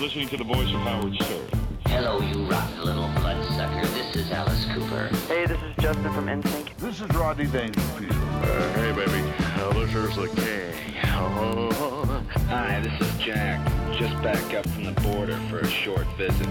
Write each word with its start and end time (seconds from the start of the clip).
listening 0.00 0.28
to 0.28 0.38
the 0.38 0.44
voice 0.44 0.72
of 0.72 0.80
Howard 0.80 1.14
Stern. 1.16 1.46
Hello, 1.84 2.20
you 2.22 2.44
rotten 2.44 2.82
little 2.82 3.06
bloodsucker. 3.16 3.86
This 3.88 4.16
is 4.16 4.30
Alice 4.30 4.64
Cooper. 4.72 5.08
Hey, 5.28 5.44
this 5.44 5.60
is 5.60 5.76
Justin 5.78 6.10
from 6.14 6.26
NSYNC. 6.26 6.74
This 6.78 7.02
is 7.02 7.08
Rodney 7.10 7.44
Dangerfield. 7.44 8.10
Uh, 8.10 8.72
hey, 8.72 8.92
baby. 8.92 9.30
Uh, 9.56 9.74
this 9.74 9.94
is 9.94 10.16
the 10.16 10.28
king. 10.40 11.04
Oh. 11.04 12.24
Hi, 12.48 12.80
this 12.80 12.98
is 12.98 13.14
Jack. 13.18 13.62
Just 13.92 14.14
back 14.22 14.54
up 14.54 14.66
from 14.70 14.84
the 14.84 14.98
border 15.02 15.38
for 15.50 15.58
a 15.58 15.68
short 15.68 16.06
visit. 16.16 16.48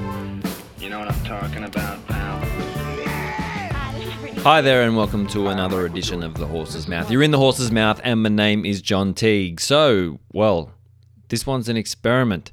You 0.77 0.91
know 0.91 1.00
what 1.00 1.11
I'm 1.11 1.23
talking 1.23 1.63
about, 1.63 2.05
pal? 2.05 2.45
Hi 4.43 4.61
there, 4.61 4.84
and 4.84 4.95
welcome 4.95 5.25
to 5.29 5.47
another 5.47 5.88
edition 5.88 6.21
of 6.21 6.36
The 6.36 6.45
Horse's 6.45 6.88
Mouth. 6.88 7.09
You're 7.09 7.23
in 7.23 7.31
The 7.31 7.39
Horse's 7.39 7.71
Mouth, 7.71 8.00
and 8.04 8.21
my 8.21 8.29
name 8.29 8.63
is 8.63 8.79
John 8.79 9.16
Teague. 9.16 9.59
So, 9.59 10.20
well, 10.31 10.70
this 11.29 11.47
one's 11.47 11.68
an 11.68 11.77
experiment. 11.77 12.52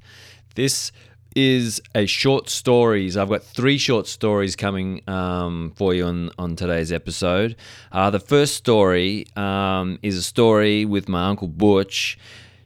This 0.56 0.90
is 1.36 1.82
a 1.94 2.06
short 2.06 2.48
stories. 2.48 3.18
I've 3.18 3.28
got 3.28 3.42
three 3.42 3.76
short 3.76 4.06
stories 4.06 4.56
coming 4.56 5.02
um, 5.06 5.74
for 5.76 5.92
you 5.92 6.06
on, 6.06 6.30
on 6.38 6.56
today's 6.56 6.90
episode. 6.90 7.56
Uh, 7.92 8.08
the 8.08 8.18
first 8.18 8.54
story 8.54 9.26
um, 9.36 9.98
is 10.02 10.16
a 10.16 10.22
story 10.22 10.86
with 10.86 11.10
my 11.10 11.28
uncle 11.28 11.46
Butch, 11.46 12.18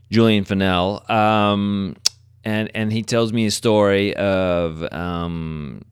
Julian 0.09 0.45
Fennell, 0.45 1.03
um, 1.11 1.97
and 2.45 2.71
and 2.73 2.93
he 2.93 3.03
tells 3.03 3.33
me 3.33 3.47
a 3.47 3.51
story 3.51 4.15
of 4.15 4.85
um, 4.93 5.83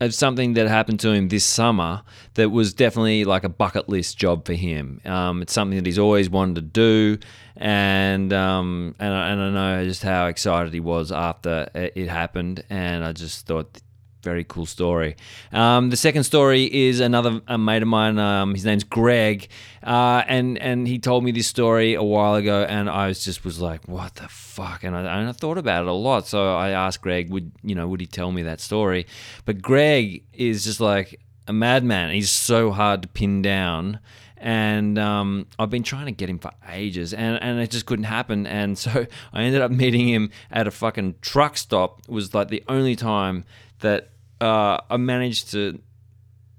of 0.00 0.14
something 0.14 0.54
that 0.54 0.66
happened 0.66 0.98
to 1.00 1.10
him 1.10 1.28
this 1.28 1.44
summer 1.44 2.02
that 2.34 2.50
was 2.50 2.72
definitely 2.72 3.24
like 3.24 3.44
a 3.44 3.48
bucket 3.48 3.88
list 3.88 4.16
job 4.18 4.46
for 4.46 4.54
him. 4.54 5.00
Um, 5.04 5.42
it's 5.42 5.52
something 5.52 5.76
that 5.76 5.86
he's 5.86 5.98
always 5.98 6.30
wanted 6.30 6.54
to 6.56 6.62
do, 6.62 7.18
and 7.56 8.32
um, 8.32 8.94
and 8.98 9.12
I, 9.12 9.28
and 9.28 9.40
I 9.42 9.50
know 9.50 9.84
just 9.84 10.02
how 10.02 10.26
excited 10.26 10.72
he 10.72 10.80
was 10.80 11.12
after 11.12 11.68
it 11.74 12.08
happened, 12.08 12.64
and 12.70 13.04
I 13.04 13.12
just 13.12 13.46
thought. 13.46 13.80
Very 14.22 14.44
cool 14.44 14.66
story. 14.66 15.16
Um, 15.50 15.88
the 15.88 15.96
second 15.96 16.24
story 16.24 16.64
is 16.64 17.00
another 17.00 17.40
mate 17.56 17.80
of 17.80 17.88
mine. 17.88 18.18
Um, 18.18 18.54
his 18.54 18.66
name's 18.66 18.84
Greg, 18.84 19.48
uh, 19.82 20.22
and 20.26 20.58
and 20.58 20.86
he 20.86 20.98
told 20.98 21.24
me 21.24 21.32
this 21.32 21.46
story 21.46 21.94
a 21.94 22.02
while 22.02 22.34
ago, 22.34 22.64
and 22.68 22.90
I 22.90 23.06
was 23.06 23.24
just 23.24 23.44
was 23.44 23.60
like, 23.60 23.88
"What 23.88 24.16
the 24.16 24.28
fuck?" 24.28 24.84
And 24.84 24.94
I, 24.94 25.00
and 25.00 25.28
I 25.28 25.32
thought 25.32 25.56
about 25.56 25.84
it 25.84 25.88
a 25.88 25.92
lot. 25.92 26.26
So 26.26 26.54
I 26.54 26.70
asked 26.70 27.00
Greg, 27.00 27.30
"Would 27.30 27.52
you 27.62 27.74
know? 27.74 27.88
Would 27.88 28.00
he 28.00 28.06
tell 28.06 28.30
me 28.30 28.42
that 28.42 28.60
story?" 28.60 29.06
But 29.46 29.62
Greg 29.62 30.22
is 30.34 30.64
just 30.64 30.80
like 30.80 31.18
a 31.48 31.52
madman. 31.54 32.10
He's 32.10 32.30
so 32.30 32.72
hard 32.72 33.02
to 33.02 33.08
pin 33.08 33.40
down 33.40 34.00
and 34.40 34.98
um, 34.98 35.46
I've 35.58 35.68
been 35.68 35.82
trying 35.82 36.06
to 36.06 36.12
get 36.12 36.30
him 36.30 36.38
for 36.38 36.50
ages, 36.70 37.12
and, 37.12 37.40
and 37.42 37.60
it 37.60 37.70
just 37.70 37.84
couldn't 37.84 38.06
happen. 38.06 38.46
And 38.46 38.76
so 38.76 39.06
I 39.32 39.42
ended 39.42 39.60
up 39.60 39.70
meeting 39.70 40.08
him 40.08 40.30
at 40.50 40.66
a 40.66 40.70
fucking 40.70 41.16
truck 41.20 41.58
stop. 41.58 42.00
It 42.00 42.10
was 42.10 42.34
like 42.34 42.48
the 42.48 42.64
only 42.66 42.96
time 42.96 43.44
that 43.80 44.08
uh, 44.40 44.78
I 44.88 44.96
managed 44.96 45.50
to 45.52 45.80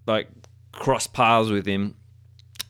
like 0.08 0.30
cross 0.72 1.08
paths 1.08 1.50
with 1.50 1.66
him. 1.66 1.96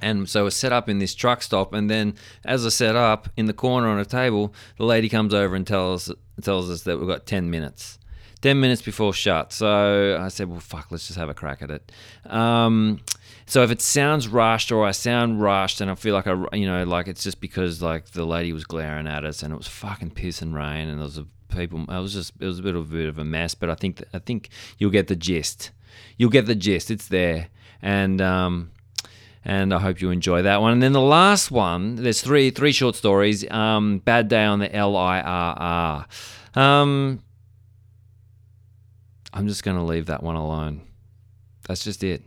And 0.03 0.27
so 0.27 0.47
I 0.47 0.49
set 0.49 0.71
up 0.71 0.89
in 0.89 0.97
this 0.97 1.13
truck 1.13 1.43
stop, 1.43 1.73
and 1.73 1.87
then 1.87 2.15
as 2.43 2.65
I 2.65 2.69
set 2.69 2.95
up 2.95 3.29
in 3.37 3.45
the 3.45 3.53
corner 3.53 3.87
on 3.87 3.99
a 3.99 4.05
table, 4.05 4.51
the 4.77 4.85
lady 4.85 5.09
comes 5.09 5.31
over 5.31 5.55
and 5.55 5.65
tells 5.65 6.11
tells 6.41 6.71
us 6.71 6.81
that 6.83 6.97
we've 6.97 7.07
got 7.07 7.27
ten 7.27 7.51
minutes. 7.51 7.99
10 8.41 8.59
minutes 8.59 8.81
before 8.81 9.13
shut. 9.13 9.53
So 9.53 10.19
I 10.19 10.27
said, 10.29 10.49
well, 10.49 10.59
fuck, 10.59 10.87
let's 10.89 11.07
just 11.07 11.19
have 11.19 11.29
a 11.29 11.33
crack 11.33 11.61
at 11.61 11.69
it. 11.69 11.91
Um, 12.25 13.01
so 13.45 13.63
if 13.63 13.71
it 13.71 13.81
sounds 13.81 14.27
rushed 14.27 14.71
or 14.71 14.85
I 14.85 14.91
sound 14.91 15.41
rushed 15.41 15.81
and 15.81 15.91
I 15.91 15.95
feel 15.95 16.15
like 16.15 16.27
I, 16.27 16.43
you 16.53 16.65
know, 16.65 16.83
like 16.83 17.07
it's 17.07 17.23
just 17.23 17.39
because 17.39 17.81
like 17.81 18.11
the 18.11 18.25
lady 18.25 18.51
was 18.51 18.63
glaring 18.63 19.07
at 19.07 19.25
us 19.25 19.43
and 19.43 19.53
it 19.53 19.57
was 19.57 19.67
fucking 19.67 20.11
piss 20.11 20.41
and 20.41 20.55
rain 20.55 20.89
and 20.89 20.97
there 20.97 21.05
was 21.05 21.17
a 21.17 21.27
people, 21.51 21.81
it 21.81 21.99
was 21.99 22.13
just, 22.13 22.33
it 22.39 22.45
was 22.45 22.59
a 22.59 22.63
bit 22.63 22.75
of 22.75 22.91
a 22.91 22.95
bit 22.95 23.07
of 23.07 23.17
a 23.17 23.25
mess, 23.25 23.55
but 23.55 23.69
I 23.69 23.75
think, 23.75 24.03
I 24.13 24.19
think 24.19 24.49
you'll 24.77 24.91
get 24.91 25.07
the 25.07 25.15
gist. 25.15 25.71
You'll 26.17 26.29
get 26.29 26.45
the 26.45 26.55
gist. 26.55 26.89
It's 26.89 27.07
there. 27.07 27.49
And, 27.81 28.21
um, 28.21 28.71
and 29.43 29.73
I 29.73 29.79
hope 29.79 30.01
you 30.01 30.11
enjoy 30.11 30.43
that 30.43 30.61
one. 30.61 30.73
And 30.73 30.83
then 30.83 30.93
the 30.93 31.01
last 31.01 31.51
one, 31.51 31.95
there's 31.95 32.21
three 32.21 32.51
three 32.51 32.71
short 32.71 32.95
stories. 32.95 33.49
Um, 33.49 33.99
Bad 33.99 34.27
Day 34.27 34.43
on 34.43 34.59
the 34.59 34.69
LIRR. 34.69 36.05
Um, 36.55 37.23
I'm 39.33 39.47
just 39.47 39.63
to 39.77 39.83
leave 39.83 40.07
that 40.07 40.21
one 40.21 40.35
alone. 40.35 40.81
That's 41.67 41.83
just 41.83 42.03
it. 42.03 42.23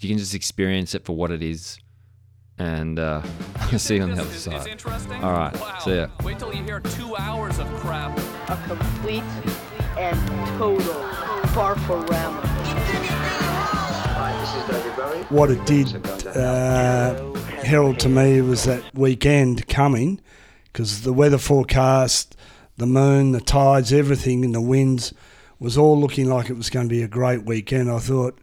You 0.00 0.08
can 0.08 0.18
just 0.18 0.34
experience 0.34 0.94
it 0.94 1.04
for 1.04 1.14
what 1.14 1.30
it 1.30 1.42
is. 1.42 1.78
And 2.60 2.98
uh, 2.98 3.22
see 3.78 3.96
you 3.96 4.02
on 4.02 4.10
the 4.10 4.20
other 4.20 4.30
Is- 4.30 4.36
is 4.36 4.42
side. 4.44 4.66
interesting? 4.66 5.24
All 5.24 5.32
right. 5.32 5.58
Wow. 5.58 5.78
See 5.78 5.96
ya. 5.96 6.08
Wait 6.22 6.38
till 6.38 6.54
you 6.54 6.62
hear 6.62 6.80
two 6.80 7.16
hours 7.16 7.58
of 7.58 7.66
crap. 7.76 8.16
A 8.50 8.56
complete 8.68 9.24
and 9.96 10.18
total 10.58 10.94
farforama. 11.54 12.46
what 15.30 15.50
it 15.50 15.64
did 15.64 15.94
uh, 16.26 17.34
herald 17.62 17.98
to 18.00 18.08
me 18.08 18.40
was 18.40 18.64
that 18.64 18.82
weekend 18.94 19.66
coming 19.68 20.20
because 20.64 21.02
the 21.02 21.12
weather 21.12 21.38
forecast, 21.38 22.36
the 22.76 22.86
moon, 22.86 23.32
the 23.32 23.40
tides, 23.40 23.92
everything, 23.92 24.44
and 24.44 24.54
the 24.54 24.60
winds 24.60 25.12
was 25.58 25.78
all 25.78 25.98
looking 26.00 26.28
like 26.28 26.50
it 26.50 26.54
was 26.56 26.68
going 26.70 26.88
to 26.88 26.94
be 26.94 27.02
a 27.02 27.08
great 27.08 27.44
weekend. 27.44 27.90
I 27.90 27.98
thought, 28.00 28.38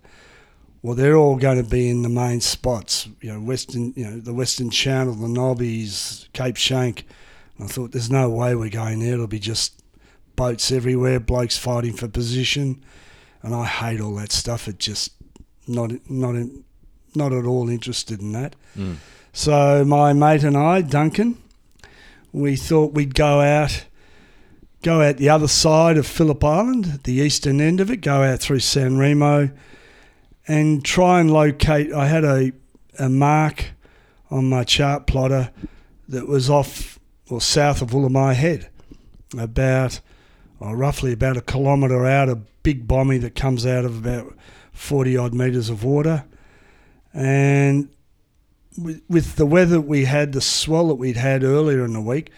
well, 0.82 0.96
they're 0.96 1.16
all 1.16 1.38
going 1.38 1.62
to 1.62 1.68
be 1.68 1.90
in 1.90 2.04
the 2.04 2.10
main 2.10 2.40
spots, 2.42 3.08
you 3.22 3.34
know, 3.34 3.40
Western, 3.40 3.94
you 3.96 4.06
know, 4.06 4.20
the 4.20 4.34
Western 4.34 4.70
Channel, 4.70 5.16
the 5.16 5.28
Nobbies, 5.28 6.30
Cape 6.34 6.56
Schanck. 6.56 7.04
And 7.58 7.66
I 7.66 7.68
thought, 7.68 7.92
there's 7.92 8.12
no 8.12 8.30
way 8.30 8.56
we're 8.56 8.70
going 8.70 9.00
there. 9.00 9.14
It'll 9.14 9.28
be 9.28 9.40
just 9.40 9.82
boats 10.36 10.72
everywhere, 10.72 11.20
blokes 11.20 11.58
fighting 11.58 11.94
for 11.94 12.08
position, 12.08 12.84
and 13.42 13.54
I 13.54 13.66
hate 13.66 14.00
all 14.00 14.16
that 14.16 14.32
stuff. 14.32 14.68
It 14.68 14.80
just 14.80 15.12
not 15.68 15.92
not 16.10 16.36
in, 16.36 16.64
not 17.16 17.34
at 17.34 17.46
all 17.46 17.70
interested 17.70 18.22
in 18.22 18.32
that. 18.32 18.56
Hmm. 18.76 18.94
So 19.34 19.84
my 19.84 20.14
mate 20.14 20.44
and 20.44 20.56
I, 20.56 20.82
Duncan, 20.82 21.38
we 22.32 22.56
thought 22.56 22.94
we'd 22.94 23.16
go 23.16 23.42
out, 23.42 23.86
go 24.84 25.02
out 25.02 25.18
the 25.18 25.30
other 25.30 25.48
side 25.48 25.98
of 25.98 26.08
Phillip 26.08 26.44
Island, 26.44 27.02
the 27.04 27.14
eastern 27.14 27.60
end 27.60 27.80
of 27.82 27.92
it, 27.92 27.98
go 27.98 28.24
out 28.24 28.40
through 28.40 28.60
San 28.60 28.98
Remo, 28.98 29.50
and 30.48 30.84
try 30.84 31.20
and 31.20 31.32
locate. 31.32 31.92
I 31.94 32.08
had 32.08 32.24
a 32.24 32.52
a 33.00 33.10
mark 33.10 33.72
on 34.32 34.50
my 34.50 34.64
chart 34.64 35.08
plotter 35.08 35.52
that 36.08 36.28
was 36.28 36.50
off 36.50 37.00
or 37.30 37.42
south 37.42 37.82
of 37.82 37.90
Woolamai 37.90 38.34
Head, 38.34 38.70
about 39.38 40.00
or 40.60 40.76
roughly 40.76 41.14
about 41.14 41.38
a 41.38 41.42
kilometre 41.42 42.06
out, 42.06 42.30
a 42.30 42.36
big 42.64 42.88
bommy 42.88 43.18
that 43.20 43.36
comes 43.36 43.66
out 43.66 43.86
of 43.86 43.98
about 43.98 44.36
40 44.72 45.18
odd 45.18 45.34
metres 45.34 45.70
of 45.70 45.84
water. 45.84 46.26
And 47.14 47.90
with, 48.78 49.02
with 49.08 49.36
the 49.36 49.46
weather 49.46 49.80
we 49.80 50.06
had, 50.06 50.34
the 50.34 50.42
swell 50.42 50.88
that 50.88 50.96
we'd 50.96 51.18
had 51.18 51.44
earlier 51.44 51.86
in 51.86 51.94
the 51.94 52.02
week, 52.02 52.32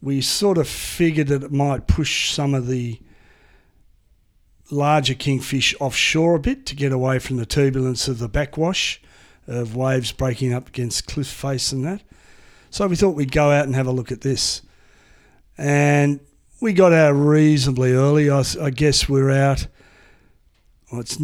we 0.00 0.20
sort 0.20 0.58
of 0.58 0.68
figured 0.68 1.28
that 1.28 1.42
it 1.42 1.52
might 1.52 1.86
push 1.86 2.30
some 2.30 2.54
of 2.54 2.66
the 2.66 3.00
larger 4.70 5.14
kingfish 5.14 5.74
offshore 5.80 6.36
a 6.36 6.40
bit 6.40 6.66
to 6.66 6.76
get 6.76 6.92
away 6.92 7.18
from 7.18 7.36
the 7.36 7.46
turbulence 7.46 8.08
of 8.08 8.18
the 8.18 8.28
backwash 8.28 9.00
of 9.46 9.76
waves 9.76 10.12
breaking 10.12 10.52
up 10.52 10.68
against 10.68 11.06
cliff 11.06 11.26
face 11.26 11.72
and 11.72 11.84
that. 11.84 12.02
So 12.70 12.86
we 12.86 12.96
thought 12.96 13.14
we'd 13.14 13.32
go 13.32 13.50
out 13.50 13.66
and 13.66 13.74
have 13.74 13.86
a 13.86 13.92
look 13.92 14.10
at 14.10 14.22
this. 14.22 14.62
And 15.56 16.20
we 16.60 16.72
got 16.72 16.92
out 16.92 17.12
reasonably 17.12 17.92
early. 17.92 18.30
I 18.30 18.70
guess 18.70 19.08
we're 19.08 19.30
out. 19.30 19.66
Well, 20.90 21.02
it 21.02 21.16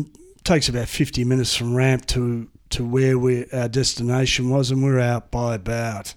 takes 0.45 0.69
about 0.69 0.89
50 0.89 1.25
minutes 1.25 1.56
from 1.56 1.75
ramp 1.75 2.06
to, 2.06 2.49
to 2.71 2.84
where 2.84 3.19
we, 3.19 3.47
our 3.53 3.69
destination 3.69 4.50
was, 4.50 4.71
and 4.71 4.83
we're 4.83 5.00
out 5.00 5.31
by 5.31 5.55
about, 5.55 6.15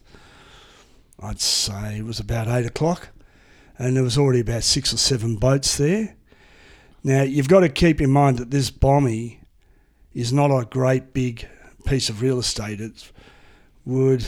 I'd 1.19 1.41
say 1.41 1.97
it 1.97 2.05
was 2.05 2.19
about 2.19 2.47
8 2.47 2.65
o'clock. 2.65 3.09
And 3.77 3.95
there 3.95 4.03
was 4.03 4.17
already 4.17 4.41
about 4.41 4.63
six 4.63 4.93
or 4.93 4.97
seven 4.97 5.37
boats 5.37 5.77
there. 5.77 6.15
Now, 7.03 7.23
you've 7.23 7.49
got 7.49 7.61
to 7.61 7.69
keep 7.69 7.99
in 8.01 8.09
mind 8.09 8.37
that 8.37 8.51
this 8.51 8.69
bommy 8.69 9.41
is 10.13 10.31
not 10.31 10.51
a 10.51 10.65
great 10.65 11.13
big 11.13 11.47
piece 11.85 12.09
of 12.09 12.21
real 12.21 12.39
estate. 12.39 12.79
It 12.79 13.11
would 13.85 14.25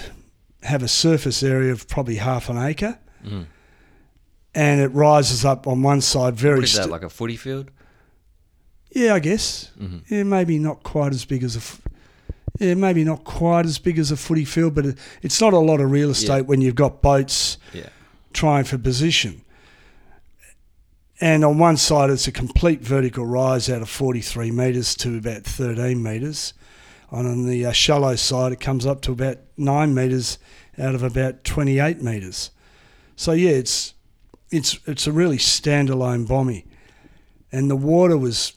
have 0.63 0.83
a 0.83 0.88
surface 0.88 1.42
area 1.44 1.72
of 1.72 1.88
probably 1.88 2.16
half 2.16 2.50
an 2.50 2.57
acre. 2.57 3.00
Hmm. 3.24 3.44
And 4.54 4.80
it 4.81 4.88
rises 4.89 5.44
up 5.45 5.68
on 5.68 5.81
one 5.83 6.01
side 6.01 6.36
very 6.36 6.56
What 6.56 6.63
is 6.66 6.74
that, 6.74 6.81
st- 6.83 6.92
like 6.92 7.04
a 7.04 7.10
footy 7.10 7.36
field? 7.36 7.72
yeah, 8.92 9.13
I 9.13 9.19
guess. 9.19 9.71
Mm-hmm. 9.80 10.13
Yeah, 10.13 10.24
maybe 10.24 10.57
not 10.60 10.83
quite 10.83 11.12
as 11.13 11.25
big 11.25 11.44
as 11.44 11.56
a. 11.56 11.60
F- 11.60 11.81
yeah, 12.60 12.74
maybe 12.74 13.04
not 13.04 13.25
quite 13.25 13.66
as 13.66 13.78
big 13.80 14.00
as 14.00 14.12
a 14.12 14.16
footy 14.18 14.45
field, 14.45 14.74
but 14.75 14.86
it, 14.86 14.98
it's 15.21 15.42
not 15.42 15.51
a 15.54 15.57
lot 15.60 15.81
of 15.81 15.92
real 15.92 16.10
estate 16.10 16.36
Yeah. 16.38 16.42
when 16.42 16.62
you've 16.62 16.75
got 16.75 17.01
boats 17.01 17.57
Yeah. 17.74 17.89
trying 18.31 18.63
for 18.63 18.78
position. 18.78 19.42
And 21.22 21.46
on 21.46 21.58
one 21.58 21.78
side, 21.78 22.10
it's 22.10 22.28
a 22.28 22.32
complete 22.32 22.82
vertical 22.82 23.26
rise 23.26 23.70
out 23.70 23.82
of 23.82 23.90
43 23.90 24.52
metres 24.52 24.96
to 24.96 25.18
about 25.18 25.44
13 25.44 26.02
metres. 26.02 26.54
And 27.10 27.28
on 27.28 27.46
the 27.46 27.66
uh, 27.66 27.72
shallow 27.72 28.16
side, 28.16 28.52
it 28.52 28.60
comes 28.60 28.86
up 28.86 29.02
to 29.04 29.14
about 29.14 29.38
9 29.58 29.94
metres 29.94 30.38
out 30.78 30.96
of 30.96 31.04
about 31.04 31.44
28 31.46 32.02
metres. 32.02 32.52
So, 33.16 33.32
yeah, 33.32 33.52
it's 33.52 33.94
it's 34.52 34.78
it's 34.86 35.08
a 35.08 35.12
really 35.12 35.38
standalone 35.38 36.28
bommy, 36.28 36.66
and 37.52 37.70
the 37.70 37.76
water 37.76 38.18
was 38.18 38.54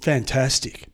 fantastic. 0.00 0.86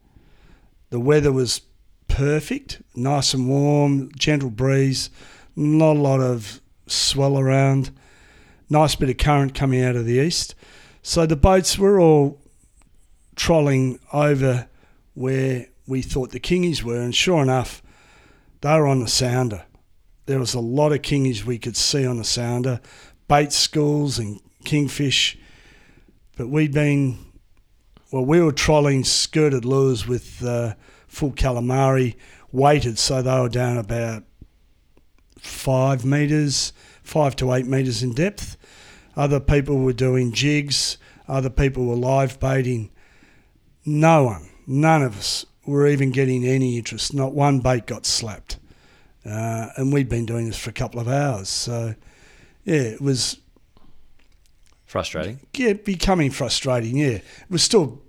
The 0.91 1.01
weather 1.01 1.33
was 1.33 1.63
perfect, 2.09 2.83
nice 2.95 3.35
and 3.35 3.49
warm, 3.49 4.11
gentle 4.17 4.51
breeze, 4.51 5.11
not 5.55 5.97
a 5.97 6.01
lot 6.01 6.21
of 6.21 6.61
swell 6.87 7.39
around, 7.39 7.91
nice 8.73 8.97
bit 8.97 9.11
of 9.11 9.19
current 9.19 9.55
coming 9.55 9.85
out 9.85 9.95
of 9.95 10.07
the 10.07 10.15
east. 10.15 10.55
So 11.03 11.27
the 11.27 11.37
boats 11.37 11.79
were 11.79 12.01
all 12.01 12.41
trolling 13.37 14.01
over 14.13 14.69
where 15.15 15.67
we 15.87 16.01
thought 16.01 16.31
the 16.31 16.41
kingies 16.41 16.83
were, 16.83 17.01
and 17.01 17.15
sure 17.15 17.43
enough, 17.43 17.83
they 18.63 18.75
were 18.75 18.87
on 18.87 19.01
the 19.01 19.09
sounder. 19.09 19.65
There 20.27 20.39
was 20.39 20.55
a 20.55 20.61
lot 20.61 20.93
of 20.93 21.03
kingies 21.03 21.45
we 21.45 21.59
could 21.59 21.77
see 21.77 22.07
on 22.07 22.17
the 22.17 22.25
sounder, 22.25 22.81
bait 23.29 23.53
schools 23.53 24.19
and 24.19 24.41
kingfish. 24.65 25.37
But 26.37 26.49
we'd 26.49 26.73
been, 26.73 27.19
well, 28.11 28.25
we 28.25 28.41
were 28.41 28.53
trolling 28.53 29.05
skirted 29.05 29.65
lures 29.65 30.09
with 30.09 30.43
uh, 30.43 30.75
full 31.09 31.33
calamari 31.33 32.15
weighted, 32.53 32.99
so 32.99 33.21
they 33.21 33.39
were 33.39 33.49
down 33.51 33.77
about 33.77 34.23
five 35.39 36.05
metres, 36.05 36.73
five 37.03 37.37
to 37.37 37.53
eight 37.53 37.67
metres 37.67 38.03
in 38.03 38.15
depth. 38.15 38.57
Other 39.17 39.41
people 39.41 39.79
were 39.79 39.93
doing 39.93 40.33
jigs, 40.33 40.97
other 41.29 41.51
people 41.51 41.87
were 41.87 41.97
live 41.97 42.41
baiting. 42.41 42.91
No 43.85 44.25
one, 44.25 44.49
none 44.67 45.03
of 45.03 45.19
us 45.19 45.45
were 45.67 45.87
even 45.87 46.11
getting 46.11 46.45
any 46.45 46.77
interest. 46.79 47.13
Not 47.15 47.33
one 47.35 47.61
bait 47.61 47.87
got 47.87 48.07
slapped. 48.07 48.59
Uh, 49.25 49.69
and 49.77 49.93
we'd 49.93 50.09
been 50.09 50.27
doing 50.27 50.47
this 50.47 50.59
for 50.59 50.71
a 50.71 50.73
couple 50.73 50.99
of 51.01 51.07
hours. 51.09 51.49
So, 51.49 51.95
yeah, 52.65 52.75
it 52.81 53.01
was 53.01 53.39
Frustrating. 54.87 55.41
yeah, 55.55 55.75
becoming 55.75 56.31
frustrating. 56.31 56.97
Yeah, 56.99 57.07
it 57.19 57.25
was 57.49 57.63
still 57.63 58.03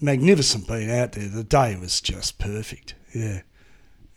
magnificent 0.00 0.66
being 0.68 0.90
out 0.90 1.12
there. 1.12 1.28
The 1.28 1.44
day 1.44 1.76
was 1.76 2.00
just 2.00 2.38
perfect. 2.38 2.94
Yeah, 3.14 3.42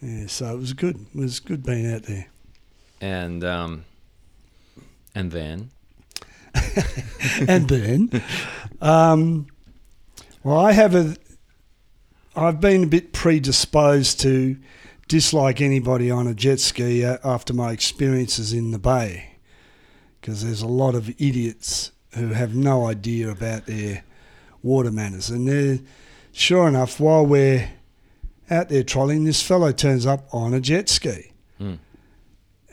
yeah. 0.01 0.27
So 0.27 0.53
it 0.53 0.59
was 0.59 0.73
good. 0.73 1.05
It 1.13 1.19
was 1.19 1.39
good 1.39 1.63
being 1.63 1.91
out 1.91 2.03
there. 2.03 2.27
And 3.01 3.43
um, 3.43 3.85
and 5.13 5.31
then 5.31 5.69
and 7.47 7.67
then, 7.69 8.23
um, 8.81 9.47
well, 10.43 10.59
I 10.59 10.71
have 10.71 10.95
a. 10.95 11.15
I've 12.35 12.61
been 12.61 12.83
a 12.85 12.87
bit 12.87 13.13
predisposed 13.13 14.19
to 14.21 14.57
dislike 15.07 15.59
anybody 15.59 16.09
on 16.09 16.27
a 16.27 16.33
jet 16.33 16.59
ski 16.59 17.03
uh, 17.03 17.17
after 17.23 17.53
my 17.53 17.71
experiences 17.71 18.53
in 18.53 18.71
the 18.71 18.79
bay, 18.79 19.35
because 20.19 20.43
there's 20.43 20.61
a 20.61 20.67
lot 20.67 20.95
of 20.95 21.09
idiots 21.09 21.91
who 22.15 22.29
have 22.29 22.55
no 22.55 22.85
idea 22.85 23.29
about 23.29 23.65
their 23.65 24.03
water 24.63 24.91
manners, 24.91 25.29
and 25.29 25.47
they're 25.47 25.79
sure 26.31 26.67
enough 26.67 26.99
while 26.99 27.25
we're 27.25 27.69
out 28.49 28.69
there 28.69 28.83
trolling, 28.83 29.23
this 29.23 29.41
fellow 29.41 29.71
turns 29.71 30.05
up 30.05 30.27
on 30.33 30.53
a 30.53 30.59
jet 30.59 30.89
ski 30.89 31.31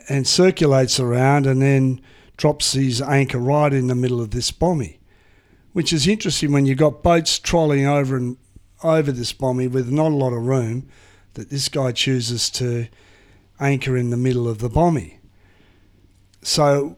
and 0.09 0.27
circulates 0.27 0.99
around 0.99 1.45
and 1.45 1.61
then 1.61 2.01
drops 2.39 2.71
his 2.71 3.01
anchor 3.01 3.37
right 3.37 3.73
in 3.73 3.87
the 3.87 3.95
middle 3.95 4.21
of 4.21 4.31
this 4.31 4.49
bommy, 4.49 4.97
which 5.73 5.91
is 5.91 6.07
interesting 6.07 6.53
when 6.53 6.65
you've 6.65 6.77
got 6.77 7.03
boats 7.03 7.37
trolling 7.37 7.85
over 7.85 8.15
and 8.15 8.37
over 8.81 9.11
this 9.11 9.33
bommy 9.33 9.67
with 9.67 9.91
not 9.91 10.13
a 10.13 10.15
lot 10.15 10.31
of 10.31 10.45
room, 10.45 10.87
that 11.33 11.49
this 11.49 11.67
guy 11.67 11.91
chooses 11.91 12.49
to 12.49 12.87
anchor 13.59 13.97
in 13.97 14.09
the 14.09 14.15
middle 14.15 14.47
of 14.47 14.59
the 14.59 14.69
bommy. 14.69 15.19
So 16.41 16.95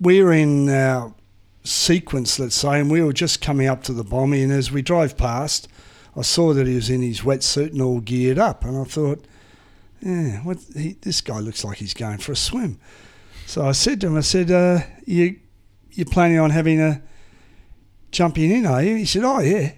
we're 0.00 0.32
in 0.32 0.68
our 0.68 1.14
sequence, 1.62 2.40
let's 2.40 2.56
say, 2.56 2.80
and 2.80 2.90
we 2.90 3.02
were 3.02 3.12
just 3.12 3.40
coming 3.40 3.68
up 3.68 3.84
to 3.84 3.92
the 3.92 4.02
bommy, 4.02 4.42
and 4.42 4.50
as 4.50 4.72
we 4.72 4.82
drove 4.82 5.16
past, 5.16 5.68
I 6.16 6.22
saw 6.22 6.52
that 6.54 6.66
he 6.66 6.74
was 6.74 6.90
in 6.90 7.02
his 7.02 7.20
wetsuit 7.20 7.70
and 7.70 7.80
all 7.80 8.00
geared 8.00 8.38
up, 8.38 8.64
and 8.64 8.76
I 8.76 8.82
thought, 8.82 9.24
yeah, 10.00 10.42
what 10.42 10.58
he, 10.74 10.96
this 11.02 11.20
guy 11.20 11.38
looks 11.38 11.62
like 11.62 11.78
he's 11.78 11.94
going 11.94 12.18
for 12.18 12.32
a 12.32 12.36
swim. 12.36 12.80
So 13.46 13.64
I 13.66 13.72
said 13.72 14.00
to 14.00 14.08
him, 14.08 14.16
I 14.16 14.20
said, 14.20 14.50
uh, 14.50 14.80
you 15.04 15.38
you 15.92 16.04
planning 16.04 16.38
on 16.38 16.50
having 16.50 16.80
a 16.80 17.00
jumping 18.10 18.50
in, 18.50 18.66
are 18.66 18.82
you? 18.82 18.96
He 18.96 19.06
said, 19.06 19.24
oh 19.24 19.40
yeah. 19.40 19.72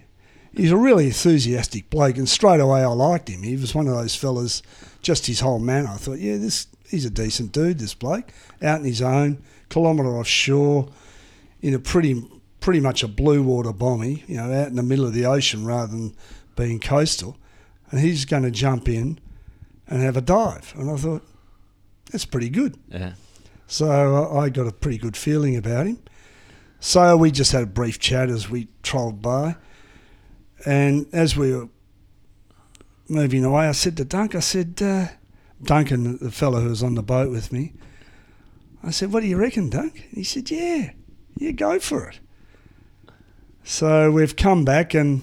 He's 0.51 0.71
a 0.71 0.77
really 0.77 1.05
enthusiastic 1.05 1.89
bloke, 1.91 2.17
and 2.17 2.27
straight 2.27 2.59
away 2.59 2.81
I 2.81 2.87
liked 2.87 3.29
him. 3.29 3.43
He 3.43 3.55
was 3.55 3.75
one 3.75 3.87
of 3.87 3.93
those 3.93 4.15
fellas, 4.15 4.63
just 5.01 5.27
his 5.27 5.39
whole 5.41 5.59
manner. 5.59 5.89
I 5.89 5.97
thought, 5.97 6.17
yeah, 6.17 6.37
this 6.37 6.67
he's 6.89 7.05
a 7.05 7.09
decent 7.11 7.51
dude, 7.51 7.77
this 7.77 7.93
bloke, 7.93 8.31
out 8.61 8.79
in 8.79 8.85
his 8.85 9.01
own, 9.01 9.43
kilometre 9.69 10.09
offshore, 10.17 10.89
in 11.61 11.75
a 11.75 11.79
pretty 11.79 12.23
pretty 12.59 12.79
much 12.79 13.03
a 13.03 13.07
blue 13.07 13.43
water 13.43 13.71
bommy, 13.71 14.23
you 14.27 14.35
know, 14.37 14.51
out 14.51 14.67
in 14.67 14.75
the 14.75 14.83
middle 14.83 15.05
of 15.05 15.13
the 15.13 15.25
ocean 15.25 15.65
rather 15.65 15.91
than 15.91 16.15
being 16.55 16.79
coastal, 16.79 17.37
and 17.91 17.99
he's 18.01 18.25
going 18.25 18.43
to 18.43 18.51
jump 18.51 18.89
in 18.89 19.19
and 19.87 20.01
have 20.01 20.17
a 20.17 20.21
dive. 20.21 20.73
And 20.75 20.89
I 20.89 20.95
thought, 20.97 21.23
that's 22.11 22.25
pretty 22.25 22.49
good. 22.49 22.75
yeah, 22.89 23.13
So 23.71 24.35
I 24.35 24.49
got 24.49 24.65
a 24.65 24.71
pretty 24.71 24.97
good 24.97 25.15
feeling 25.15 25.55
about 25.55 25.85
him. 25.85 25.99
So 26.79 27.15
we 27.15 27.29
just 27.29 27.51
had 27.51 27.61
a 27.61 27.67
brief 27.67 27.99
chat 27.99 28.27
as 28.27 28.49
we 28.49 28.67
trolled 28.81 29.21
by. 29.21 29.57
And 30.65 31.05
as 31.13 31.37
we 31.37 31.53
were 31.55 31.69
moving 33.07 33.45
away, 33.45 33.67
I 33.67 33.73
said 33.73 33.95
to 33.97 34.05
Dunk, 34.05 34.33
I 34.33 34.39
said, 34.39 34.81
uh, 34.81 35.09
Duncan, 35.61 36.17
the 36.17 36.31
fellow 36.31 36.61
who 36.61 36.69
was 36.69 36.81
on 36.81 36.95
the 36.95 37.03
boat 37.03 37.29
with 37.29 37.51
me, 37.51 37.73
I 38.83 38.89
said, 38.89 39.13
what 39.13 39.21
do 39.21 39.27
you 39.27 39.37
reckon, 39.37 39.69
Dunk? 39.69 40.03
He 40.15 40.23
said, 40.23 40.49
yeah, 40.49 40.91
yeah, 41.37 41.51
go 41.51 41.77
for 41.77 42.09
it. 42.09 42.19
So 43.63 44.09
we've 44.09 44.35
come 44.35 44.65
back, 44.65 44.95
and 44.95 45.21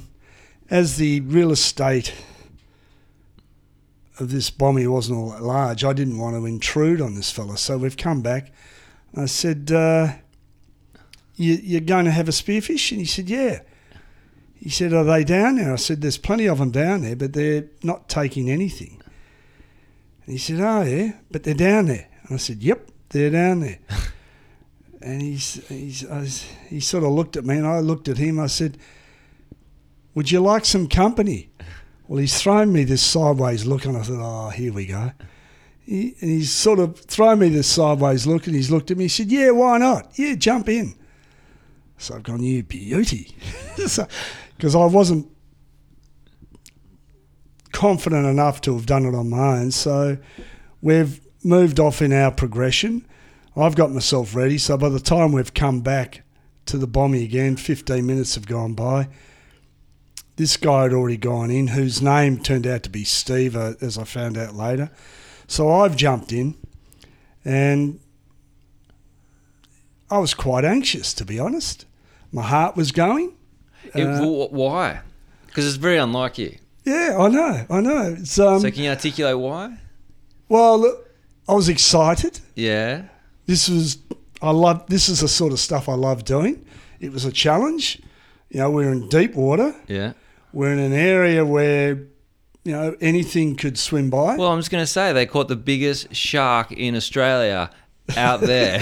as 0.70 0.98
the 0.98 1.20
real 1.22 1.50
estate 1.50 2.14
this 4.18 4.50
bommy 4.50 4.86
wasn't 4.86 5.18
all 5.18 5.30
that 5.30 5.42
large, 5.42 5.84
I 5.84 5.92
didn't 5.92 6.18
want 6.18 6.36
to 6.36 6.46
intrude 6.46 7.00
on 7.00 7.14
this 7.14 7.30
fella. 7.30 7.58
So 7.58 7.78
we've 7.78 7.96
come 7.96 8.22
back. 8.22 8.52
I 9.14 9.26
said, 9.26 9.70
uh, 9.72 10.14
you, 11.36 11.54
You're 11.62 11.80
going 11.80 12.06
to 12.06 12.10
have 12.10 12.28
a 12.28 12.32
spearfish? 12.32 12.90
And 12.90 13.00
he 13.00 13.06
said, 13.06 13.28
Yeah. 13.28 13.60
He 14.54 14.70
said, 14.70 14.92
Are 14.92 15.04
they 15.04 15.22
down 15.22 15.56
there? 15.56 15.72
I 15.72 15.76
said, 15.76 16.00
There's 16.00 16.18
plenty 16.18 16.46
of 16.46 16.58
them 16.58 16.70
down 16.70 17.02
there, 17.02 17.16
but 17.16 17.34
they're 17.34 17.66
not 17.82 18.08
taking 18.08 18.50
anything. 18.50 19.00
And 20.24 20.32
he 20.32 20.38
said, 20.38 20.60
Oh, 20.60 20.82
yeah, 20.82 21.12
but 21.30 21.44
they're 21.44 21.54
down 21.54 21.86
there. 21.86 22.08
And 22.22 22.34
I 22.34 22.38
said, 22.38 22.62
Yep, 22.62 22.90
they're 23.10 23.30
down 23.30 23.60
there. 23.60 23.78
and 25.02 25.22
he's, 25.22 25.66
he's, 25.68 26.06
I 26.06 26.20
was, 26.20 26.42
he 26.68 26.80
sort 26.80 27.04
of 27.04 27.10
looked 27.10 27.36
at 27.36 27.44
me, 27.44 27.56
and 27.56 27.66
I 27.66 27.80
looked 27.80 28.08
at 28.08 28.18
him. 28.18 28.40
I 28.40 28.46
said, 28.46 28.78
Would 30.14 30.30
you 30.30 30.40
like 30.40 30.64
some 30.64 30.88
company? 30.88 31.50
Well, 32.08 32.18
he's 32.18 32.40
thrown 32.40 32.72
me 32.72 32.84
this 32.84 33.02
sideways 33.02 33.64
look, 33.64 33.84
and 33.84 33.96
I 33.96 34.02
thought, 34.02 34.46
Oh, 34.46 34.50
here 34.50 34.72
we 34.72 34.86
go. 34.86 35.12
He, 35.80 36.16
and 36.20 36.30
he's 36.30 36.52
sort 36.52 36.78
of 36.78 36.98
thrown 36.98 37.38
me 37.38 37.48
this 37.48 37.68
sideways 37.68 38.26
look, 38.26 38.46
and 38.46 38.56
he's 38.56 38.70
looked 38.70 38.90
at 38.90 38.96
me. 38.96 39.04
He 39.04 39.08
said, 39.08 39.30
"Yeah, 39.30 39.50
why 39.50 39.78
not? 39.78 40.18
Yeah, 40.18 40.34
jump 40.34 40.68
in." 40.68 40.96
So 41.96 42.16
I've 42.16 42.24
gone, 42.24 42.42
"You 42.42 42.64
beauty," 42.64 43.36
because 43.76 44.74
I 44.74 44.84
wasn't 44.84 45.28
confident 47.70 48.26
enough 48.26 48.60
to 48.62 48.74
have 48.74 48.86
done 48.86 49.04
it 49.04 49.14
on 49.14 49.30
my 49.30 49.58
own. 49.58 49.70
So 49.70 50.18
we've 50.82 51.20
moved 51.44 51.78
off 51.78 52.02
in 52.02 52.12
our 52.12 52.32
progression. 52.32 53.06
I've 53.56 53.76
got 53.76 53.92
myself 53.92 54.34
ready. 54.34 54.58
So 54.58 54.76
by 54.76 54.88
the 54.88 55.00
time 55.00 55.32
we've 55.32 55.54
come 55.54 55.82
back 55.82 56.22
to 56.66 56.78
the 56.78 56.86
bommy 56.86 57.22
again, 57.22 57.56
15 57.56 58.04
minutes 58.04 58.34
have 58.34 58.46
gone 58.46 58.74
by. 58.74 59.08
This 60.36 60.56
guy 60.56 60.82
had 60.84 60.92
already 60.92 61.16
gone 61.16 61.50
in, 61.50 61.68
whose 61.68 62.02
name 62.02 62.38
turned 62.42 62.66
out 62.66 62.82
to 62.82 62.90
be 62.90 63.04
Steve, 63.04 63.56
uh, 63.56 63.72
as 63.80 63.96
I 63.96 64.04
found 64.04 64.36
out 64.36 64.54
later. 64.54 64.90
So 65.46 65.70
I've 65.72 65.96
jumped 65.96 66.30
in, 66.32 66.54
and 67.44 68.00
I 70.10 70.18
was 70.18 70.34
quite 70.34 70.64
anxious, 70.64 71.12
to 71.14 71.24
be 71.24 71.38
honest. 71.38 71.84
My 72.32 72.42
heart 72.42 72.76
was 72.76 72.92
going. 72.92 73.32
It- 73.94 74.06
Uh, 74.06 74.24
why? 74.50 75.00
Because 75.46 75.66
it's 75.66 75.76
very 75.76 75.96
unlike 75.96 76.38
you. 76.38 76.56
Yeah, 76.84 77.16
I 77.18 77.28
know, 77.28 77.66
I 77.70 77.80
know. 77.80 78.16
It's, 78.18 78.38
um, 78.38 78.60
so 78.60 78.70
can 78.70 78.84
you 78.84 78.90
articulate 78.90 79.38
why? 79.38 79.78
well, 80.48 80.78
look, 80.78 81.08
I 81.48 81.54
was 81.54 81.68
excited. 81.68 82.40
Yeah. 82.54 83.02
This 83.46 83.68
was 83.68 83.98
I 84.42 84.50
love. 84.50 84.84
This 84.88 85.08
is 85.08 85.20
the 85.20 85.28
sort 85.28 85.52
of 85.52 85.58
stuff 85.58 85.88
I 85.88 85.94
love 85.94 86.24
doing. 86.24 86.64
It 87.00 87.10
was 87.12 87.24
a 87.24 87.32
challenge. 87.32 88.02
You 88.50 88.60
know, 88.60 88.70
we're 88.70 88.92
in 88.92 89.08
deep 89.08 89.34
water. 89.34 89.74
Yeah. 89.88 90.12
We're 90.56 90.72
in 90.72 90.78
an 90.78 90.94
area 90.94 91.44
where 91.44 91.90
you 92.64 92.72
know 92.72 92.96
anything 92.98 93.56
could 93.56 93.76
swim 93.78 94.08
by. 94.08 94.36
Well, 94.36 94.50
I'm 94.50 94.58
just 94.58 94.70
going 94.70 94.82
to 94.82 94.86
say 94.86 95.12
they 95.12 95.26
caught 95.26 95.48
the 95.48 95.54
biggest 95.56 96.14
shark 96.16 96.72
in 96.72 96.96
Australia 96.96 97.70
out 98.16 98.40
there. 98.40 98.80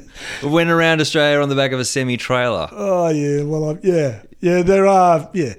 we 0.44 0.48
went 0.48 0.70
around 0.70 1.00
Australia 1.00 1.40
on 1.42 1.48
the 1.48 1.56
back 1.56 1.72
of 1.72 1.80
a 1.80 1.84
semi 1.84 2.16
trailer. 2.16 2.68
Oh 2.70 3.08
yeah, 3.08 3.42
well 3.42 3.70
I, 3.70 3.78
yeah, 3.82 4.22
yeah. 4.38 4.62
There 4.62 4.86
are 4.86 5.28
yeah. 5.34 5.54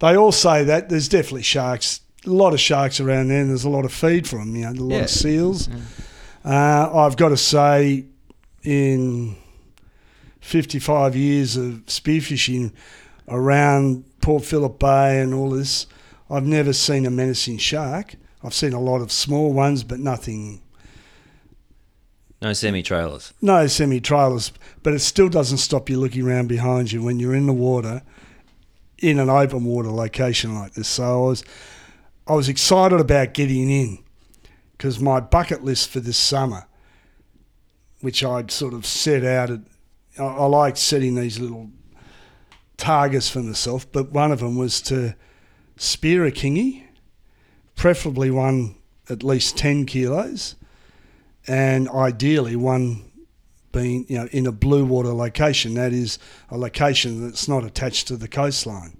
They 0.00 0.18
all 0.18 0.32
say 0.32 0.64
that 0.64 0.90
there's 0.90 1.08
definitely 1.08 1.44
sharks. 1.44 2.02
A 2.26 2.28
lot 2.28 2.52
of 2.52 2.60
sharks 2.60 3.00
around 3.00 3.28
there. 3.28 3.40
and 3.40 3.48
There's 3.48 3.64
a 3.64 3.70
lot 3.70 3.86
of 3.86 3.94
feed 3.94 4.28
for 4.28 4.36
them. 4.38 4.54
You 4.54 4.64
know, 4.66 4.72
a 4.72 4.84
lot 4.84 4.96
Yeah. 4.96 5.02
of 5.04 5.10
seals. 5.10 5.70
Uh, 6.44 6.90
I've 6.94 7.16
got 7.16 7.30
to 7.30 7.38
say, 7.38 8.04
in 8.64 9.34
55 10.40 11.16
years 11.16 11.56
of 11.56 11.86
spearfishing 11.86 12.72
around 13.28 14.04
Port 14.20 14.44
Phillip 14.44 14.78
Bay 14.78 15.20
and 15.20 15.32
all 15.34 15.50
this, 15.50 15.86
I've 16.30 16.44
never 16.44 16.72
seen 16.72 17.06
a 17.06 17.10
menacing 17.10 17.58
shark. 17.58 18.14
I've 18.42 18.54
seen 18.54 18.72
a 18.72 18.80
lot 18.80 19.00
of 19.00 19.10
small 19.12 19.52
ones, 19.52 19.82
but 19.84 19.98
nothing, 19.98 20.62
No 22.42 22.52
semi 22.52 22.82
trailers. 22.82 23.32
no 23.40 23.66
semi 23.66 24.00
trailers. 24.00 24.52
But 24.82 24.94
it 24.94 25.00
still 25.00 25.28
doesn't 25.28 25.58
stop 25.58 25.88
you 25.88 25.98
looking 25.98 26.26
around 26.26 26.48
behind 26.48 26.92
you 26.92 27.02
when 27.02 27.18
you're 27.18 27.34
in 27.34 27.46
the 27.46 27.52
water, 27.52 28.02
in 28.98 29.18
an 29.18 29.30
open 29.30 29.64
water 29.64 29.90
location 29.90 30.54
like 30.54 30.74
this. 30.74 30.88
So 30.88 31.04
I 31.04 31.28
was, 31.28 31.44
I 32.26 32.34
was 32.34 32.48
excited 32.48 33.00
about 33.00 33.34
getting 33.34 33.70
in 33.70 33.98
because 34.72 35.00
my 35.00 35.20
bucket 35.20 35.64
list 35.64 35.88
for 35.90 36.00
this 36.00 36.18
summer, 36.18 36.66
which 38.00 38.22
I'd 38.22 38.50
sort 38.50 38.74
of 38.74 38.84
set 38.86 39.24
out 39.24 39.50
at, 39.50 39.60
I, 40.18 40.24
I 40.24 40.44
like 40.46 40.76
setting 40.76 41.14
these 41.14 41.38
little 41.40 41.70
targets 42.76 43.28
for 43.28 43.40
myself, 43.40 43.90
but 43.90 44.12
one 44.12 44.32
of 44.32 44.40
them 44.40 44.56
was 44.56 44.80
to 44.82 45.14
spear 45.76 46.24
a 46.24 46.32
kingy, 46.32 46.84
preferably 47.74 48.30
one 48.30 48.76
at 49.08 49.22
least 49.22 49.56
10 49.56 49.86
kilos, 49.86 50.56
and 51.46 51.88
ideally 51.90 52.56
one 52.56 53.04
being, 53.72 54.06
you 54.08 54.18
know, 54.18 54.28
in 54.32 54.46
a 54.46 54.52
blue 54.52 54.84
water 54.84 55.12
location. 55.12 55.74
That 55.74 55.92
is 55.92 56.18
a 56.50 56.56
location 56.56 57.22
that's 57.22 57.46
not 57.46 57.64
attached 57.64 58.08
to 58.08 58.16
the 58.16 58.28
coastline. 58.28 58.96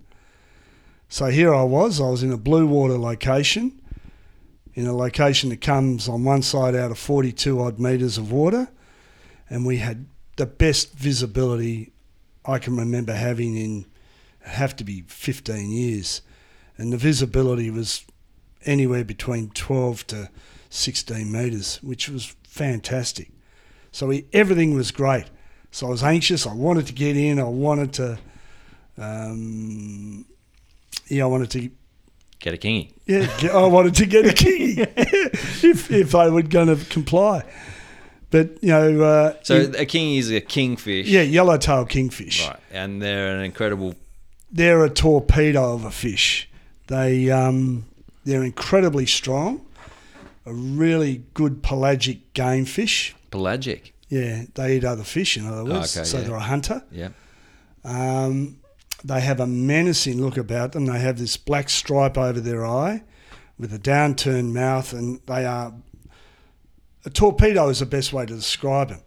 So 1.09 1.26
here 1.26 1.54
I 1.54 1.62
was, 1.62 2.00
I 2.00 2.09
was 2.09 2.23
in 2.23 2.33
a 2.33 2.37
blue 2.37 2.66
water 2.66 2.99
location, 2.99 3.80
in 4.75 4.87
a 4.87 4.95
location 4.95 5.50
that 5.50 5.61
comes 5.61 6.09
on 6.09 6.25
one 6.25 6.42
side 6.42 6.75
out 6.75 6.90
of 6.90 6.99
42 6.99 7.61
odd 7.61 7.78
metres 7.78 8.18
of 8.18 8.30
water, 8.30 8.68
and 9.49 9.64
we 9.64 9.78
had 9.78 10.06
the 10.37 10.47
best 10.47 10.92
visibility 10.92 11.92
I 12.47 12.59
can 12.59 12.76
remember 12.76 13.12
having 13.12 13.57
in 13.57 13.87
have 14.43 14.76
to 14.76 14.85
be 14.85 15.03
15 15.09 15.71
years, 15.71 16.23
and 16.79 16.93
the 16.93 16.97
visibility 16.97 17.71
was 17.71 18.05
anywhere 18.65 19.05
between 19.05 19.50
12 19.50 20.07
to 20.09 20.31
16 20.71 21.31
metres, 21.31 21.83
which 21.83 22.09
was 22.09 22.37
fantastic. 22.45 23.31
So 23.91 24.09
we, 24.09 24.26
everything 24.33 24.75
was 24.75 24.91
great. 24.91 25.25
So 25.71 25.88
I 25.88 25.91
was 25.91 26.03
anxious. 26.03 26.47
I 26.47 26.55
wanted 26.55 26.87
to 26.87 26.93
get 26.93 27.17
in. 27.17 27.38
I 27.41 27.45
wanted 27.45 27.93
to, 27.95 28.19
um, 28.99 30.25
yeah, 31.09 31.25
I 31.25 31.26
wanted 31.26 31.50
to 31.50 31.71
Get 32.38 32.55
a 32.55 32.59
kingy. 32.59 32.93
yeah, 33.07 33.29
I 33.53 33.67
wanted 33.67 33.95
to 33.95 34.07
get 34.07 34.26
a 34.26 34.33
king 34.33 34.79
if 34.97 35.91
if 35.91 36.12
they 36.12 36.31
were 36.31 36.43
going 36.43 36.69
to 36.69 36.85
comply. 36.85 37.45
But 38.30 38.62
you 38.62 38.68
know, 38.71 39.02
uh, 39.02 39.35
So 39.42 39.73
a 39.78 39.87
king 39.87 40.16
is 40.16 40.30
a 40.33 40.40
kingfish. 40.40 41.06
yeah, 41.09 41.23
yellowtail 41.23 41.85
kingfish. 41.87 42.47
Right. 42.47 42.59
And 42.73 43.00
they're 43.00 43.35
an 43.37 43.45
incredible. 43.45 43.95
They're 44.50 44.85
a 44.85 44.90
torpedo 44.90 45.75
of 45.75 45.85
a 45.85 45.90
fish. 45.90 46.49
They 46.88 47.30
um, 47.30 47.85
they're 48.25 48.42
incredibly 48.45 49.06
strong. 49.06 49.61
A 50.45 50.52
really 50.52 51.25
good 51.35 51.62
pelagic 51.62 52.33
game 52.35 52.64
fish. 52.64 53.14
Pelagic. 53.30 53.92
Yeah, 54.09 54.45
they 54.54 54.76
eat 54.76 54.85
other 54.85 55.02
fish. 55.02 55.37
In 55.37 55.47
other 55.47 55.64
words, 55.64 55.97
Okay, 55.97 56.04
so 56.04 56.18
yeah. 56.18 56.25
they're 56.25 56.37
a 56.37 56.40
hunter. 56.40 56.83
Yeah. 56.92 57.09
Um, 57.85 58.59
they 59.04 59.21
have 59.21 59.40
a 59.40 59.47
menacing 59.47 60.21
look 60.21 60.37
about 60.37 60.73
them. 60.73 60.87
They 60.87 60.99
have 61.00 61.18
this 61.18 61.37
black 61.37 61.68
stripe 61.68 62.16
over 62.16 62.40
their 62.40 62.64
eye 62.66 63.02
with 63.59 63.73
a 63.73 63.78
downturned 63.78 64.52
mouth, 64.52 64.92
and 64.92 65.21
they 65.26 65.45
are. 65.45 65.73
A 67.07 67.11
torpedo 67.11 67.69
is 67.69 67.79
the 67.79 67.87
best 67.87 68.13
way 68.13 68.27
to 68.27 68.35
describe 68.35 68.91
them, 68.91 69.01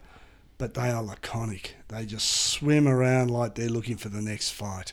but 0.58 0.74
they 0.74 0.90
are 0.90 1.02
laconic. 1.02 1.76
They 1.88 2.04
just 2.06 2.28
swim 2.28 2.88
around 2.88 3.30
like 3.30 3.54
they're 3.54 3.68
looking 3.68 3.96
for 3.96 4.08
the 4.08 4.22
next 4.22 4.50
fight, 4.50 4.92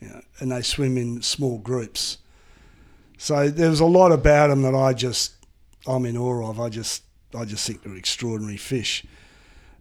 you 0.00 0.08
know, 0.08 0.22
and 0.38 0.50
they 0.50 0.62
swim 0.62 0.96
in 0.96 1.20
small 1.20 1.58
groups. 1.58 2.18
So 3.18 3.50
there's 3.50 3.80
a 3.80 3.84
lot 3.84 4.12
about 4.12 4.48
them 4.48 4.62
that 4.62 4.74
I 4.74 4.94
just, 4.94 5.34
I'm 5.86 6.06
in 6.06 6.16
awe 6.16 6.48
of. 6.48 6.58
I 6.58 6.70
just, 6.70 7.02
I 7.36 7.44
just 7.44 7.66
think 7.66 7.82
they're 7.82 7.96
extraordinary 7.96 8.56
fish 8.56 9.04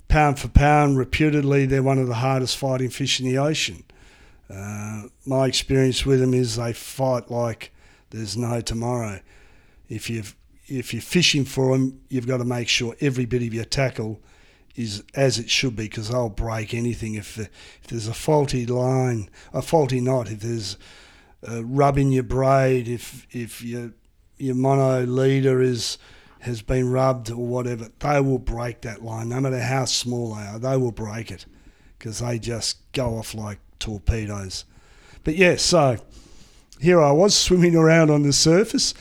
pound 0.08 0.40
for 0.40 0.48
pound, 0.48 0.98
reputedly, 0.98 1.66
they're 1.66 1.84
one 1.84 2.00
of 2.00 2.08
the 2.08 2.16
hardest 2.16 2.58
fighting 2.58 2.90
fish 2.90 3.20
in 3.20 3.26
the 3.26 3.38
ocean. 3.38 3.84
Uh, 4.50 5.04
my 5.26 5.46
experience 5.46 6.06
with 6.06 6.20
them 6.20 6.34
is 6.34 6.56
they 6.56 6.74
fight 6.74 7.30
like 7.30 7.72
there's 8.12 8.38
no 8.38 8.62
tomorrow. 8.62 9.20
If 9.90 10.10
you 10.10 10.24
if 10.68 10.94
you're 10.94 11.02
fishing 11.02 11.46
for 11.46 11.78
them, 11.78 12.02
you've 12.10 12.28
got 12.28 12.38
to 12.38 12.46
make 12.46 12.68
sure 12.68 12.96
every 13.00 13.26
bit 13.26 13.42
of 13.42 13.54
your 13.54 13.66
tackle 13.66 14.22
is 14.76 15.04
as 15.16 15.40
it 15.40 15.50
should 15.50 15.76
be 15.76 15.84
because 15.84 16.10
they'll 16.10 16.30
break 16.30 16.74
anything. 16.74 17.16
If, 17.16 17.38
if 17.38 17.50
there's 17.88 18.08
a 18.08 18.14
faulty 18.14 18.66
line, 18.66 19.30
a 19.54 19.62
faulty 19.62 20.00
knot, 20.00 20.30
if 20.30 20.42
there's 20.42 20.78
a 21.44 21.64
rub 21.64 21.98
in 21.98 22.12
your 22.12 22.24
braid, 22.24 22.88
if 22.88 23.28
if 23.32 23.64
your 23.64 23.94
your 24.38 24.56
mono 24.56 25.06
leader 25.06 25.62
is 25.62 25.98
has 26.42 26.62
been 26.62 26.92
rubbed 26.92 27.32
or 27.32 27.48
whatever, 27.48 27.90
they 28.00 28.22
will 28.22 28.40
break 28.40 28.82
that 28.82 29.04
line, 29.04 29.30
no 29.30 29.42
matter 29.42 29.60
how 29.60 29.86
small 29.86 30.36
they 30.36 30.42
are. 30.42 30.60
They 30.60 30.78
will 30.78 30.92
break 30.92 31.32
it 31.32 31.46
because 31.98 32.20
they 32.20 32.38
just 32.38 32.80
go 32.92 33.18
off 33.18 33.34
like 33.34 33.60
torpedoes. 33.80 34.66
But 35.24 35.36
yeah, 35.36 35.56
so 35.56 35.98
here 36.80 37.02
I 37.02 37.12
was 37.12 37.36
swimming 37.36 37.76
around 37.76 38.12
on 38.12 38.22
the 38.22 38.34
surface, 38.34 38.94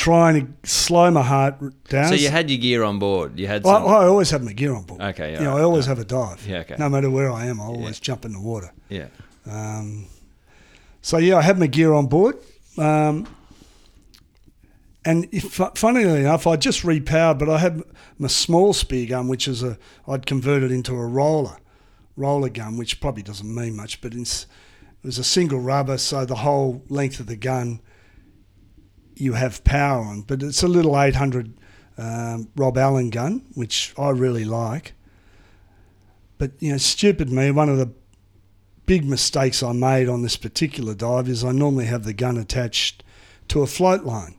trying 0.00 0.34
to 0.40 0.68
slow 0.68 1.10
my 1.10 1.22
heart 1.22 1.54
down. 1.88 2.08
So 2.08 2.14
you 2.14 2.30
had 2.30 2.50
your 2.50 2.58
gear 2.58 2.82
on 2.84 2.98
board. 2.98 3.38
You 3.38 3.46
had 3.46 3.66
I, 3.66 3.72
some. 3.72 3.82
I 3.86 4.06
always 4.06 4.30
have 4.30 4.42
my 4.42 4.54
gear 4.54 4.74
on 4.74 4.84
board. 4.84 5.00
Okay, 5.00 5.34
you 5.34 5.40
know, 5.40 5.58
I 5.58 5.62
always 5.62 5.84
have 5.84 5.98
a 5.98 6.04
dive. 6.04 6.46
Yeah, 6.46 6.60
okay. 6.60 6.76
No 6.78 6.88
matter 6.88 7.10
where 7.10 7.30
I 7.30 7.44
am, 7.46 7.60
I 7.60 7.64
always 7.64 8.00
jump 8.00 8.24
in 8.24 8.32
the 8.32 8.40
water. 8.40 8.72
yeah. 8.88 9.08
Um, 9.46 10.06
so 11.02 11.18
yeah, 11.18 11.36
I 11.36 11.42
had 11.42 11.58
my 11.58 11.66
gear 11.66 11.92
on 11.94 12.06
board, 12.06 12.36
um, 12.78 13.26
and 15.04 15.26
if, 15.32 15.60
funnily 15.74 16.20
enough, 16.20 16.46
I 16.46 16.56
just 16.56 16.82
repowered, 16.82 17.38
but 17.38 17.48
I 17.48 17.58
had 17.58 17.82
my 18.18 18.28
small 18.28 18.72
spear 18.74 19.06
gun, 19.06 19.28
which 19.28 19.48
is 19.48 19.62
a 19.62 19.78
I'd 20.06 20.26
converted 20.26 20.70
into 20.70 20.94
a 20.94 21.06
roller, 21.06 21.56
roller 22.16 22.50
gun, 22.50 22.76
which 22.76 23.00
probably 23.00 23.22
doesn't 23.22 23.54
mean 23.54 23.76
much, 23.76 24.00
but 24.02 24.14
it's, 24.14 24.46
it 25.02 25.06
was 25.06 25.18
a 25.18 25.24
single 25.24 25.60
rubber, 25.60 25.96
so 25.96 26.26
the 26.26 26.36
whole 26.36 26.82
length 26.88 27.18
of 27.18 27.26
the 27.26 27.36
gun 27.36 27.80
you 29.20 29.34
have 29.34 29.62
power 29.64 30.02
on, 30.02 30.22
but 30.22 30.42
it's 30.42 30.62
a 30.62 30.68
little 30.68 31.00
800 31.00 31.52
um, 31.98 32.48
Rob 32.56 32.78
Allen 32.78 33.10
gun, 33.10 33.44
which 33.54 33.92
I 33.98 34.10
really 34.10 34.44
like. 34.44 34.94
But 36.38 36.52
you 36.58 36.72
know, 36.72 36.78
stupid 36.78 37.30
me, 37.30 37.50
one 37.50 37.68
of 37.68 37.76
the 37.76 37.92
big 38.86 39.04
mistakes 39.04 39.62
I 39.62 39.72
made 39.72 40.08
on 40.08 40.22
this 40.22 40.36
particular 40.36 40.94
dive 40.94 41.28
is 41.28 41.44
I 41.44 41.52
normally 41.52 41.84
have 41.84 42.04
the 42.04 42.14
gun 42.14 42.36
attached 42.36 43.04
to 43.48 43.62
a 43.62 43.66
float 43.66 44.04
line. 44.04 44.34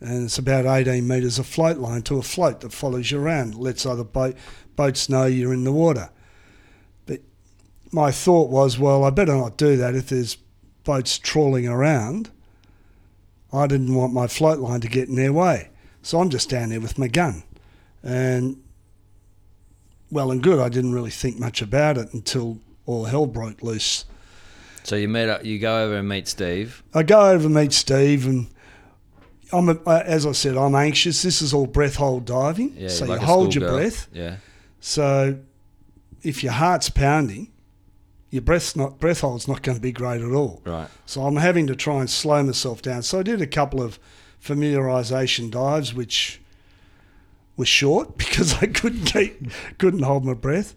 And 0.00 0.24
it's 0.24 0.38
about 0.38 0.64
18 0.64 1.06
metres 1.06 1.38
of 1.38 1.46
float 1.46 1.78
line 1.78 2.02
to 2.02 2.18
a 2.18 2.22
float 2.22 2.60
that 2.60 2.72
follows 2.72 3.10
you 3.10 3.20
around, 3.20 3.56
lets 3.56 3.84
other 3.84 4.04
boat, 4.04 4.36
boats 4.76 5.08
know 5.08 5.26
you're 5.26 5.52
in 5.52 5.64
the 5.64 5.72
water. 5.72 6.10
But 7.06 7.20
my 7.90 8.12
thought 8.12 8.48
was, 8.48 8.78
well, 8.78 9.02
I 9.02 9.10
better 9.10 9.34
not 9.34 9.56
do 9.56 9.76
that 9.76 9.96
if 9.96 10.08
there's 10.08 10.36
boats 10.84 11.18
trawling 11.18 11.66
around. 11.66 12.30
I 13.52 13.66
didn't 13.66 13.94
want 13.94 14.12
my 14.12 14.26
float 14.26 14.58
line 14.58 14.80
to 14.80 14.88
get 14.88 15.08
in 15.08 15.14
their 15.16 15.32
way. 15.32 15.70
So 16.02 16.20
I'm 16.20 16.28
just 16.28 16.48
down 16.50 16.68
there 16.70 16.80
with 16.80 16.98
my 16.98 17.08
gun. 17.08 17.42
And 18.02 18.62
well 20.10 20.30
and 20.30 20.42
good, 20.42 20.58
I 20.58 20.68
didn't 20.68 20.92
really 20.92 21.10
think 21.10 21.38
much 21.38 21.60
about 21.62 21.98
it 21.98 22.12
until 22.12 22.58
all 22.86 23.04
hell 23.04 23.26
broke 23.26 23.62
loose. 23.62 24.04
So 24.84 24.96
you 24.96 25.08
meet 25.08 25.28
up. 25.28 25.44
You 25.44 25.58
go 25.58 25.84
over 25.84 25.96
and 25.96 26.08
meet 26.08 26.28
Steve. 26.28 26.82
I 26.94 27.02
go 27.02 27.30
over 27.30 27.46
and 27.46 27.54
meet 27.54 27.72
Steve, 27.74 28.26
and 28.26 28.48
I'm 29.52 29.68
a, 29.68 29.72
uh, 29.86 30.02
as 30.06 30.24
I 30.24 30.32
said, 30.32 30.56
I'm 30.56 30.74
anxious. 30.74 31.20
This 31.22 31.42
is 31.42 31.52
all 31.52 31.66
breath 31.66 31.96
hold 31.96 32.24
diving, 32.24 32.74
Yeah. 32.76 32.88
so 32.88 33.04
like 33.04 33.20
you 33.20 33.26
hold 33.26 33.54
your 33.54 33.62
schoolgirl. 33.68 33.78
breath. 33.90 34.08
Yeah. 34.14 34.36
So 34.80 35.38
if 36.22 36.42
your 36.42 36.52
heart's 36.52 36.88
pounding, 36.88 37.50
your 38.30 38.42
breath's 38.42 38.76
not 38.76 39.00
breath 39.00 39.20
hold's 39.20 39.48
not 39.48 39.62
going 39.62 39.76
to 39.76 39.82
be 39.82 39.92
great 39.92 40.20
at 40.20 40.32
all. 40.32 40.60
Right. 40.64 40.88
So 41.06 41.22
I'm 41.22 41.36
having 41.36 41.66
to 41.68 41.76
try 41.76 42.00
and 42.00 42.10
slow 42.10 42.42
myself 42.42 42.82
down. 42.82 43.02
So 43.02 43.20
I 43.20 43.22
did 43.22 43.40
a 43.40 43.46
couple 43.46 43.82
of 43.82 43.98
familiarization 44.42 45.50
dives, 45.50 45.94
which 45.94 46.40
were 47.56 47.66
short 47.66 48.18
because 48.18 48.54
I 48.62 48.66
couldn't 48.66 49.04
keep, 49.04 49.50
couldn't 49.78 50.02
hold 50.02 50.24
my 50.24 50.34
breath. 50.34 50.74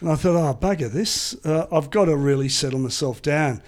And 0.00 0.10
I 0.10 0.14
thought, 0.14 0.36
oh 0.36 0.54
bugger 0.54 0.90
this! 0.90 1.34
Uh, 1.44 1.66
I've 1.70 1.90
got 1.90 2.06
to 2.06 2.16
really 2.16 2.48
settle 2.48 2.78
myself 2.78 3.20
down. 3.20 3.62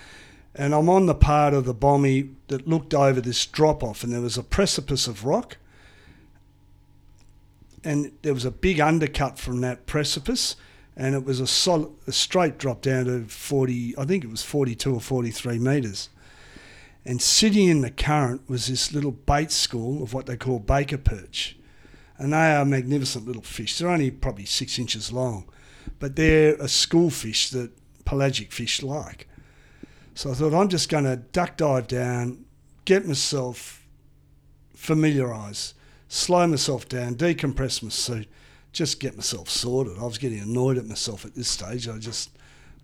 And 0.54 0.74
I'm 0.74 0.88
on 0.88 1.06
the 1.06 1.14
part 1.14 1.54
of 1.54 1.66
the 1.66 1.74
bommy 1.74 2.30
that 2.48 2.66
looked 2.66 2.94
over 2.94 3.20
this 3.20 3.46
drop 3.46 3.82
off, 3.82 4.02
and 4.02 4.12
there 4.12 4.20
was 4.20 4.38
a 4.38 4.42
precipice 4.42 5.06
of 5.06 5.24
rock, 5.24 5.58
and 7.84 8.10
there 8.22 8.34
was 8.34 8.44
a 8.44 8.50
big 8.50 8.80
undercut 8.80 9.38
from 9.38 9.60
that 9.60 9.86
precipice, 9.86 10.56
and 10.98 11.14
it 11.14 11.24
was 11.24 11.38
a 11.38 11.46
solid, 11.46 11.90
a 12.08 12.12
straight 12.12 12.58
drop 12.58 12.82
down 12.82 13.06
to 13.06 13.24
40. 13.24 13.94
I 13.96 14.04
think 14.04 14.24
it 14.24 14.30
was 14.30 14.42
42 14.42 14.94
or 14.94 15.00
43 15.00 15.58
meters. 15.58 16.10
And 17.06 17.22
sitting 17.22 17.68
in 17.68 17.80
the 17.80 17.90
current 17.90 18.50
was 18.50 18.66
this 18.66 18.92
little 18.92 19.12
bait 19.12 19.52
school 19.52 20.02
of 20.02 20.12
what 20.12 20.26
they 20.26 20.36
call 20.36 20.58
baker 20.58 20.98
perch. 20.98 21.56
And 22.18 22.32
they 22.32 22.52
are 22.52 22.64
magnificent 22.64 23.26
little 23.26 23.42
fish. 23.42 23.78
They're 23.78 23.88
only 23.88 24.10
probably 24.10 24.44
six 24.44 24.78
inches 24.78 25.12
long. 25.12 25.48
but 25.98 26.16
they're 26.16 26.54
a 26.54 26.68
school 26.68 27.10
fish 27.10 27.50
that 27.50 27.70
pelagic 28.04 28.52
fish 28.52 28.82
like. 28.82 29.28
So 30.14 30.30
I 30.30 30.34
thought 30.34 30.54
I'm 30.54 30.68
just 30.68 30.88
going 30.88 31.04
to 31.04 31.16
duck 31.16 31.56
dive 31.56 31.86
down, 31.86 32.44
get 32.84 33.06
myself 33.06 33.86
familiarised, 34.74 35.74
slow 36.08 36.46
myself 36.46 36.88
down, 36.88 37.14
decompress 37.14 37.82
my 37.82 37.88
suit, 37.88 38.28
just 38.78 39.00
get 39.00 39.16
myself 39.16 39.50
sorted. 39.50 39.98
I 39.98 40.04
was 40.04 40.18
getting 40.18 40.38
annoyed 40.38 40.78
at 40.78 40.86
myself 40.86 41.24
at 41.24 41.34
this 41.34 41.48
stage. 41.48 41.88
I 41.88 41.98
just 41.98 42.30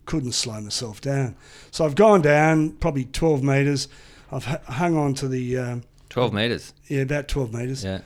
couldn't 0.06 0.32
slow 0.32 0.60
myself 0.60 1.00
down. 1.00 1.36
So 1.70 1.84
I've 1.84 1.94
gone 1.94 2.20
down 2.20 2.72
probably 2.72 3.04
12 3.04 3.44
metres. 3.44 3.86
I've 4.32 4.44
hung 4.44 4.96
on 4.96 5.14
to 5.14 5.28
the, 5.28 5.56
um, 5.56 5.82
12 6.10 6.32
meters. 6.34 6.72
yeah, 6.88 7.02
about 7.02 7.28
12 7.28 7.54
metres 7.54 7.84
Yeah. 7.84 8.00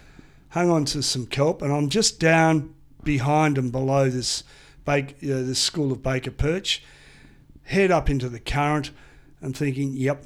hung 0.51 0.69
on 0.69 0.85
to 0.85 1.03
some 1.03 1.25
kelp, 1.25 1.63
and 1.63 1.73
I'm 1.73 1.89
just 1.89 2.21
down 2.21 2.75
behind 3.05 3.57
and 3.57 3.73
below 3.73 4.11
this 4.11 4.45
bake, 4.85 5.17
uh, 5.23 5.41
this 5.49 5.59
school 5.59 5.91
of 5.91 6.03
Baker 6.03 6.31
perch, 6.31 6.83
head 7.63 7.91
up 7.91 8.11
into 8.11 8.29
the 8.29 8.39
current, 8.41 8.91
and 9.41 9.57
thinking, 9.57 9.95
"Yep, 9.95 10.25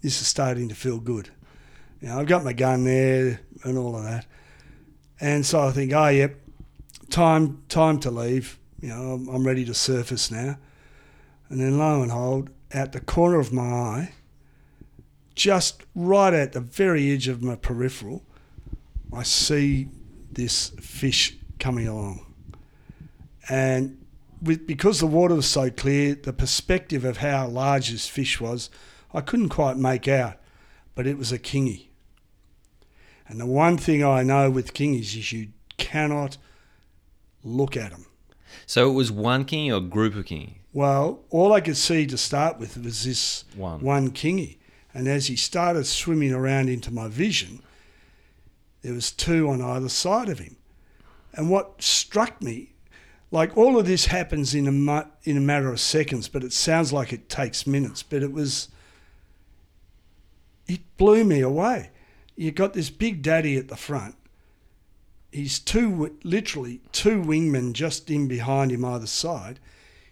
this 0.00 0.20
is 0.20 0.26
starting 0.26 0.68
to 0.68 0.74
feel 0.74 0.98
good." 0.98 1.30
You 2.00 2.08
know, 2.08 2.18
I've 2.18 2.26
got 2.26 2.42
my 2.44 2.52
gun 2.52 2.82
there 2.84 3.40
and 3.62 3.78
all 3.78 3.94
of 3.96 4.02
that, 4.02 4.26
and 5.20 5.46
so 5.46 5.60
I 5.60 5.70
think, 5.70 5.92
"Oh, 5.92 6.08
yep, 6.08 6.36
time 7.12 7.62
time 7.68 8.00
to 8.00 8.10
leave." 8.10 8.58
You 8.80 8.88
know, 8.88 9.12
I'm, 9.12 9.28
I'm 9.28 9.46
ready 9.46 9.64
to 9.66 9.74
surface 9.74 10.30
now, 10.30 10.58
and 11.48 11.60
then 11.60 11.78
lo 11.78 12.02
and 12.02 12.10
behold, 12.10 12.50
out 12.74 12.92
the 12.92 13.00
corner 13.00 13.38
of 13.38 13.52
my 13.52 13.62
eye, 13.62 14.12
just 15.34 15.84
right 15.94 16.34
at 16.34 16.52
the 16.52 16.60
very 16.60 17.12
edge 17.12 17.28
of 17.28 17.42
my 17.42 17.54
peripheral, 17.54 18.24
I 19.12 19.22
see 19.22 19.88
this 20.32 20.70
fish 20.80 21.36
coming 21.58 21.86
along. 21.86 22.26
And 23.48 24.04
with, 24.40 24.66
because 24.66 25.00
the 25.00 25.06
water 25.06 25.34
was 25.34 25.46
so 25.46 25.70
clear, 25.70 26.14
the 26.14 26.32
perspective 26.32 27.04
of 27.04 27.18
how 27.18 27.46
large 27.46 27.90
this 27.90 28.08
fish 28.08 28.40
was, 28.40 28.70
I 29.14 29.20
couldn't 29.20 29.50
quite 29.50 29.76
make 29.76 30.08
out, 30.08 30.38
but 30.94 31.06
it 31.06 31.18
was 31.18 31.32
a 31.32 31.38
kingy. 31.38 31.88
And 33.28 33.40
the 33.40 33.46
one 33.46 33.78
thing 33.78 34.04
I 34.04 34.22
know 34.22 34.50
with 34.50 34.74
kingies 34.74 35.16
is 35.16 35.32
you 35.32 35.48
cannot 35.76 36.38
look 37.44 37.76
at 37.76 37.90
them. 37.90 38.06
So 38.66 38.90
it 38.90 38.94
was 38.94 39.10
one 39.10 39.44
king 39.44 39.72
or 39.72 39.80
group 39.80 40.14
of 40.14 40.26
king? 40.26 40.56
Well, 40.72 41.20
all 41.30 41.52
I 41.52 41.60
could 41.60 41.76
see 41.76 42.06
to 42.06 42.16
start 42.18 42.58
with 42.58 42.76
was 42.82 43.04
this 43.04 43.44
One. 43.56 43.80
one 43.80 44.10
kingy. 44.10 44.58
And 44.94 45.08
as 45.08 45.26
he 45.26 45.36
started 45.36 45.86
swimming 45.86 46.32
around 46.32 46.68
into 46.68 46.90
my 46.92 47.08
vision, 47.08 47.62
there 48.82 48.92
was 48.94 49.10
two 49.10 49.48
on 49.48 49.60
either 49.62 49.88
side 49.88 50.28
of 50.28 50.38
him. 50.38 50.56
And 51.34 51.48
what 51.50 51.80
struck 51.82 52.42
me, 52.42 52.72
like 53.30 53.56
all 53.56 53.78
of 53.78 53.86
this 53.86 54.06
happens 54.06 54.54
in 54.54 54.66
a 54.66 54.72
mu- 54.72 55.08
in 55.24 55.36
a 55.38 55.40
matter 55.40 55.72
of 55.72 55.80
seconds, 55.80 56.28
but 56.28 56.44
it 56.44 56.52
sounds 56.52 56.92
like 56.92 57.12
it 57.12 57.28
takes 57.30 57.66
minutes. 57.66 58.02
But 58.02 58.22
it 58.22 58.32
was, 58.32 58.68
it 60.66 60.80
blew 60.98 61.24
me 61.24 61.40
away. 61.40 61.90
You 62.36 62.50
got 62.50 62.74
this 62.74 62.90
big 62.90 63.22
daddy 63.22 63.56
at 63.56 63.68
the 63.68 63.76
front. 63.76 64.14
He's 65.32 65.58
two, 65.58 66.16
literally 66.22 66.82
two 66.92 67.22
wingmen 67.22 67.72
just 67.72 68.10
in 68.10 68.28
behind 68.28 68.70
him 68.70 68.84
either 68.84 69.06
side, 69.06 69.58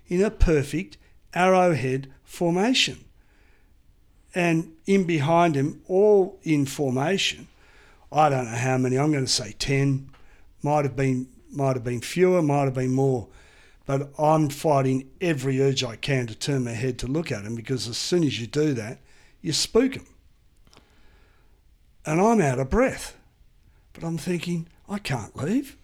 in 0.09 0.23
a 0.23 0.31
perfect 0.31 0.97
arrowhead 1.35 2.13
formation 2.25 3.05
and 4.35 4.73
in 4.87 5.05
behind 5.05 5.55
him, 5.55 5.83
all 5.87 6.39
in 6.43 6.67
formation. 6.67 7.49
I 8.13 8.29
don't 8.29 8.51
know 8.51 8.57
how 8.57 8.79
many. 8.79 8.99
I'm 8.99 9.13
going 9.13 9.25
to 9.25 9.31
say 9.31 9.53
ten. 9.59 10.11
Might 10.63 10.85
have 10.85 10.97
been, 10.97 11.29
might 11.51 11.77
have 11.77 11.85
been 11.85 12.01
fewer, 12.01 12.43
might 12.43 12.65
have 12.65 12.75
been 12.75 12.93
more. 12.93 13.29
But 13.87 14.11
I'm 14.19 14.51
fighting 14.51 15.09
every 15.21 15.61
urge 15.61 15.83
I 15.83 15.97
can 15.97 16.27
to 16.27 16.35
turn 16.35 16.65
my 16.65 16.73
head 16.73 16.99
to 17.01 17.07
look 17.07 17.33
at 17.33 17.45
him 17.45 17.55
because 17.55 17.89
as 17.89 17.97
soon 17.97 18.25
as 18.25 18.41
you 18.41 18.47
do 18.47 18.75
that, 18.75 19.01
you 19.41 19.53
spook 19.53 19.95
him. 19.95 20.07
And 22.05 22.21
I'm 22.21 22.41
out 22.41 22.59
of 22.59 22.71
breath. 22.71 23.17
But 23.93 24.05
I'm 24.05 24.19
thinking, 24.19 24.69
I 24.91 24.99
can't 24.99 25.35
leave. 25.37 25.77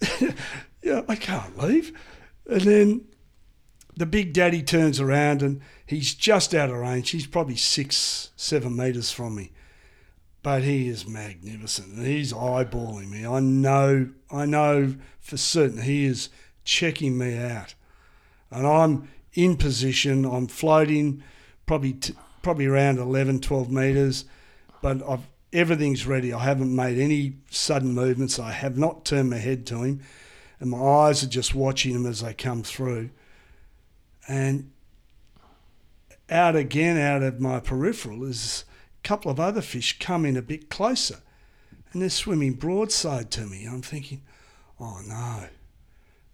yeah, 0.82 1.02
I 1.08 1.14
can't 1.14 1.56
leave. 1.56 1.96
And 2.50 2.60
then 2.62 3.04
the 3.96 4.04
big 4.04 4.32
daddy 4.32 4.62
turns 4.62 4.98
around 4.98 5.42
and 5.42 5.60
he's 5.86 6.12
just 6.14 6.54
out 6.54 6.70
of 6.70 6.76
range. 6.76 7.10
He's 7.10 7.26
probably 7.26 7.56
six, 7.56 8.30
seven 8.36 8.76
metres 8.76 9.12
from 9.12 9.36
me. 9.36 9.52
But 10.42 10.64
he 10.64 10.88
is 10.88 11.06
magnificent 11.06 11.94
and 11.94 12.04
he's 12.04 12.32
eyeballing 12.32 13.10
me. 13.10 13.24
I 13.24 13.38
know, 13.38 14.08
I 14.28 14.44
know 14.44 14.96
for 15.20 15.36
certain 15.36 15.82
he 15.82 16.04
is 16.04 16.30
checking 16.64 17.16
me 17.16 17.38
out. 17.38 17.74
And 18.50 18.66
I'm 18.66 19.08
in 19.34 19.56
position, 19.56 20.24
I'm 20.24 20.48
floating 20.48 21.22
probably, 21.64 21.92
t- 21.92 22.14
probably 22.42 22.66
around 22.66 22.98
11, 22.98 23.40
12 23.40 23.70
metres, 23.70 24.24
but 24.82 25.00
I've, 25.08 25.26
everything's 25.52 26.06
ready. 26.06 26.32
I 26.32 26.44
haven't 26.44 26.74
made 26.74 26.98
any 26.98 27.36
sudden 27.50 27.94
movements. 27.94 28.38
I 28.38 28.52
have 28.52 28.76
not 28.76 29.04
turned 29.04 29.30
my 29.30 29.38
head 29.38 29.66
to 29.66 29.82
him 29.82 30.00
and 30.62 30.70
my 30.70 30.78
eyes 30.78 31.24
are 31.24 31.28
just 31.28 31.54
watching 31.54 31.92
him 31.92 32.06
as 32.06 32.20
they 32.20 32.32
come 32.32 32.62
through 32.62 33.10
and 34.28 34.70
out 36.30 36.54
again 36.54 36.96
out 36.96 37.22
of 37.22 37.40
my 37.40 37.58
peripheral 37.58 38.24
is 38.24 38.64
a 39.02 39.06
couple 39.06 39.30
of 39.30 39.40
other 39.40 39.60
fish 39.60 39.98
coming 39.98 40.36
a 40.36 40.42
bit 40.42 40.70
closer 40.70 41.18
and 41.92 42.00
they're 42.00 42.08
swimming 42.08 42.54
broadside 42.54 43.30
to 43.32 43.42
me. 43.42 43.66
I'm 43.66 43.82
thinking, 43.82 44.22
oh 44.80 45.00
no, 45.06 45.48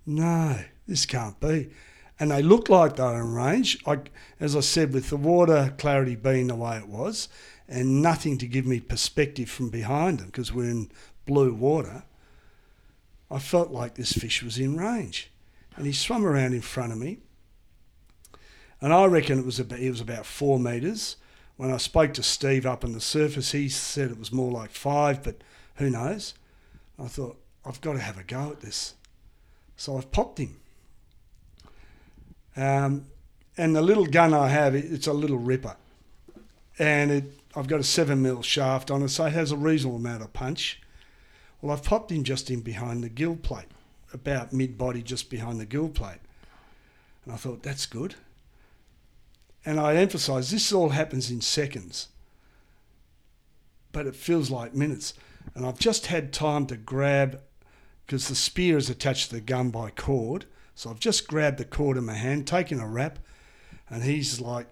no, 0.07 0.59
this 0.87 1.07
can't 1.07 1.40
be. 1.40 1.70
And 2.20 2.31
they 2.31 2.42
look 2.42 2.68
like 2.68 2.96
they're 2.96 3.20
in 3.20 3.33
range. 3.33 3.78
I, 3.87 4.00
as 4.40 4.54
I 4.54 4.61
said, 4.61 4.92
with 4.92 5.09
the 5.11 5.16
water 5.16 5.74
clarity 5.78 6.16
being 6.16 6.48
the 6.48 6.54
way 6.54 6.76
it 6.76 6.88
was, 6.88 7.28
and 7.68 8.02
nothing 8.02 8.38
to 8.38 8.46
give 8.46 8.66
me 8.66 8.81
perspective 8.81 9.50
from 9.50 9.68
behind 9.68 10.20
them 10.20 10.26
because 10.26 10.52
we're 10.52 10.70
in 10.70 10.90
blue 11.26 11.52
water, 11.52 12.04
I 13.31 13.38
felt 13.38 13.70
like 13.70 13.94
this 13.94 14.12
fish 14.12 14.42
was 14.42 14.59
in 14.59 14.76
range. 14.76 15.31
And 15.76 15.87
he 15.87 15.92
swam 15.92 16.24
around 16.24 16.54
in 16.54 16.62
front 16.62 16.92
of 16.92 16.98
me, 16.98 17.18
and 18.81 18.92
I 18.92 19.04
reckon 19.07 19.38
it 19.38 19.46
was 19.46 19.59
about, 19.59 19.81
it 19.81 19.90
was 19.90 20.00
about 20.00 20.26
four 20.26 20.59
metres. 20.59 21.16
When 21.57 21.72
I 21.72 21.76
spoke 21.78 22.14
to 22.14 22.22
Steve 22.22 22.66
up 22.66 22.85
on 22.85 22.92
the 22.92 23.00
surface, 23.00 23.52
he 23.52 23.68
said 23.68 24.11
it 24.11 24.18
was 24.18 24.33
more 24.33 24.52
like 24.52 24.70
five, 24.70 25.22
but 25.22 25.37
who 25.76 25.90
knows? 25.90 26.35
I 26.98 27.09
thought, 27.09 27.38
I've 27.64 27.81
got 27.81 27.94
to 27.94 27.98
have 27.98 28.18
a 28.18 28.22
go 28.22 28.50
at 28.50 28.61
this. 28.61 28.94
So 29.76 29.96
I've 29.96 30.11
popped 30.12 30.38
him. 30.38 30.57
Um, 32.57 33.07
and 33.57 33.74
the 33.74 33.83
little 33.83 34.07
gun 34.07 34.33
I 34.33 34.48
have, 34.48 34.74
it's 34.74 35.07
a 35.07 35.12
little 35.12 35.38
ripper. 35.38 35.76
And 36.78 37.11
it, 37.11 37.24
I've 37.56 37.68
got 37.68 37.80
a 37.80 37.84
seven 37.84 38.22
mil 38.22 38.42
shaft 38.42 38.90
on 38.90 39.02
it, 39.02 39.08
so 39.08 39.26
it 39.26 39.32
has 39.32 39.52
a 39.52 39.56
reasonable 39.56 39.96
amount 39.96 40.22
of 40.22 40.32
punch. 40.32 40.80
Well, 41.61 41.72
I've 41.72 41.82
popped 41.82 42.12
him 42.12 42.22
just 42.22 42.50
in 42.50 42.61
behind 42.61 43.02
the 43.02 43.08
gill 43.08 43.37
plate, 43.37 43.68
about 44.12 44.52
mid 44.52 44.78
body, 44.78 45.02
just 45.02 45.30
behind 45.30 45.58
the 45.58 45.66
gill 45.66 45.88
plate. 45.88 46.20
And 47.24 47.32
I 47.34 47.37
thought, 47.37 47.62
that's 47.62 47.87
good. 47.87 48.14
And 49.64 49.80
I 49.80 49.96
emphasise 49.96 50.50
this 50.50 50.72
all 50.72 50.90
happens 50.90 51.30
in 51.30 51.40
seconds, 51.40 52.08
but 53.92 54.06
it 54.06 54.14
feels 54.14 54.50
like 54.50 54.74
minutes. 54.74 55.14
And 55.54 55.66
I've 55.66 55.78
just 55.78 56.06
had 56.06 56.32
time 56.32 56.66
to 56.66 56.76
grab, 56.76 57.40
because 58.06 58.28
the 58.28 58.34
spear 58.34 58.76
is 58.76 58.88
attached 58.88 59.30
to 59.30 59.37
the 59.37 59.40
gun 59.40 59.70
by 59.70 59.90
cord. 59.90 60.44
So 60.74 60.90
I've 60.90 61.00
just 61.00 61.26
grabbed 61.26 61.58
the 61.58 61.64
cord 61.64 61.96
in 61.96 62.04
my 62.06 62.14
hand, 62.14 62.46
taken 62.46 62.78
a 62.78 62.87
rap, 62.87 63.18
and 63.90 64.04
he's 64.04 64.40
like, 64.40 64.68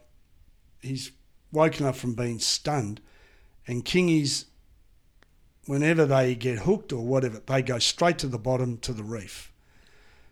he's 0.81 1.11
woken 1.53 1.87
up 1.87 1.97
from 1.97 2.15
being 2.15 2.39
stunned. 2.39 3.01
And 3.67 3.85
Kingies, 3.85 4.45
whenever 5.67 6.07
they 6.07 6.35
get 6.35 6.61
hooked 6.61 6.93
or 6.93 7.05
whatever, 7.05 7.41
they 7.45 7.63
go 7.63 7.79
straight 7.79 8.19
to 8.19 8.27
the 8.27 8.39
bottom 8.39 8.79
to 8.79 8.93
the 8.93 9.03
reef. 9.03 9.53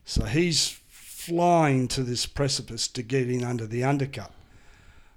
So 0.05 0.25
he's 0.25 0.79
flying 0.89 1.89
to 1.89 2.03
this 2.03 2.27
precipice 2.27 2.87
to 2.89 3.03
get 3.03 3.31
in 3.31 3.43
under 3.43 3.67
the 3.67 3.83
undercut. 3.83 4.33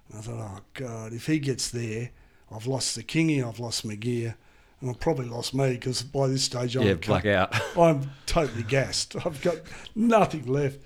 And 0.09 0.19
I 0.19 0.21
thought, 0.21 0.39
oh 0.39 0.59
God, 0.73 1.13
if 1.13 1.25
he 1.25 1.39
gets 1.39 1.69
there, 1.69 2.11
I've 2.51 2.67
lost 2.67 2.95
the 2.95 3.03
kingy, 3.03 3.45
I've 3.45 3.59
lost 3.59 3.83
my 3.83 3.95
gear, 3.95 4.37
and 4.79 4.89
I've 4.89 4.99
probably 4.99 5.25
lost 5.25 5.53
me 5.53 5.73
because 5.73 6.01
by 6.01 6.27
this 6.27 6.43
stage 6.43 6.75
I'm 6.75 6.87
Yeah, 6.87 6.93
black 6.93 7.25
out. 7.25 7.53
I'm 7.77 8.11
totally 8.25 8.63
gassed. 8.63 9.15
I've 9.25 9.41
got 9.41 9.57
nothing 9.95 10.45
left. 10.45 10.79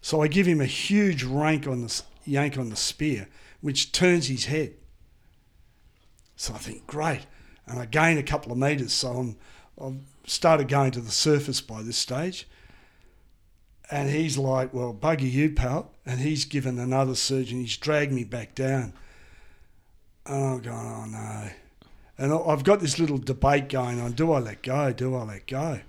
So 0.00 0.22
I 0.22 0.28
give 0.28 0.46
him 0.46 0.60
a 0.60 0.66
huge 0.66 1.22
rank 1.22 1.66
on 1.66 1.82
the 1.82 2.02
yank 2.24 2.56
on 2.56 2.70
the 2.70 2.76
spear, 2.76 3.28
which 3.62 3.92
turns 3.92 4.26
his 4.26 4.44
head. 4.44 4.74
So 6.36 6.52
I 6.52 6.58
think, 6.58 6.86
great, 6.86 7.26
and 7.66 7.78
I 7.78 7.86
gain 7.86 8.18
a 8.18 8.22
couple 8.22 8.52
of 8.52 8.58
meters. 8.58 8.92
So 8.92 9.08
I'm, 9.08 9.36
I've 9.80 10.00
started 10.26 10.68
going 10.68 10.90
to 10.92 11.00
the 11.00 11.10
surface 11.10 11.60
by 11.60 11.80
this 11.82 11.96
stage. 11.96 12.46
And 13.90 14.10
he's 14.10 14.38
like, 14.38 14.72
well, 14.72 14.94
bugger 14.94 15.30
you, 15.30 15.50
pal. 15.50 15.90
And 16.04 16.20
he's 16.20 16.44
given 16.44 16.78
another 16.78 17.14
surge 17.14 17.52
and 17.52 17.60
he's 17.60 17.76
dragged 17.76 18.12
me 18.12 18.24
back 18.24 18.54
down. 18.54 18.94
And 20.26 20.44
I'm 20.44 20.60
going, 20.60 20.76
oh 20.76 21.04
no. 21.06 21.48
And 22.18 22.32
I've 22.32 22.64
got 22.64 22.80
this 22.80 22.98
little 22.98 23.18
debate 23.18 23.68
going 23.68 24.00
on 24.00 24.12
do 24.12 24.32
I 24.32 24.38
let 24.38 24.62
go? 24.62 24.92
Do 24.92 25.14
I 25.14 25.24
let 25.24 25.46
go? 25.46 25.80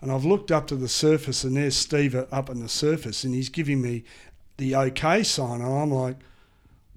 And 0.00 0.06
And 0.06 0.14
I've 0.14 0.24
looked 0.24 0.52
up 0.52 0.68
to 0.68 0.76
the 0.76 0.86
surface, 0.86 1.42
and 1.42 1.56
there's 1.56 1.74
Steve 1.74 2.14
up 2.14 2.48
on 2.48 2.60
the 2.60 2.68
surface, 2.68 3.24
and 3.24 3.34
he's 3.34 3.48
giving 3.48 3.82
me 3.82 4.04
the 4.56 4.76
okay 4.76 5.24
sign. 5.24 5.60
And 5.60 5.64
I'm 5.64 5.90
like, 5.90 6.14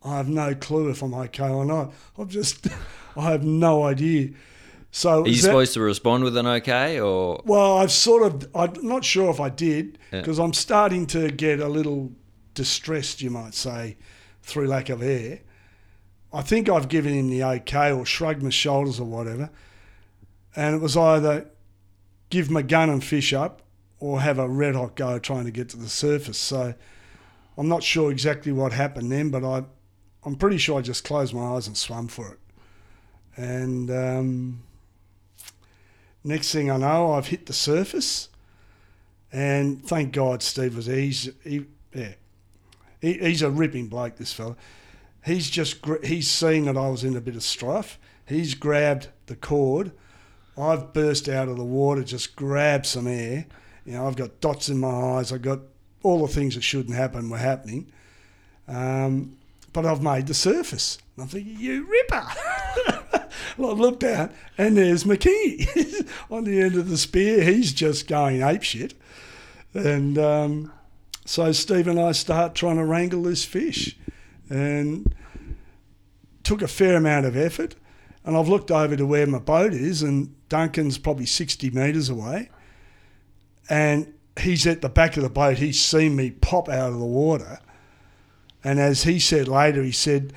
I 0.03 0.17
have 0.17 0.29
no 0.29 0.55
clue 0.55 0.89
if 0.89 1.01
I'm 1.01 1.13
okay 1.13 1.49
or 1.49 1.65
not. 1.65 1.93
I'm 2.17 2.29
just, 2.29 2.67
I 3.17 3.31
have 3.31 3.43
no 3.43 3.83
idea. 3.83 4.29
So 4.91 5.23
Are 5.23 5.27
you 5.27 5.35
that- 5.35 5.41
supposed 5.41 5.73
to 5.73 5.81
respond 5.81 6.23
with 6.23 6.35
an 6.38 6.47
okay 6.47 6.99
or 6.99 7.41
well, 7.45 7.77
I've 7.77 7.91
sort 7.91 8.23
of, 8.23 8.49
I'm 8.55 8.73
not 8.85 9.03
sure 9.05 9.29
if 9.29 9.39
I 9.39 9.49
did 9.49 9.99
Yeah. 10.12 10.21
because 10.21 10.39
I'm 10.39 10.53
starting 10.53 11.05
to 11.07 11.29
get 11.29 11.59
a 11.59 11.67
little 11.67 12.12
distressed, 12.53 13.21
you 13.21 13.29
might 13.29 13.53
say, 13.53 13.97
through 14.41 14.67
lack 14.67 14.89
of 14.89 15.03
air. 15.03 15.41
I 16.33 16.41
think 16.41 16.69
I've 16.69 16.88
given 16.88 17.13
him 17.13 17.29
the 17.29 17.43
okay 17.43 17.91
or 17.91 18.05
shrugged 18.05 18.41
my 18.43 18.49
shoulders 18.49 18.99
or 18.99 19.05
whatever. 19.05 19.49
And 20.55 20.75
it 20.75 20.81
was 20.81 20.95
either 20.97 21.47
give 22.29 22.49
my 22.49 22.62
gun 22.62 22.89
and 22.89 23.03
fish 23.03 23.33
up 23.33 23.62
or 23.99 24.21
have 24.21 24.39
a 24.39 24.47
red 24.47 24.75
hot 24.75 24.95
go 24.95 25.19
trying 25.19 25.45
to 25.45 25.51
get 25.51 25.69
to 25.69 25.77
the 25.77 25.89
surface. 25.89 26.38
So 26.38 26.73
I'm 27.57 27.67
not 27.67 27.83
sure 27.83 28.12
exactly 28.12 28.51
what 28.51 28.71
happened 28.73 29.12
then, 29.12 29.29
but 29.29 29.43
I, 29.43 29.63
I'm 30.25 30.36
pretty 30.36 30.58
sure 30.58 30.79
I 30.79 30.82
just 30.82 31.03
closed 31.03 31.34
my 31.34 31.55
eyes 31.55 31.67
and 31.67 31.77
swam 31.77 32.08
for 32.08 32.34
it. 32.34 32.39
And 33.36 33.89
um, 33.89 34.63
next 36.23 36.51
thing 36.51 36.69
I 36.69 36.77
know, 36.77 37.13
I've 37.13 37.27
hit 37.27 37.45
the 37.45 37.53
surface. 37.53 38.29
And 39.32 39.86
thank 39.86 40.12
God 40.12 40.41
Steve 40.41 40.75
was. 40.75 40.88
He's, 40.88 41.29
he, 41.43 41.65
yeah, 41.93 42.13
he, 42.99 43.13
he's 43.13 43.41
a 43.41 43.49
ripping 43.49 43.88
bloke, 43.88 44.17
this 44.17 44.34
fella. 44.34 44.55
He's 45.23 45.49
just, 45.49 45.77
he's 46.03 46.29
seen 46.29 46.65
that 46.65 46.77
I 46.77 46.89
was 46.89 47.03
in 47.03 47.15
a 47.15 47.21
bit 47.21 47.36
of 47.36 47.43
strife. 47.43 47.99
He's 48.25 48.55
grabbed 48.55 49.10
the 49.27 49.36
cord. 49.36 49.91
I've 50.58 50.93
burst 50.93 51.29
out 51.29 51.47
of 51.47 51.58
the 51.58 51.63
water, 51.63 52.03
just 52.03 52.36
grabbed 52.36 52.86
some 52.86 53.08
air. 53.08 53.45
You 53.86 53.93
know, 53.93 54.08
I've 54.08 54.15
got 54.15 54.41
dots 54.41 54.69
in 54.69 54.79
my 54.79 54.89
eyes. 54.89 55.32
I've 55.32 55.41
got 55.41 55.60
all 56.03 56.25
the 56.25 56.34
things 56.34 56.55
that 56.55 56.62
shouldn't 56.62 56.95
happen 56.95 57.29
were 57.29 57.38
happening. 57.38 57.91
Um, 58.67 59.38
but 59.73 59.86
I've 59.86 60.01
made 60.01 60.27
the 60.27 60.34
surface. 60.34 60.97
And 61.15 61.23
I'm 61.23 61.29
thinking, 61.29 61.58
you 61.58 61.88
ripper. 61.88 62.27
well, 63.58 63.71
I 63.71 63.73
looked 63.73 64.03
out 64.03 64.32
and 64.58 64.77
there's 64.77 65.03
McKee 65.03 66.08
on 66.32 66.43
the 66.43 66.62
end 66.62 66.75
of 66.75 66.89
the 66.89 66.97
spear. 66.97 67.43
He's 67.43 67.73
just 67.73 68.08
going 68.08 68.39
apeshit. 68.39 68.93
And 69.73 70.17
um, 70.17 70.71
so 71.25 71.51
Steve 71.51 71.88
and 71.88 71.99
I 71.99 72.12
start 72.13 72.55
trying 72.55 72.77
to 72.77 72.86
wrangle 72.86 73.23
this 73.23 73.45
fish. 73.45 73.95
And 74.49 75.13
took 76.49 76.62
a 76.63 76.67
fair 76.67 76.95
amount 76.95 77.27
of 77.27 77.38
effort. 77.38 77.75
And 78.25 78.36
I've 78.36 78.49
looked 78.49 78.71
over 78.71 78.95
to 78.95 79.05
where 79.05 79.27
my 79.27 79.38
boat 79.38 79.71
is, 79.71 80.01
and 80.01 80.36
Duncan's 80.49 80.97
probably 80.97 81.27
60 81.27 81.69
metres 81.69 82.10
away. 82.10 82.49
And 83.69 84.12
he's 84.39 84.65
at 84.65 84.82
the 84.82 84.89
back 84.89 85.15
of 85.15 85.21
the 85.21 85.29
boat. 85.29 85.58
He's 85.58 85.79
seen 85.79 86.15
me 86.15 86.32
pop 86.32 86.67
out 86.67 86.91
of 86.91 86.99
the 86.99 87.05
water. 87.05 87.60
And 88.63 88.80
as 88.80 89.04
he 89.04 89.19
said 89.19 89.48
later, 89.48 89.84
he 89.84 89.91
said, 89.91 90.34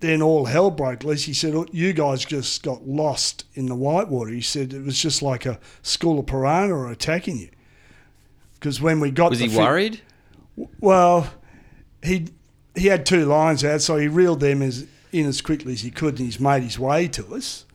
then 0.00 0.22
all 0.22 0.46
hell 0.46 0.70
broke 0.70 1.04
loose. 1.04 1.24
He 1.24 1.34
said, 1.34 1.54
You 1.72 1.92
guys 1.92 2.24
just 2.24 2.62
got 2.62 2.86
lost 2.86 3.44
in 3.54 3.66
the 3.66 3.74
whitewater. 3.74 4.30
He 4.30 4.40
said 4.40 4.72
it 4.72 4.82
was 4.82 5.00
just 5.00 5.20
like 5.20 5.44
a 5.44 5.60
school 5.82 6.18
of 6.18 6.26
piranha 6.26 6.86
attacking 6.86 7.38
you. 7.38 7.50
Because 8.54 8.80
when 8.80 9.00
we 9.00 9.10
got 9.10 9.30
was 9.30 9.38
the 9.38 9.46
he 9.46 9.54
fi- 9.54 9.62
worried? 9.62 10.00
well, 10.80 11.32
he 12.02 12.28
he 12.74 12.86
had 12.86 13.04
two 13.04 13.24
lines 13.26 13.64
out, 13.64 13.82
so 13.82 13.96
he 13.96 14.08
reeled 14.08 14.40
them 14.40 14.62
as 14.62 14.86
in 15.12 15.26
as 15.26 15.40
quickly 15.40 15.72
as 15.74 15.80
he 15.82 15.90
could, 15.90 16.18
and 16.18 16.26
he's 16.26 16.40
made 16.40 16.62
his 16.62 16.78
way 16.78 17.08
to 17.08 17.34
us. 17.34 17.66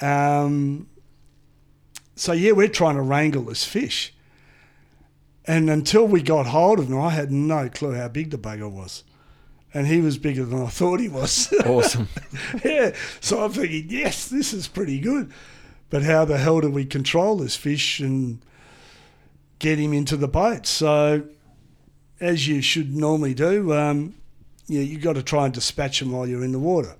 Um, 0.00 0.88
so 2.16 2.32
yeah, 2.32 2.52
we're 2.52 2.68
trying 2.68 2.96
to 2.96 3.02
wrangle 3.02 3.42
this 3.42 3.64
fish, 3.64 4.14
and 5.48 5.70
until 5.70 6.06
we 6.06 6.20
got 6.20 6.46
hold 6.46 6.78
of 6.78 6.88
him, 6.88 7.00
I 7.00 7.08
had 7.08 7.32
no 7.32 7.70
clue 7.70 7.94
how 7.94 8.08
big 8.08 8.30
the 8.30 8.36
bugger 8.36 8.70
was, 8.70 9.02
and 9.72 9.86
he 9.86 10.02
was 10.02 10.18
bigger 10.18 10.44
than 10.44 10.62
I 10.62 10.66
thought 10.66 11.00
he 11.00 11.08
was. 11.08 11.50
Awesome. 11.64 12.08
yeah, 12.64 12.94
so 13.20 13.42
I'm 13.42 13.52
thinking, 13.52 13.86
yes, 13.88 14.28
this 14.28 14.52
is 14.52 14.68
pretty 14.68 15.00
good, 15.00 15.32
but 15.88 16.02
how 16.02 16.26
the 16.26 16.36
hell 16.36 16.60
do 16.60 16.70
we 16.70 16.84
control 16.84 17.38
this 17.38 17.56
fish 17.56 17.98
and 17.98 18.40
get 19.58 19.78
him 19.78 19.94
into 19.94 20.18
the 20.18 20.28
boat? 20.28 20.66
So 20.66 21.22
as 22.20 22.46
you 22.46 22.60
should 22.60 22.94
normally 22.94 23.32
do, 23.32 23.72
um, 23.72 24.14
you 24.66 24.80
you 24.80 24.98
got 24.98 25.14
to 25.14 25.22
try 25.22 25.46
and 25.46 25.54
dispatch 25.54 26.00
them 26.00 26.12
while 26.12 26.26
you're 26.26 26.44
in 26.44 26.52
the 26.52 26.58
water, 26.58 26.94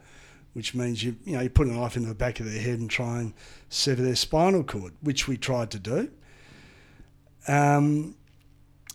which 0.54 0.74
means 0.74 1.04
you 1.04 1.16
you 1.24 1.34
know 1.34 1.42
you 1.42 1.50
put 1.50 1.66
a 1.66 1.72
knife 1.72 1.98
in 1.98 2.08
the 2.08 2.14
back 2.14 2.40
of 2.40 2.46
their 2.46 2.62
head 2.62 2.78
and 2.78 2.88
try 2.88 3.18
and 3.18 3.34
sever 3.68 4.00
their 4.00 4.16
spinal 4.16 4.64
cord, 4.64 4.94
which 5.02 5.28
we 5.28 5.37
tried 5.37 5.70
to 5.72 5.78
do. 5.78 6.11
Um, 7.46 8.14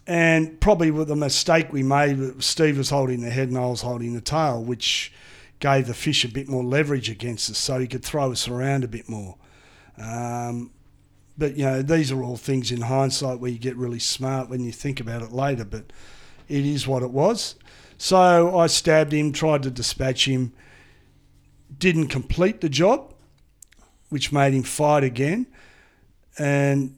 and 0.05 0.59
probably 0.59 0.91
with 0.91 1.07
the 1.07 1.15
mistake 1.15 1.71
we 1.71 1.83
made, 1.83 2.43
Steve 2.43 2.77
was 2.77 2.89
holding 2.89 3.21
the 3.21 3.29
head 3.29 3.49
and 3.49 3.57
I 3.57 3.65
was 3.65 3.81
holding 3.81 4.13
the 4.13 4.21
tail, 4.21 4.61
which 4.63 5.13
gave 5.59 5.87
the 5.87 5.93
fish 5.93 6.25
a 6.25 6.27
bit 6.27 6.49
more 6.49 6.63
leverage 6.63 7.09
against 7.09 7.49
us, 7.49 7.57
so 7.57 7.79
he 7.79 7.87
could 7.87 8.03
throw 8.03 8.31
us 8.31 8.47
around 8.47 8.83
a 8.83 8.87
bit 8.87 9.07
more. 9.07 9.37
Um, 9.97 10.71
but 11.37 11.55
you 11.55 11.63
know, 11.63 11.81
these 11.81 12.11
are 12.11 12.21
all 12.21 12.35
things 12.35 12.71
in 12.71 12.81
hindsight 12.81 13.39
where 13.39 13.49
you 13.49 13.57
get 13.57 13.77
really 13.77 13.99
smart 13.99 14.49
when 14.49 14.61
you 14.61 14.71
think 14.71 14.99
about 14.99 15.21
it 15.21 15.31
later. 15.31 15.63
But 15.63 15.93
it 16.49 16.65
is 16.65 16.85
what 16.85 17.01
it 17.01 17.11
was. 17.11 17.55
So 17.97 18.57
I 18.57 18.67
stabbed 18.67 19.13
him, 19.13 19.31
tried 19.31 19.63
to 19.63 19.71
dispatch 19.71 20.27
him, 20.27 20.51
didn't 21.77 22.07
complete 22.07 22.59
the 22.59 22.69
job, 22.69 23.13
which 24.09 24.31
made 24.33 24.53
him 24.53 24.63
fight 24.63 25.03
again. 25.03 25.47
And 26.37 26.97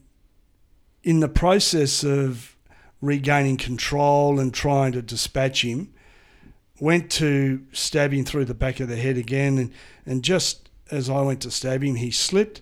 in 1.03 1.19
the 1.19 1.29
process 1.29 2.03
of 2.03 2.54
regaining 3.01 3.57
control 3.57 4.39
and 4.39 4.53
trying 4.53 4.91
to 4.93 5.01
dispatch 5.01 5.63
him, 5.63 5.93
went 6.79 7.09
to 7.11 7.65
stab 7.71 8.11
him 8.11 8.25
through 8.25 8.45
the 8.45 8.53
back 8.53 8.79
of 8.79 8.87
the 8.87 8.95
head 8.95 9.17
again. 9.17 9.57
And, 9.57 9.71
and 10.05 10.23
just 10.23 10.69
as 10.91 11.09
I 11.09 11.21
went 11.21 11.41
to 11.41 11.51
stab 11.51 11.83
him, 11.83 11.95
he 11.95 12.11
slipped. 12.11 12.61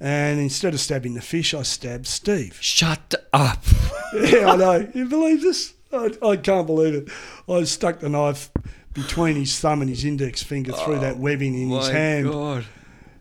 And 0.00 0.40
instead 0.40 0.74
of 0.74 0.80
stabbing 0.80 1.14
the 1.14 1.22
fish, 1.22 1.54
I 1.54 1.62
stabbed 1.62 2.06
Steve. 2.06 2.58
Shut 2.60 3.14
up. 3.32 3.64
Yeah, 4.14 4.52
I 4.52 4.56
know. 4.56 4.88
You 4.94 5.06
believe 5.06 5.42
this? 5.42 5.74
I, 5.92 6.12
I 6.22 6.36
can't 6.36 6.68
believe 6.68 6.94
it. 6.94 7.08
I 7.48 7.64
stuck 7.64 7.98
the 7.98 8.08
knife 8.08 8.48
between 8.92 9.34
his 9.34 9.58
thumb 9.58 9.80
and 9.80 9.90
his 9.90 10.04
index 10.04 10.40
finger 10.40 10.72
through 10.72 11.00
that 11.00 11.16
oh 11.16 11.18
webbing 11.18 11.52
in 11.60 11.68
his 11.68 11.88
My 11.88 11.92
hand. 11.92 12.30
God. 12.30 12.64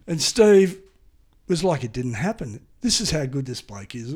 And 0.06 0.22
Steve 0.22 0.80
was 1.48 1.64
like 1.64 1.84
it 1.84 1.94
didn't 1.94 2.14
happen. 2.14 2.60
This 2.82 3.02
is 3.02 3.10
how 3.10 3.26
good 3.26 3.48
this 3.48 3.62
bloke 3.62 3.96
is. 3.96 4.16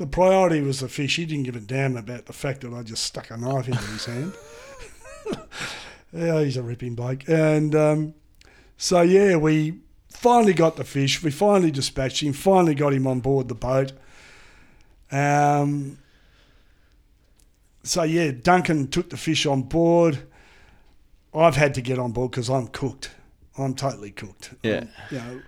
The 0.00 0.06
priority 0.06 0.62
was 0.62 0.80
the 0.80 0.88
fish. 0.88 1.16
He 1.16 1.26
didn't 1.26 1.44
give 1.44 1.56
a 1.56 1.60
damn 1.60 1.94
about 1.94 2.24
the 2.24 2.32
fact 2.32 2.62
that 2.62 2.72
I 2.72 2.82
just 2.82 3.04
stuck 3.04 3.30
a 3.30 3.36
knife 3.36 3.68
into 3.68 3.82
his 3.82 4.06
hand. 4.06 4.32
yeah, 6.10 6.42
he's 6.42 6.56
a 6.56 6.62
ripping 6.62 6.94
bloke. 6.94 7.28
And 7.28 7.74
um, 7.74 8.14
so, 8.78 9.02
yeah, 9.02 9.36
we 9.36 9.80
finally 10.08 10.54
got 10.54 10.76
the 10.76 10.84
fish. 10.84 11.22
We 11.22 11.30
finally 11.30 11.70
dispatched 11.70 12.22
him, 12.22 12.32
finally 12.32 12.74
got 12.74 12.94
him 12.94 13.06
on 13.06 13.20
board 13.20 13.48
the 13.48 13.54
boat. 13.54 13.92
Um, 15.12 15.98
so, 17.82 18.02
yeah, 18.02 18.30
Duncan 18.30 18.88
took 18.88 19.10
the 19.10 19.18
fish 19.18 19.44
on 19.44 19.64
board. 19.64 20.20
I've 21.34 21.56
had 21.56 21.74
to 21.74 21.82
get 21.82 21.98
on 21.98 22.12
board 22.12 22.30
because 22.30 22.48
I'm 22.48 22.68
cooked. 22.68 23.10
I'm 23.58 23.74
totally 23.74 24.12
cooked. 24.12 24.54
Yeah. 24.62 24.84
You 25.10 25.18
know, 25.18 25.42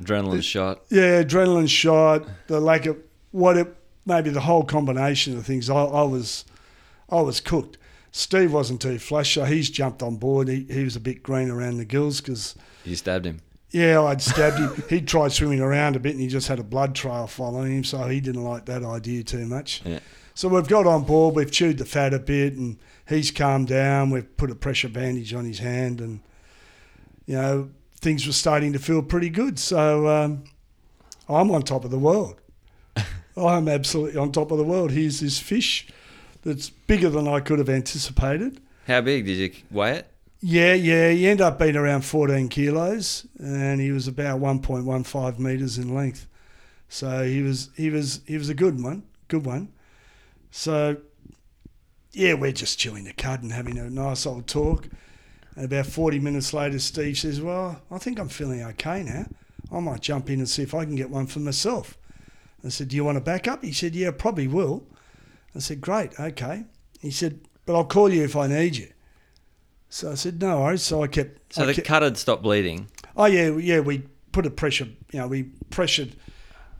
Adrenaline 0.00 0.44
shot. 0.44 0.82
yeah, 0.90 1.24
adrenaline 1.24 1.68
shot, 1.68 2.24
the 2.46 2.60
lack 2.60 2.86
of 2.86 2.96
what 3.32 3.56
it 3.56 3.76
maybe 4.06 4.30
the 4.30 4.40
whole 4.40 4.64
combination 4.64 5.36
of 5.36 5.46
things. 5.46 5.68
I, 5.70 5.74
I 5.76 6.02
was, 6.02 6.44
I 7.08 7.20
was 7.20 7.40
cooked. 7.40 7.78
Steve 8.12 8.52
wasn't 8.52 8.80
too 8.80 8.98
flush, 8.98 9.34
so 9.34 9.44
he's 9.44 9.70
jumped 9.70 10.02
on 10.02 10.16
board. 10.16 10.48
He, 10.48 10.64
he 10.70 10.82
was 10.84 10.96
a 10.96 11.00
bit 11.00 11.22
green 11.22 11.48
around 11.50 11.76
the 11.76 11.84
gills 11.84 12.20
because 12.20 12.56
You 12.84 12.96
stabbed 12.96 13.24
him. 13.24 13.40
yeah, 13.70 14.02
I'd 14.02 14.20
stabbed 14.20 14.58
him. 14.58 14.82
He'd 14.90 15.06
tried 15.06 15.30
swimming 15.32 15.60
around 15.60 15.94
a 15.94 16.00
bit 16.00 16.12
and 16.12 16.20
he 16.20 16.26
just 16.26 16.48
had 16.48 16.58
a 16.58 16.64
blood 16.64 16.94
trail 16.96 17.26
following 17.28 17.76
him, 17.78 17.84
so 17.84 18.08
he 18.08 18.20
didn't 18.20 18.42
like 18.44 18.66
that 18.66 18.82
idea 18.82 19.22
too 19.22 19.46
much. 19.46 19.82
Yeah. 19.84 20.00
So 20.34 20.48
we've 20.48 20.66
got 20.66 20.86
on 20.86 21.04
board, 21.04 21.36
we've 21.36 21.50
chewed 21.50 21.78
the 21.78 21.84
fat 21.84 22.14
a 22.14 22.18
bit, 22.18 22.54
and 22.54 22.78
he's 23.08 23.30
calmed 23.30 23.68
down. 23.68 24.10
We've 24.10 24.36
put 24.36 24.50
a 24.50 24.54
pressure 24.54 24.88
bandage 24.88 25.34
on 25.34 25.44
his 25.44 25.58
hand, 25.58 26.00
and 26.00 26.20
you 27.26 27.34
know 27.36 27.70
things 28.00 28.26
were 28.26 28.32
starting 28.32 28.72
to 28.72 28.78
feel 28.78 29.02
pretty 29.02 29.28
good. 29.28 29.58
So 29.58 30.08
um, 30.08 30.44
I'm 31.28 31.50
on 31.50 31.62
top 31.62 31.84
of 31.84 31.90
the 31.90 31.98
world. 31.98 32.40
I'm 33.46 33.68
absolutely 33.68 34.18
on 34.18 34.32
top 34.32 34.50
of 34.50 34.58
the 34.58 34.64
world. 34.64 34.92
Here's 34.92 35.20
this 35.20 35.38
fish 35.38 35.88
that's 36.42 36.70
bigger 36.70 37.10
than 37.10 37.28
I 37.28 37.40
could 37.40 37.58
have 37.58 37.68
anticipated. 37.68 38.60
How 38.86 39.00
big 39.00 39.26
did 39.26 39.36
you 39.36 39.52
weigh 39.70 39.96
it? 39.98 40.12
Yeah, 40.40 40.72
yeah. 40.74 41.10
He 41.10 41.28
ended 41.28 41.42
up 41.42 41.58
being 41.58 41.76
around 41.76 42.02
14 42.04 42.48
kilos, 42.48 43.26
and 43.38 43.80
he 43.80 43.92
was 43.92 44.08
about 44.08 44.40
1.15 44.40 45.38
meters 45.38 45.76
in 45.76 45.94
length. 45.94 46.26
So 46.88 47.24
he 47.24 47.42
was 47.42 47.70
he 47.76 47.88
was 47.90 48.20
he 48.26 48.36
was 48.36 48.48
a 48.48 48.54
good 48.54 48.82
one, 48.82 49.04
good 49.28 49.46
one. 49.46 49.72
So 50.50 50.96
yeah, 52.12 52.34
we're 52.34 52.52
just 52.52 52.78
chewing 52.78 53.04
the 53.04 53.12
cud 53.12 53.42
and 53.42 53.52
having 53.52 53.78
a 53.78 53.88
nice 53.88 54.26
old 54.26 54.48
talk. 54.48 54.88
And 55.54 55.66
about 55.66 55.86
40 55.86 56.18
minutes 56.18 56.52
later, 56.52 56.78
Steve 56.80 57.18
says, 57.18 57.40
"Well, 57.40 57.80
I 57.90 57.98
think 57.98 58.18
I'm 58.18 58.28
feeling 58.28 58.62
okay 58.62 59.04
now. 59.04 59.26
I 59.70 59.78
might 59.78 60.00
jump 60.00 60.30
in 60.30 60.40
and 60.40 60.48
see 60.48 60.62
if 60.62 60.74
I 60.74 60.84
can 60.84 60.96
get 60.96 61.10
one 61.10 61.26
for 61.26 61.38
myself. 61.38 61.96
I 62.64 62.68
said, 62.68 62.88
Do 62.88 62.96
you 62.96 63.04
want 63.04 63.18
a 63.18 63.20
backup? 63.22 63.62
He 63.64 63.72
said, 63.72 63.94
Yeah, 63.94 64.10
probably 64.10 64.46
will. 64.48 64.84
I 65.54 65.58
said, 65.60 65.80
Great, 65.80 66.18
okay. 66.18 66.64
He 67.00 67.10
said, 67.10 67.40
But 67.66 67.74
I'll 67.76 67.84
call 67.84 68.08
you 68.12 68.22
if 68.24 68.36
I 68.36 68.46
need 68.46 68.76
you. 68.76 68.88
So 69.88 70.12
I 70.12 70.14
said, 70.14 70.40
No 70.40 70.60
worries. 70.60 70.82
So 70.82 71.02
I 71.02 71.06
kept. 71.06 71.54
So 71.54 71.62
I 71.62 71.66
the 71.66 71.74
kept- 71.74 71.86
cut 71.86 72.02
had 72.02 72.16
stopped 72.16 72.42
bleeding. 72.42 72.88
Oh 73.16 73.26
yeah, 73.26 73.50
yeah. 73.56 73.80
We 73.80 74.04
put 74.32 74.46
a 74.46 74.50
pressure. 74.50 74.88
You 75.12 75.20
know, 75.20 75.26
we 75.28 75.44
pressured, 75.70 76.14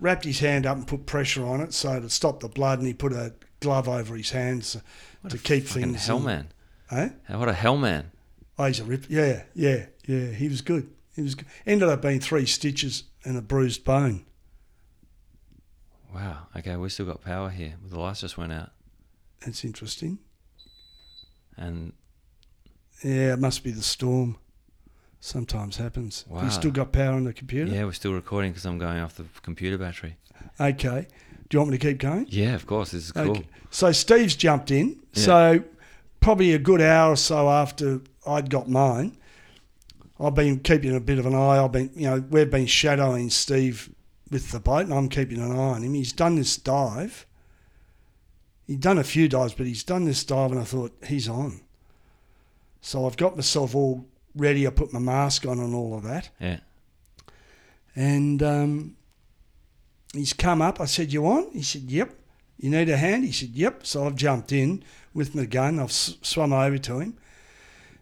wrapped 0.00 0.24
his 0.24 0.38
hand 0.40 0.66
up 0.66 0.76
and 0.76 0.86
put 0.86 1.06
pressure 1.06 1.44
on 1.44 1.60
it 1.60 1.74
so 1.74 1.98
to 2.00 2.08
stop 2.08 2.40
the 2.40 2.48
blood, 2.48 2.78
and 2.78 2.86
he 2.86 2.94
put 2.94 3.12
a 3.12 3.34
glove 3.60 3.88
over 3.88 4.16
his 4.16 4.30
hands 4.30 4.76
to 5.28 5.38
keep 5.38 5.66
things. 5.66 6.06
hell 6.06 6.20
man. 6.20 6.48
Eh? 6.92 7.08
What 7.28 7.48
a 7.48 7.52
hell 7.52 7.76
man. 7.76 8.10
Oh, 8.58 8.64
he's 8.66 8.80
a 8.80 8.84
rip. 8.84 9.06
Yeah, 9.08 9.42
yeah, 9.54 9.86
yeah. 10.06 10.28
He 10.28 10.48
was 10.48 10.60
good. 10.60 10.88
He 11.16 11.22
was 11.22 11.34
good. 11.34 11.46
Ended 11.66 11.88
up 11.88 12.02
being 12.02 12.20
three 12.20 12.46
stitches 12.46 13.04
and 13.24 13.36
a 13.36 13.42
bruised 13.42 13.84
bone. 13.84 14.24
Wow. 16.14 16.46
Okay, 16.56 16.76
we 16.76 16.88
still 16.88 17.06
got 17.06 17.22
power 17.22 17.50
here. 17.50 17.74
The 17.88 17.98
lights 17.98 18.20
just 18.20 18.36
went 18.38 18.52
out, 18.52 18.70
That's 19.44 19.64
interesting. 19.64 20.18
and 21.56 21.92
Yeah, 23.02 23.32
it 23.34 23.38
must 23.38 23.62
be 23.64 23.70
the 23.70 23.82
storm. 23.82 24.36
Sometimes 25.22 25.76
happens. 25.76 26.24
Wow. 26.28 26.44
You 26.44 26.50
still 26.50 26.70
got 26.70 26.92
power 26.92 27.12
on 27.14 27.24
the 27.24 27.32
computer? 27.34 27.70
yeah, 27.70 27.84
we're 27.84 27.92
still 27.92 28.14
recording 28.14 28.52
because 28.52 28.64
I'm 28.64 28.78
going 28.78 28.98
off 28.98 29.16
the 29.16 29.26
computer 29.42 29.76
battery. 29.76 30.16
Okay. 30.58 31.06
Do 31.48 31.56
you 31.56 31.60
want 31.60 31.72
me 31.72 31.78
to 31.78 31.86
keep 31.88 31.98
going? 31.98 32.26
Yeah, 32.28 32.54
of 32.54 32.66
course. 32.66 32.92
This 32.92 33.04
is 33.06 33.12
cool. 33.12 33.30
Okay. 33.32 33.46
So 33.70 33.92
Steve's 33.92 34.34
jumped 34.34 34.70
in. 34.70 35.00
Yeah. 35.12 35.22
So 35.24 35.64
probably 36.20 36.54
a 36.54 36.58
good 36.58 36.80
hour 36.80 37.12
or 37.12 37.16
so 37.16 37.50
after 37.50 38.00
I'd 38.26 38.48
got 38.48 38.68
mine, 38.70 39.18
I've 40.18 40.34
been 40.34 40.60
keeping 40.60 40.94
a 40.96 41.00
bit 41.00 41.18
of 41.18 41.26
an 41.26 41.34
eye. 41.34 41.62
I've 41.62 41.72
been, 41.72 41.90
you 41.94 42.08
know, 42.08 42.24
we've 42.30 42.50
been 42.50 42.66
shadowing 42.66 43.28
Steve 43.30 43.90
with 44.30 44.50
the 44.52 44.60
boat, 44.60 44.84
and 44.84 44.94
I'm 44.94 45.08
keeping 45.08 45.40
an 45.40 45.52
eye 45.52 45.74
on 45.74 45.82
him. 45.82 45.94
He's 45.94 46.12
done 46.12 46.36
this 46.36 46.56
dive. 46.56 47.26
He'd 48.66 48.80
done 48.80 48.98
a 48.98 49.04
few 49.04 49.28
dives, 49.28 49.54
but 49.54 49.66
he's 49.66 49.82
done 49.82 50.04
this 50.04 50.22
dive, 50.24 50.52
and 50.52 50.60
I 50.60 50.64
thought 50.64 50.92
he's 51.06 51.28
on. 51.28 51.60
So 52.80 53.06
I've 53.06 53.16
got 53.16 53.36
myself 53.36 53.74
all 53.74 54.06
ready. 54.34 54.66
I 54.66 54.70
put 54.70 54.92
my 54.92 54.98
mask 54.98 55.46
on 55.46 55.58
and 55.58 55.74
all 55.74 55.94
of 55.94 56.02
that. 56.04 56.30
Yeah. 56.40 56.60
And 57.94 58.42
um, 58.42 58.96
he's 60.14 60.32
come 60.32 60.62
up. 60.62 60.80
I 60.80 60.84
said, 60.84 61.12
You 61.12 61.26
on? 61.26 61.50
He 61.52 61.62
said, 61.62 61.82
Yep. 61.82 62.14
You 62.58 62.70
need 62.70 62.88
a 62.88 62.96
hand? 62.96 63.24
He 63.24 63.32
said, 63.32 63.50
Yep. 63.50 63.86
So 63.86 64.06
I've 64.06 64.14
jumped 64.14 64.52
in 64.52 64.84
with 65.12 65.34
my 65.34 65.44
gun. 65.44 65.78
I've 65.78 65.92
swum 65.92 66.52
over 66.52 66.78
to 66.78 67.00
him. 67.00 67.16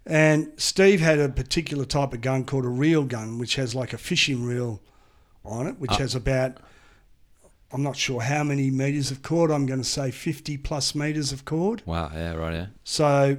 And 0.07 0.53
Steve 0.57 1.01
had 1.01 1.19
a 1.19 1.29
particular 1.29 1.85
type 1.85 2.13
of 2.13 2.21
gun 2.21 2.45
called 2.45 2.65
a 2.65 2.69
reel 2.69 3.05
gun, 3.05 3.39
which 3.39 3.57
has 3.57 3.75
like 3.75 3.93
a 3.93 3.99
fishing 3.99 4.45
reel 4.45 4.81
on 5.49 5.67
it, 5.67 5.79
which 5.79 5.93
uh, 5.93 5.99
has 5.99 6.15
about, 6.15 6.59
I'm 7.73 7.83
not 7.83 7.97
sure 7.97 8.21
how 8.21 8.45
many 8.45 8.71
metres 8.71 9.11
of 9.11 9.23
cord. 9.23 9.51
I'm 9.51 9.67
going 9.67 9.81
to 9.83 9.89
say 9.89 10.11
50 10.11 10.57
plus 10.59 10.95
metres 10.95 11.33
of 11.33 11.45
cord. 11.45 11.83
Wow. 11.87 12.11
Yeah. 12.15 12.35
Right. 12.35 12.55
Yeah. 12.55 12.67
So, 12.85 13.39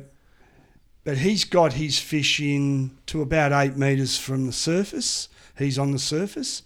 but 1.03 1.17
he's 1.17 1.43
got 1.43 1.73
his 1.73 1.99
fish 1.99 2.39
in 2.39 2.97
to 3.07 3.21
about 3.21 3.51
eight 3.51 3.77
metres 3.77 4.17
from 4.17 4.45
the 4.45 4.53
surface. 4.53 5.29
He's 5.57 5.79
on 5.79 5.91
the 5.91 5.99
surface. 5.99 6.63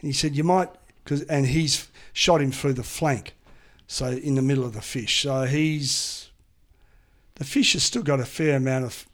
And 0.00 0.08
he 0.08 0.12
said, 0.12 0.34
You 0.34 0.44
might, 0.44 0.70
cause, 1.04 1.22
and 1.22 1.46
he's 1.46 1.88
shot 2.12 2.40
him 2.40 2.52
through 2.52 2.74
the 2.74 2.82
flank. 2.82 3.34
So, 3.86 4.06
in 4.06 4.36
the 4.36 4.42
middle 4.42 4.64
of 4.64 4.72
the 4.72 4.80
fish. 4.80 5.22
So, 5.22 5.44
he's, 5.44 6.30
the 7.36 7.44
fish 7.44 7.72
has 7.72 7.82
still 7.82 8.02
got 8.02 8.20
a 8.20 8.24
fair 8.24 8.56
amount 8.56 8.84
of 8.84 9.06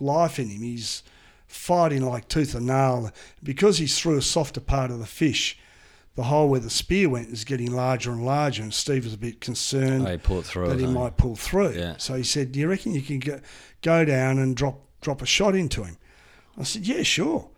life 0.00 0.38
in 0.38 0.48
him. 0.48 0.62
He's 0.62 1.02
fighting 1.52 2.02
like 2.02 2.28
tooth 2.28 2.54
and 2.54 2.66
nail. 2.66 3.10
Because 3.42 3.78
he's 3.78 3.98
through 3.98 4.16
a 4.18 4.22
softer 4.22 4.60
part 4.60 4.90
of 4.90 4.98
the 4.98 5.06
fish, 5.06 5.58
the 6.14 6.24
hole 6.24 6.48
where 6.48 6.60
the 6.60 6.70
spear 6.70 7.08
went 7.08 7.28
is 7.28 7.44
getting 7.44 7.70
larger 7.72 8.10
and 8.10 8.24
larger. 8.24 8.62
And 8.62 8.72
Steve 8.74 9.04
was 9.04 9.14
a 9.14 9.18
bit 9.18 9.40
concerned 9.40 10.06
Oh, 10.06 10.10
he 10.10 10.18
through. 10.42 10.68
that 10.68 10.80
he 10.80 10.86
might 10.86 11.16
pull 11.16 11.36
through. 11.36 11.72
Yeah. 11.72 11.96
So 11.98 12.14
he 12.14 12.22
said, 12.22 12.52
"Do 12.52 12.60
you 12.60 12.68
reckon 12.68 12.94
you 12.94 13.02
can 13.02 13.18
go, 13.18 13.40
go 13.82 14.04
down 14.04 14.38
and 14.38 14.56
drop 14.56 14.80
drop 15.00 15.22
a 15.22 15.26
shot 15.26 15.54
into 15.54 15.84
him?" 15.84 15.96
I 16.58 16.64
said, 16.64 16.86
"Yeah, 16.86 17.02
sure." 17.02 17.48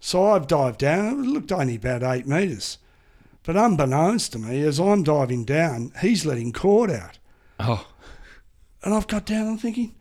So 0.00 0.26
I've 0.30 0.46
dived 0.46 0.78
down. 0.78 1.24
It 1.24 1.28
looked 1.28 1.50
only 1.50 1.74
about 1.76 2.04
eight 2.04 2.26
metres, 2.26 2.78
but 3.42 3.56
unbeknownst 3.56 4.32
to 4.32 4.38
me, 4.38 4.62
as 4.62 4.78
I'm 4.78 5.02
diving 5.02 5.44
down, 5.44 5.92
he's 6.00 6.24
letting 6.24 6.52
cord 6.52 6.88
out, 6.90 7.18
Oh. 7.58 7.84
and 8.84 8.94
I've 8.94 9.08
got 9.08 9.26
down. 9.26 9.48
I'm 9.48 9.58
thinking, 9.58 9.96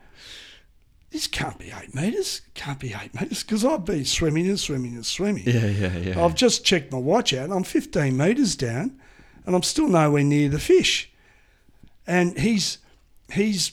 "This 1.18 1.26
can't 1.26 1.58
be 1.58 1.72
eight 1.72 1.96
metres. 1.96 2.42
Can't 2.54 2.80
be 2.80 2.94
eight 2.94 3.20
metres 3.20 3.42
because 3.42 3.66
I've 3.66 3.86
been 3.86 4.06
swimming 4.06 4.48
and 4.48 4.60
swimming 4.60 4.94
and 4.94 5.04
swimming. 5.04 5.46
Yeah. 5.48 5.66
Yeah. 5.66 5.98
Yeah. 5.98 6.24
I've 6.24 6.36
just 6.36 6.64
checked 6.64 6.92
my 6.92 7.00
watch 7.00 7.34
out. 7.34 7.50
I'm 7.50 7.64
15 7.64 8.16
metres 8.16 8.56
down, 8.56 9.00
and 9.44 9.56
I'm 9.56 9.64
still 9.64 9.88
nowhere 9.88 10.24
near 10.24 10.48
the 10.48 10.60
fish. 10.60 11.12
And 12.06 12.38
he's 12.38 12.78
he's 13.34 13.72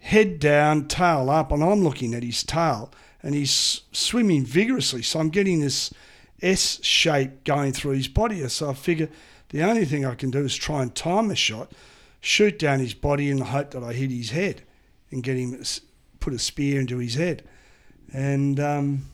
head 0.00 0.38
down, 0.38 0.86
tail 0.86 1.30
up, 1.30 1.50
and 1.50 1.64
I'm 1.64 1.82
looking 1.82 2.12
at 2.12 2.22
his 2.22 2.42
tail, 2.42 2.92
and 3.22 3.34
he's 3.34 3.80
swimming 3.92 4.44
vigorously. 4.44 5.00
So 5.00 5.20
I'm 5.20 5.30
getting 5.30 5.62
this 5.62 5.94
S 6.42 6.84
shape 6.84 7.44
going 7.44 7.72
through 7.72 7.92
his 7.92 8.08
body. 8.08 8.46
So 8.50 8.68
I 8.68 8.74
figure 8.74 9.08
the 9.48 9.62
only 9.62 9.86
thing 9.86 10.04
I 10.04 10.14
can 10.14 10.30
do 10.30 10.44
is 10.44 10.54
try 10.54 10.82
and 10.82 10.94
time 10.94 11.30
a 11.30 11.34
shot, 11.34 11.72
shoot 12.20 12.58
down 12.58 12.80
his 12.80 12.92
body 12.92 13.30
in 13.30 13.38
the 13.38 13.46
hope 13.46 13.70
that 13.70 13.82
I 13.82 13.94
hit 13.94 14.10
his 14.10 14.28
head, 14.28 14.60
and 15.10 15.22
get 15.22 15.38
him 15.38 15.64
put 16.24 16.32
a 16.32 16.38
spear 16.38 16.80
into 16.80 16.96
his 16.96 17.14
head. 17.16 17.42
And 18.12 18.58
um, 18.58 19.06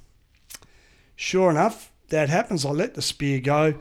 sure 1.17 1.51
enough, 1.51 1.91
that 2.11 2.29
happens. 2.29 2.65
I 2.65 2.71
let 2.71 2.95
the 2.95 3.03
spear 3.03 3.41
go, 3.41 3.75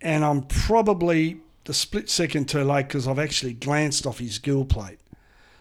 and 0.00 0.24
I'm 0.24 0.42
probably 0.42 1.38
the 1.64 1.74
split 1.74 2.08
second 2.08 2.48
too 2.48 2.62
late 2.64 2.88
because 2.88 3.06
I've 3.06 3.18
actually 3.18 3.52
glanced 3.52 4.06
off 4.06 4.18
his 4.20 4.38
gill 4.38 4.64
plate, 4.64 5.00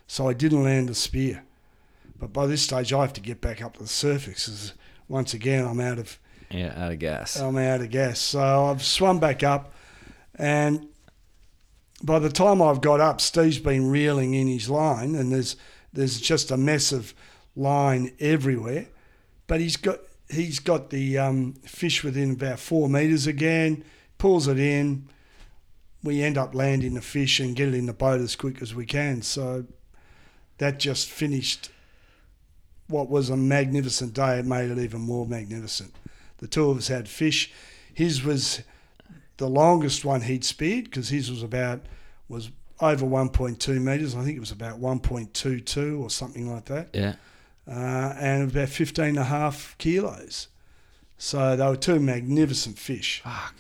so 0.08 0.30
I 0.30 0.34
didn't 0.34 0.64
land 0.64 0.88
the 0.88 0.96
spear. 0.96 1.44
But 2.18 2.32
by 2.32 2.46
this 2.48 2.62
stage, 2.62 2.94
I 2.94 3.02
have 3.02 3.14
to 3.14 3.22
get 3.22 3.42
back 3.42 3.62
up 3.62 3.74
to 3.78 3.84
the 3.84 3.90
surface. 3.90 4.46
'cause 4.48 4.74
once 5.10 5.34
again, 5.34 5.66
I'm 5.66 5.80
out 5.82 6.00
of 6.00 6.18
yeah. 6.50 6.74
Out 6.78 6.92
of 6.92 7.00
gas. 7.00 7.38
I'm 7.38 7.58
out 7.58 7.82
of 7.82 7.90
gas. 7.90 8.20
So 8.20 8.68
I've 8.68 8.84
swum 8.84 9.20
back 9.20 9.44
up, 9.44 9.74
and 10.36 10.88
by 12.04 12.20
the 12.20 12.30
time 12.30 12.62
I've 12.62 12.82
got 12.82 13.02
up, 13.02 13.20
Steve's 13.20 13.60
been 13.60 13.90
reeling 13.90 14.34
in 14.34 14.48
his 14.48 14.70
line, 14.70 15.16
and 15.16 15.32
there's 15.32 15.56
there's 15.96 16.22
just 16.22 16.52
a 16.52 16.58
mess 16.58 16.92
of 16.92 17.14
line 17.56 18.12
everywhere. 18.20 18.88
But 19.48 19.62
he's 19.62 19.78
got 19.78 20.00
he's 20.30 20.60
got 20.60 20.90
the 20.90 21.18
um, 21.18 21.54
fish 21.66 22.04
within 22.04 22.32
about 22.32 22.60
four 22.60 22.90
meters 22.90 23.28
again. 23.28 23.84
Pulls 24.18 24.48
it 24.48 24.60
in. 24.60 25.10
We 26.04 26.22
end 26.22 26.38
up 26.38 26.54
landing 26.54 26.94
the 26.94 27.02
fish 27.02 27.40
and 27.40 27.56
get 27.56 27.70
it 27.70 27.74
in 27.74 27.88
the 27.88 27.94
boat 27.94 28.22
as 28.22 28.36
quick 28.36 28.62
as 28.62 28.76
we 28.76 28.86
can. 28.86 29.22
So 29.22 29.66
that 30.60 30.80
just 30.80 31.10
finished 31.10 31.70
what 32.88 33.10
was 33.10 33.30
a 33.30 33.38
magnificent 33.38 34.14
day. 34.14 34.40
It 34.40 34.46
made 34.46 34.70
it 34.70 34.78
even 34.78 35.02
more 35.02 35.26
magnificent. 35.26 35.96
The 36.38 36.48
two 36.48 36.70
of 36.70 36.78
us 36.78 36.88
had 36.88 37.10
fish. 37.10 37.52
His 37.94 38.24
was 38.24 38.62
the 39.38 39.50
longest 39.50 40.06
one 40.06 40.22
he'd 40.22 40.46
speared 40.46 40.86
because 40.86 41.10
his 41.10 41.30
was 41.32 41.44
about 41.44 41.82
was 42.30 42.52
over 42.80 43.06
1.2 43.06 43.82
meters. 43.82 44.16
I 44.16 44.24
think 44.24 44.36
it 44.38 44.42
was 44.42 44.52
about 44.52 44.80
1.22 44.80 46.00
or 46.02 46.10
something 46.10 46.52
like 46.52 46.66
that, 46.66 46.90
Yeah. 46.94 47.16
uh, 47.68 48.14
and 48.20 48.52
about 48.52 48.70
15 48.70 49.06
and 49.06 49.18
a 49.20 49.24
half 49.26 49.76
kilos. 49.78 50.48
So 51.18 51.56
they 51.56 51.66
were 51.66 51.78
two 51.78 52.00
magnificent 52.00 52.78
fish. 52.78 53.22
Fuck. 53.24 53.56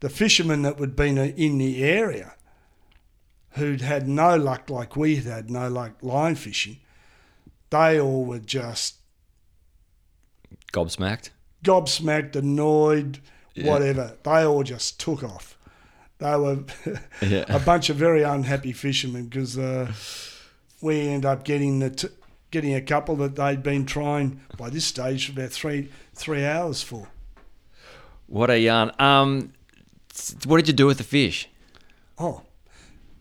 The 0.00 0.08
fishermen 0.10 0.62
that 0.62 0.78
would 0.78 0.96
been 0.96 1.18
in 1.18 1.58
the 1.58 1.84
area, 1.84 2.34
who'd 3.52 3.80
had 3.80 4.08
no 4.08 4.36
luck 4.36 4.68
like 4.70 4.96
we 4.96 5.16
had 5.16 5.24
had, 5.24 5.50
no 5.50 5.68
luck 5.68 5.92
line 6.02 6.34
fishing, 6.34 6.78
they 7.70 8.00
all 8.00 8.24
were 8.24 8.38
just 8.38 8.96
Gobsmacked. 10.72 11.30
gobsmacked, 11.64 12.36
annoyed, 12.36 13.20
Yeah. 13.54 13.70
whatever. 13.70 14.16
They 14.22 14.44
all 14.44 14.62
just 14.62 15.00
took 15.00 15.22
off. 15.22 15.57
They 16.18 16.36
were 16.36 16.64
Yeah. 17.22 17.44
a 17.48 17.58
bunch 17.60 17.90
of 17.90 17.96
very 17.96 18.22
unhappy 18.22 18.72
fishermen 18.72 19.26
because 19.26 19.56
uh, 19.56 19.92
we 20.80 21.00
end 21.08 21.24
up 21.24 21.44
getting 21.44 21.78
the 21.78 21.90
t- 21.90 22.08
getting 22.50 22.74
a 22.74 22.80
couple 22.80 23.14
that 23.16 23.36
they'd 23.36 23.62
been 23.62 23.84
trying 23.86 24.40
by 24.56 24.70
this 24.70 24.84
stage 24.84 25.26
for 25.26 25.32
about 25.32 25.50
three 25.52 25.90
three 26.14 26.44
hours 26.44 26.82
for. 26.82 27.08
What 28.26 28.50
a 28.50 28.58
yarn. 28.58 28.90
Um, 28.98 29.52
what 30.44 30.56
did 30.56 30.68
you 30.68 30.74
do 30.74 30.86
with 30.86 30.98
the 30.98 31.04
fish? 31.04 31.48
Oh, 32.18 32.42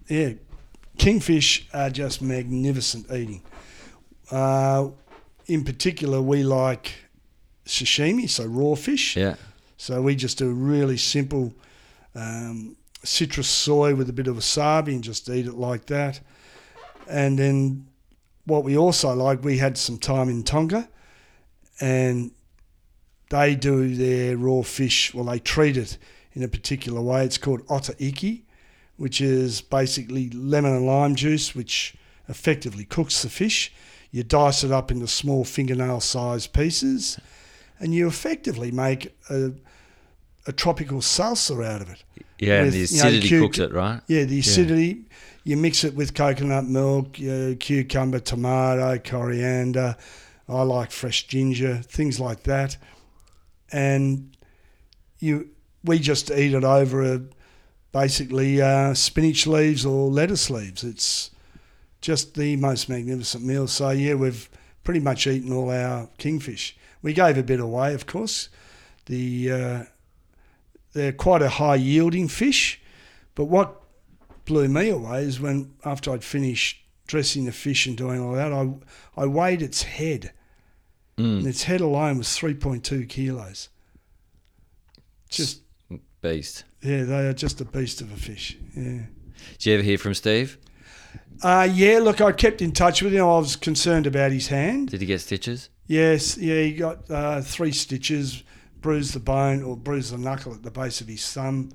yeah. 0.08 0.34
Kingfish 0.98 1.68
are 1.74 1.92
just 1.92 2.22
magnificent 2.22 3.12
eating. 3.12 3.44
Uh, 4.32 4.90
in 5.46 5.64
particular, 5.64 6.22
we 6.22 6.44
like 6.44 6.92
sashimi, 7.66 8.28
so 8.28 8.46
raw 8.46 8.74
fish. 8.76 9.16
Yeah. 9.16 9.36
So 9.78 10.02
we 10.02 10.16
just 10.16 10.40
do 10.40 10.52
really 10.52 10.98
simple 10.98 11.54
um, 12.16 12.76
citrus 13.04 13.48
soy 13.48 13.96
with 13.96 14.10
a 14.10 14.14
bit 14.14 14.28
of 14.28 14.38
wasabi 14.38 14.90
and 14.90 15.04
just 15.04 15.30
eat 15.30 15.46
it 15.46 15.56
like 15.56 15.86
that. 15.88 16.20
And 17.10 17.38
then 17.38 17.88
what 18.46 18.64
we 18.64 18.78
also 18.78 19.14
like, 19.14 19.44
we 19.44 19.58
had 19.58 19.78
some 19.78 19.98
time 19.98 20.30
in 20.30 20.44
Tonga 20.44 20.90
and 21.80 22.32
they 23.30 23.56
do 23.56 23.96
their 23.96 24.38
raw 24.38 24.62
fish. 24.62 25.14
Well, 25.14 25.26
they 25.26 25.40
treat 25.40 25.78
it 25.78 25.98
in 26.34 26.44
a 26.44 26.48
particular 26.48 27.02
way. 27.02 27.26
It's 27.26 27.38
called 27.38 27.62
ota 27.70 27.96
ika, 28.00 28.42
which 28.98 29.22
is 29.22 29.62
basically 29.62 30.30
lemon 30.30 30.76
and 30.76 30.86
lime 30.86 31.16
juice, 31.16 31.56
which 31.56 31.96
effectively 32.28 32.86
cooks 32.86 33.22
the 33.22 33.30
fish. 33.30 33.72
You 34.12 34.24
dice 34.24 34.64
it 34.64 34.72
up 34.72 34.92
into 34.92 35.08
small 35.08 35.44
fingernail-sized 35.44 36.54
pieces, 36.54 37.20
and 37.80 37.94
you 37.94 38.08
effectively 38.08 38.72
make 38.72 39.16
a, 39.30 39.52
a 40.46 40.52
tropical 40.52 41.00
salsa 41.00 41.66
out 41.66 41.82
of 41.82 41.90
it. 41.90 42.04
Yeah, 42.40 42.64
with, 42.64 42.74
the 42.74 42.80
you 42.80 43.02
know, 43.02 43.08
acidity 43.08 43.40
cooks 43.40 43.60
it, 43.60 43.74
right? 43.74 44.02
Yeah, 44.08 44.24
the 44.26 44.40
acidity. 44.40 45.06
You 45.44 45.58
mix 45.58 45.84
it 45.84 45.96
with 45.96 46.14
coconut 46.14 46.66
milk, 46.66 47.18
uh, 47.20 47.56
cucumber, 47.60 48.20
tomato, 48.20 48.98
coriander. 49.00 49.96
I 50.50 50.62
like 50.62 50.92
fresh 50.92 51.28
ginger, 51.28 51.78
things 51.78 52.20
like 52.20 52.44
that. 52.44 52.78
And 53.72 54.36
you, 55.20 55.50
we 55.84 56.00
just 56.00 56.32
eat 56.32 56.54
it 56.54 56.64
over 56.64 57.02
a, 57.02 57.22
basically 57.92 58.62
uh, 58.62 58.94
spinach 58.94 59.48
leaves 59.48 59.86
or 59.86 60.10
lettuce 60.10 60.50
leaves. 60.50 60.84
It's 60.84 61.32
just 62.02 62.36
the 62.36 62.56
most 62.58 62.90
magnificent 62.90 63.44
meal. 63.44 63.68
So 63.68 63.90
yeah, 63.90 64.14
we've 64.14 64.50
pretty 64.84 65.00
much 65.00 65.28
eaten 65.28 65.52
all 65.52 65.72
our 65.72 66.08
kingfish. 66.18 66.78
We 67.02 67.14
gave 67.14 67.38
a 67.38 67.44
bit 67.44 67.60
away, 67.60 67.94
of 67.94 68.06
course. 68.06 68.50
The 69.08 69.52
uh, 69.52 69.84
they're 70.98 71.12
quite 71.14 71.42
a 71.42 71.50
high 71.50 71.76
yielding 71.76 72.28
fish, 72.28 72.82
but 73.36 73.46
what 73.46 73.82
blew 74.46 74.68
me 74.68 74.90
away 74.90 75.24
is 75.24 75.40
when 75.40 75.74
after 75.86 76.12
I'd 76.12 76.24
finished 76.24 76.78
dressing 77.08 77.46
the 77.46 77.52
fish 77.52 77.86
and 77.88 77.98
doing 77.98 78.20
all 78.20 78.34
that, 78.34 78.52
I 78.52 78.74
I 79.16 79.26
weighed 79.26 79.62
its 79.62 79.84
head, 79.84 80.32
Mm. 81.18 81.40
and 81.40 81.48
its 81.48 81.64
head 81.64 81.82
alone 81.82 82.18
was 82.18 82.36
three 82.38 82.54
point 82.54 82.84
two 82.84 83.06
kilos. 83.06 83.70
Just 85.30 85.62
Beast. 86.22 86.64
yeah, 86.82 87.04
they 87.04 87.28
are 87.28 87.34
just 87.34 87.62
a 87.62 87.66
beast 87.66 88.02
of 88.02 88.12
a 88.12 88.16
fish. 88.16 88.58
Yeah. 88.76 89.02
Did 89.58 89.66
you 89.66 89.74
ever 89.76 89.84
hear 89.84 89.98
from 89.98 90.14
Steve? 90.14 90.58
Uh, 91.44 91.68
yeah, 91.72 92.00
look, 92.00 92.22
I 92.22 92.32
kept 92.32 92.62
in 92.62 92.72
touch 92.72 93.02
with 93.04 93.14
him. 93.14 93.22
I 93.24 93.38
was 93.38 93.56
concerned 93.56 94.08
about 94.08 94.32
his 94.32 94.48
hand. 94.48 94.90
Did 94.90 95.02
he 95.02 95.08
get 95.08 95.22
stitches? 95.22 95.70
Yes, 95.86 96.38
yeah, 96.38 96.62
he 96.64 96.74
got 96.74 97.10
uh, 97.10 97.42
three 97.42 97.72
stitches, 97.72 98.44
bruised 98.82 99.14
the 99.14 99.20
bone 99.20 99.64
or 99.64 99.76
bruised 99.76 100.14
the 100.14 100.18
knuckle 100.18 100.54
at 100.54 100.64
the 100.64 100.72
base 100.72 101.02
of 101.02 101.08
his 101.08 101.32
thumb. 101.32 101.70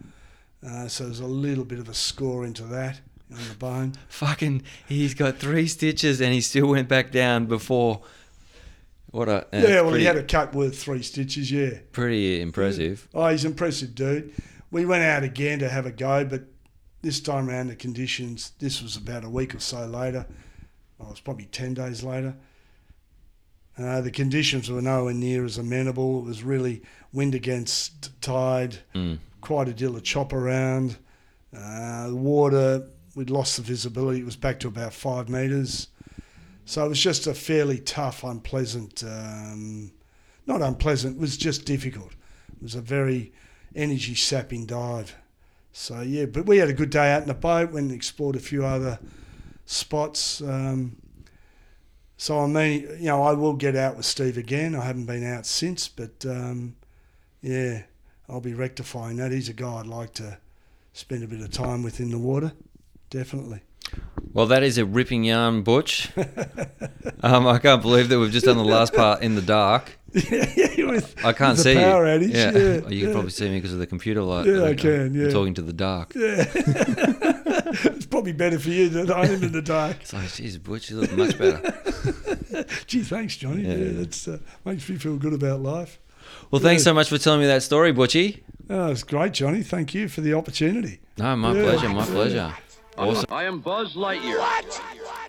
Uh, 0.66 0.86
so 0.88 1.04
there's 1.04 1.20
a 1.20 1.26
little 1.26 1.64
bit 1.64 1.78
of 1.78 1.88
a 1.88 1.94
score 1.94 2.44
into 2.44 2.62
that 2.64 3.00
on 3.30 3.40
the 3.48 3.54
bone. 3.56 3.94
Fucking, 4.08 4.62
he's 4.86 5.14
got 5.14 5.38
three 5.38 5.66
stitches 5.66 6.20
and 6.20 6.32
he 6.32 6.40
still 6.40 6.68
went 6.68 6.88
back 6.88 7.10
down 7.10 7.46
before. 7.46 8.02
What 9.10 9.28
a 9.28 9.46
yeah, 9.52 9.82
well, 9.82 9.90
pretty, 9.90 9.98
he 10.00 10.04
had 10.06 10.16
a 10.16 10.22
cut 10.22 10.54
worth 10.54 10.78
three 10.78 11.02
stitches, 11.02 11.52
yeah. 11.52 11.80
pretty 11.92 12.40
impressive. 12.40 13.08
Oh, 13.12 13.28
he's 13.28 13.44
impressive 13.44 13.94
dude. 13.94 14.32
We 14.70 14.86
went 14.86 15.02
out 15.02 15.22
again 15.22 15.58
to 15.58 15.68
have 15.68 15.84
a 15.84 15.92
go, 15.92 16.24
but 16.24 16.44
this 17.02 17.20
time 17.20 17.50
around 17.50 17.66
the 17.66 17.76
conditions, 17.76 18.52
this 18.58 18.80
was 18.80 18.96
about 18.96 19.24
a 19.24 19.28
week 19.28 19.54
or 19.54 19.60
so 19.60 19.84
later. 19.84 20.24
Oh, 20.98 21.06
it 21.06 21.10
was 21.10 21.20
probably 21.20 21.44
10 21.46 21.74
days 21.74 22.02
later. 22.02 22.34
Uh, 23.78 24.00
the 24.00 24.11
conditions 24.11 24.70
were 24.70 24.82
nowhere 24.82 25.14
near 25.14 25.44
as 25.44 25.58
amenable. 25.58 26.20
It 26.20 26.26
was 26.26 26.42
really 26.42 26.82
wind 27.12 27.35
against 27.35 28.11
tide, 28.20 28.78
Mm. 28.94 29.18
quite 29.40 29.68
a 29.68 29.72
deal 29.72 29.96
of 29.96 30.02
chop 30.02 30.32
around. 30.32 30.96
Uh, 31.56 32.08
the 32.08 32.16
water, 32.16 32.88
we'd 33.14 33.30
lost 33.30 33.56
the 33.56 33.62
visibility. 33.62 34.20
It 34.20 34.24
was 34.24 34.37
back 34.37 34.61
to 34.61 34.68
about 34.68 34.92
five 34.94 35.28
metres. 35.28 35.88
So 36.64 36.85
it 36.87 36.88
was 36.88 37.00
just 37.00 37.26
a 37.26 37.35
fairly 37.35 37.78
tough, 37.78 38.22
unpleasant, 38.24 39.02
um, 39.04 39.90
not 40.46 40.62
unpleasant, 40.62 41.16
it 41.16 41.20
was 41.20 41.37
just 41.37 41.64
difficult. 41.64 42.12
It 42.56 42.62
was 42.62 42.74
a 42.74 42.80
very 42.80 43.32
energy 43.74 44.14
sapping 44.14 44.66
dive. 44.66 45.16
So 45.72 46.02
yeah, 46.02 46.26
but 46.26 46.46
we 46.46 46.58
had 46.58 46.68
a 46.68 46.72
good 46.74 46.90
day 46.90 47.11
out 47.12 47.22
in 47.22 47.28
the 47.28 47.35
boat, 47.35 47.72
went 47.72 47.87
and 47.87 47.94
explored 47.94 48.37
a 48.37 48.40
few 48.40 48.64
other 48.64 48.98
spots. 49.66 50.40
Um, 50.42 50.96
so 52.22 52.38
I 52.38 52.46
mean, 52.46 52.82
you 53.00 53.06
know, 53.06 53.24
I 53.24 53.32
will 53.32 53.54
get 53.54 53.74
out 53.74 53.96
with 53.96 54.06
Steve 54.06 54.38
again. 54.38 54.76
I 54.76 54.85
haven't 54.85 55.06
been 55.06 55.26
out 55.26 55.44
since, 55.44 55.88
but 55.88 56.24
um, 56.24 56.76
yeah, 57.40 57.82
I'll 58.28 58.40
be 58.40 58.54
rectifying 58.54 59.16
that. 59.16 59.32
He's 59.32 59.48
a 59.48 59.52
guy 59.52 59.80
I'd 59.80 59.88
like 59.88 60.14
to 60.14 60.38
spend 60.92 61.24
a 61.24 61.26
bit 61.26 61.40
of 61.40 61.50
time 61.50 61.82
with 61.82 61.98
in 61.98 62.12
the 62.12 62.20
water, 62.20 62.52
definitely. 63.11 63.62
Well, 64.32 64.46
that 64.46 64.62
is 64.62 64.78
a 64.78 64.85
ripping 64.85 65.24
yarn, 65.24 65.62
Butch. 65.64 66.12
um, 67.24 67.48
I 67.48 67.58
can't 67.58 67.82
believe 67.82 68.08
that 68.11 68.20
we've 68.20 68.30
just 68.30 68.46
done 68.46 68.56
the 68.56 68.64
last 68.64 68.94
part 68.94 69.22
in 69.22 69.35
the 69.35 69.42
dark. 69.42 69.98
yeah, 70.12 70.87
with, 70.87 71.16
I 71.24 71.32
can't 71.32 71.58
see 71.58 71.74
power 71.74 72.06
you. 72.06 72.28
outage. 72.28 72.35
Yeah, 72.35 72.50
Yeah, 72.52 72.88
you 72.88 73.04
can 73.06 73.14
probably 73.14 73.30
see 73.30 73.48
me 73.48 73.56
because 73.56 73.72
of 73.72 73.80
the 73.80 73.87
computer 73.88 74.22
light. 74.22 74.46
Yeah, 74.46 74.62
I 74.62 74.66
I'm- 74.68 74.76
can, 74.76 75.00
I'm 75.06 75.14
yeah. 75.16 75.30
talking 75.30 75.54
to 75.54 75.62
the 75.62 75.72
dark. 75.72 76.14
Yeah. 76.14 77.40
it's 77.85 78.07
probably 78.07 78.33
better 78.33 78.59
for 78.59 78.70
you 78.70 78.88
than 78.88 79.11
I 79.11 79.27
am 79.27 79.42
in 79.42 79.53
the 79.53 79.62
dark. 79.62 79.98
It's 80.01 80.12
like, 80.12 80.33
geez, 80.33 80.59
Butch, 80.59 80.90
you 80.90 80.96
look 81.01 81.12
much 81.12 81.38
better. 81.38 81.61
Gee, 82.87 83.03
thanks, 83.03 83.37
Johnny. 83.37 83.62
Yeah, 83.62 83.75
Yeah. 83.75 83.92
that's 84.01 84.29
uh, 84.29 84.38
makes 84.64 84.88
me 84.88 84.96
feel 84.96 85.16
good 85.16 85.33
about 85.33 85.61
life. 85.61 85.98
Well, 86.51 86.61
thanks 86.61 86.83
so 86.85 86.94
much 86.94 87.09
for 87.09 87.18
telling 87.18 87.40
me 87.40 87.46
that 87.46 87.62
story, 87.62 87.92
Butchie. 87.92 88.40
Oh, 88.70 88.90
it's 88.90 89.03
great, 89.03 89.33
Johnny. 89.33 89.62
Thank 89.62 89.94
you 89.94 90.09
for 90.09 90.20
the 90.20 90.35
opportunity. 90.35 91.01
No, 91.18 91.35
my 91.37 91.53
Yeah. 91.55 91.62
pleasure, 91.62 91.88
my 91.88 92.05
pleasure. 92.05 92.55
Awesome. 92.96 93.27
I 93.31 93.44
am 93.44 93.61
Buzz 93.61 93.94
Lightyear. 93.94 94.38
What? 94.38 94.83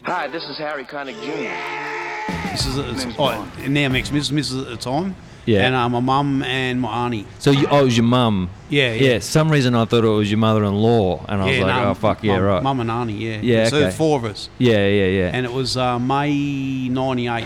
Hi, 0.04 0.28
this 0.28 0.43
is 0.43 0.58
Harry 0.58 0.84
Connick 0.84 1.15
Jr. 1.24 2.52
This 2.52 2.65
is 2.65 2.78
it's, 2.78 3.15
oh, 3.17 3.50
now 3.67 3.89
Max 3.89 4.10
Mrs. 4.10 4.32
Mrs. 4.32 4.62
at 4.63 4.67
the 4.67 4.78
time. 4.78 5.15
Yeah. 5.45 5.65
And 5.67 5.75
uh, 5.75 5.89
my 5.89 5.99
mum 5.99 6.41
and 6.43 6.79
my 6.79 7.06
auntie. 7.06 7.25
So, 7.39 7.51
you, 7.51 7.67
oh, 7.69 7.82
it 7.82 7.84
was 7.84 7.97
your 7.97 8.06
mum. 8.06 8.49
Yeah, 8.69 8.93
yeah. 8.93 9.12
Yeah, 9.13 9.19
some 9.19 9.51
reason 9.51 9.75
I 9.75 9.84
thought 9.86 10.06
it 10.06 10.08
was 10.08 10.32
your 10.32 10.38
mother-in-law, 10.38 11.25
and 11.27 11.41
I 11.41 11.45
was 11.45 11.58
yeah, 11.58 11.65
like, 11.65 11.75
no, 11.84 11.89
oh 11.89 11.93
fuck, 11.95 12.23
yeah, 12.23 12.36
mum, 12.38 12.43
right. 12.43 12.63
Mum 12.63 12.79
and 12.79 12.91
auntie, 12.91 13.13
yeah. 13.13 13.39
Yeah, 13.41 13.67
So 13.67 13.77
okay. 13.77 13.91
four 13.95 14.17
of 14.19 14.25
us. 14.25 14.49
Yeah, 14.58 14.88
yeah, 14.88 15.06
yeah. 15.08 15.32
And 15.34 15.45
it 15.45 15.51
was 15.51 15.75
uh, 15.75 15.99
May 15.99 16.88
98. 16.89 17.45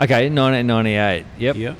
okay, 0.00 0.28
1998. 0.30 1.26
Yep. 1.38 1.56
Yeah. 1.56 1.74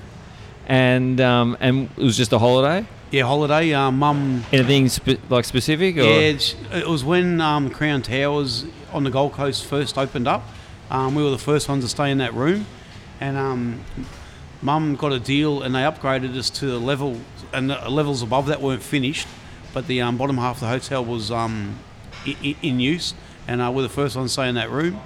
And 0.66 1.20
um, 1.20 1.56
and 1.60 1.88
it 1.96 2.02
was 2.02 2.16
just 2.16 2.32
a 2.32 2.38
holiday. 2.38 2.86
Yeah, 3.10 3.22
holiday. 3.24 3.72
Uh, 3.72 3.90
mum. 3.90 4.44
Anything 4.52 4.88
spe- 4.90 5.30
like 5.30 5.44
specific? 5.46 5.96
Or? 5.96 6.02
Yeah, 6.02 6.10
it's- 6.34 6.54
it 6.72 6.86
was 6.86 7.02
when 7.04 7.40
um, 7.40 7.70
Crown 7.70 8.02
Towers 8.02 8.66
on 8.92 9.02
the 9.04 9.10
Gold 9.10 9.32
Coast 9.32 9.64
first 9.64 9.96
opened 9.96 10.28
up. 10.28 10.42
Um, 10.90 11.14
we 11.14 11.22
were 11.22 11.30
the 11.30 11.38
first 11.38 11.68
ones 11.68 11.84
to 11.84 11.88
stay 11.88 12.10
in 12.10 12.18
that 12.18 12.34
room, 12.34 12.66
and 13.20 13.36
um, 13.38 13.80
Mum 14.60 14.96
got 14.96 15.12
a 15.12 15.20
deal, 15.20 15.62
and 15.62 15.74
they 15.74 15.80
upgraded 15.80 16.36
us 16.36 16.50
to 16.50 16.66
the 16.66 16.78
level, 16.78 17.20
and 17.52 17.70
the 17.70 17.88
levels 17.88 18.22
above 18.22 18.46
that 18.46 18.60
weren't 18.60 18.82
finished, 18.82 19.26
but 19.72 19.86
the 19.86 20.00
um, 20.00 20.16
bottom 20.16 20.36
half 20.38 20.56
of 20.56 20.60
the 20.62 20.66
hotel 20.68 21.04
was 21.04 21.30
um, 21.30 21.78
i- 22.26 22.36
i- 22.42 22.56
in 22.62 22.80
use, 22.80 23.14
and 23.46 23.60
uh, 23.62 23.70
we're 23.70 23.82
the 23.82 23.88
first 23.88 24.16
ones 24.16 24.30
to 24.30 24.32
stay 24.34 24.48
in 24.48 24.56
that 24.56 24.70
room. 24.70 24.98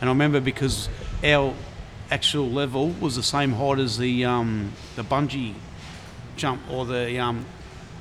And 0.00 0.08
I 0.10 0.12
remember 0.12 0.40
because 0.40 0.88
our 1.24 1.54
actual 2.10 2.50
level 2.50 2.90
was 3.00 3.16
the 3.16 3.22
same 3.22 3.52
height 3.52 3.78
as 3.78 3.96
the 3.98 4.24
um, 4.24 4.72
the 4.96 5.02
bungee 5.04 5.54
jump 6.36 6.60
or 6.70 6.84
the 6.84 7.18
um, 7.18 7.44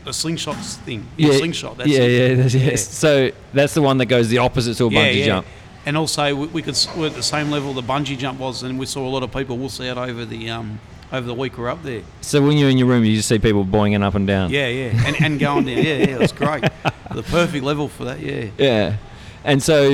the 0.06 0.12
slingshot 0.14 0.56
thing. 0.58 1.06
Yeah, 1.18 1.38
slingshot. 1.38 1.78
That's 1.78 1.90
yeah, 1.90 2.00
it. 2.00 2.30
yeah, 2.38 2.42
that's, 2.44 2.54
Yeah. 2.56 2.66
yes. 2.72 2.88
So 2.90 3.32
that's 3.54 3.74
the 3.74 3.82
one 3.82 3.98
that 4.00 4.06
goes 4.08 4.28
the 4.30 4.40
opposite 4.40 4.76
to 4.78 4.86
a 4.86 4.90
bungee 4.90 5.24
jump. 5.26 5.46
And 5.86 5.98
also, 5.98 6.36
we, 6.36 6.48
we 6.48 6.62
could 6.62 6.78
we're 6.98 7.08
at 7.08 7.14
the 7.16 7.24
same 7.24 7.50
level 7.50 7.74
the 7.74 7.82
bungee 7.82 8.18
jump 8.18 8.40
was, 8.40 8.64
and 8.64 8.78
we 8.78 8.86
saw 8.86 9.08
a 9.08 9.10
lot 9.10 9.24
of 9.24 9.32
people 9.32 9.58
wuss 9.58 9.80
out 9.80 9.98
over 9.98 10.26
the 10.26 10.50
um, 10.50 10.80
over 11.12 11.26
the 11.26 11.34
week 11.34 11.58
we 11.58 11.64
we're 11.64 11.70
up 11.70 11.82
there. 11.84 12.04
So 12.22 12.42
when 12.42 12.58
you're 12.58 12.70
in 12.70 12.78
your 12.78 12.88
room, 12.88 13.04
you 13.06 13.16
just 13.16 13.28
see 13.30 13.40
people 13.40 13.66
boinging 13.66 14.04
up 14.04 14.16
and 14.16 14.28
down. 14.28 14.52
Yeah, 14.52 14.68
yeah, 14.68 15.08
and, 15.08 15.22
and 15.22 15.40
going 15.40 15.66
down. 15.66 15.78
Yeah, 15.78 15.94
yeah, 15.94 16.16
it 16.16 16.20
was 16.20 16.32
great. 16.32 16.62
the 17.14 17.24
perfect 17.24 17.64
level 17.64 17.88
for 17.88 18.06
that. 18.06 18.20
Yeah. 18.20 18.50
Yeah. 18.58 18.98
And 19.44 19.64
so 19.64 19.90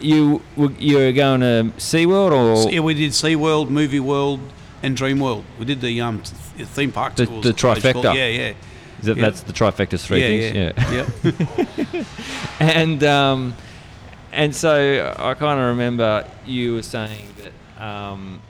you 0.00 0.42
were- 0.56 0.72
you 0.78 0.98
were 0.98 1.12
going 1.12 1.40
to 1.40 1.72
SeaWorld 1.78 2.32
or 2.66 2.70
yeah, 2.70 2.80
we 2.80 2.94
did 2.94 3.12
SeaWorld, 3.12 3.70
Movie 3.70 4.00
World, 4.00 4.40
and 4.82 4.96
Dream 4.96 5.18
World. 5.18 5.44
We 5.58 5.64
did 5.64 5.80
the 5.80 6.00
um, 6.00 6.22
theme 6.22 6.92
park 6.92 7.16
The- 7.16 7.24
the 7.26 7.30
I 7.30 7.40
suppose 7.40 7.46
you 7.46 7.52
call 7.54 7.72
it. 7.72 7.78
trifecta. 7.80 8.14
Yeah, 8.14 8.26
yeah. 8.28 8.52
is 9.00 9.06
that, 9.06 9.16
yeah. 9.16 9.22
that's 9.22 9.42
the 9.42 9.52
trifecta 9.52 9.98
three 10.00 10.20
yeah, 10.20 10.72
things? 10.72 10.92
yeah, 10.92 11.94
Yep. 11.94 12.06
and 12.60 13.04
um, 13.04 13.54
and 14.32 14.54
so 14.54 15.14
I 15.18 15.34
kind 15.34 15.60
of 15.60 15.66
remember 15.66 16.26
you 16.46 16.74
were 16.74 16.82
saying 16.82 17.28
that 17.38 17.84
um, 17.84 18.40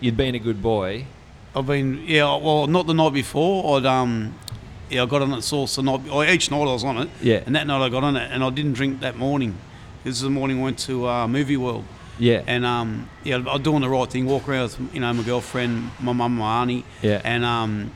you'd 0.00 0.16
been 0.16 0.34
a 0.34 0.38
good 0.38 0.62
boy. 0.62 1.06
I've 1.54 1.66
been 1.66 2.04
yeah. 2.06 2.36
Well, 2.36 2.66
not 2.66 2.86
the 2.86 2.94
night 2.94 3.12
before. 3.12 3.76
I'd 3.78 3.86
um, 3.86 4.34
yeah, 4.88 5.02
I 5.02 5.06
got 5.06 5.22
on 5.22 5.32
it 5.32 5.42
sauce 5.42 5.76
the 5.76 5.82
night. 5.82 6.00
Or 6.10 6.24
each 6.24 6.50
night 6.50 6.62
I 6.62 6.72
was 6.72 6.84
on 6.84 6.98
it. 6.98 7.08
Yeah. 7.20 7.42
And 7.46 7.54
that 7.56 7.66
night 7.66 7.84
I 7.84 7.88
got 7.88 8.04
on 8.04 8.16
it, 8.16 8.30
and 8.30 8.44
I 8.44 8.50
didn't 8.50 8.74
drink 8.74 9.00
that 9.00 9.16
morning. 9.16 9.56
This 10.04 10.16
is 10.16 10.22
the 10.22 10.30
morning 10.30 10.60
I 10.60 10.62
went 10.62 10.78
to 10.80 11.08
uh, 11.08 11.28
Movie 11.28 11.56
World. 11.56 11.84
Yeah. 12.18 12.42
And 12.46 12.64
um, 12.66 13.08
yeah, 13.24 13.36
I 13.36 13.38
was 13.38 13.60
doing 13.62 13.80
the 13.80 13.88
right 13.88 14.08
thing. 14.10 14.26
walking 14.26 14.50
around 14.54 14.62
with 14.62 14.94
you 14.94 15.00
know 15.00 15.12
my 15.12 15.22
girlfriend, 15.22 15.90
my 16.00 16.12
mum, 16.12 16.36
my 16.36 16.62
auntie. 16.62 16.84
Yeah. 17.02 17.20
And 17.24 17.44
um, 17.44 17.92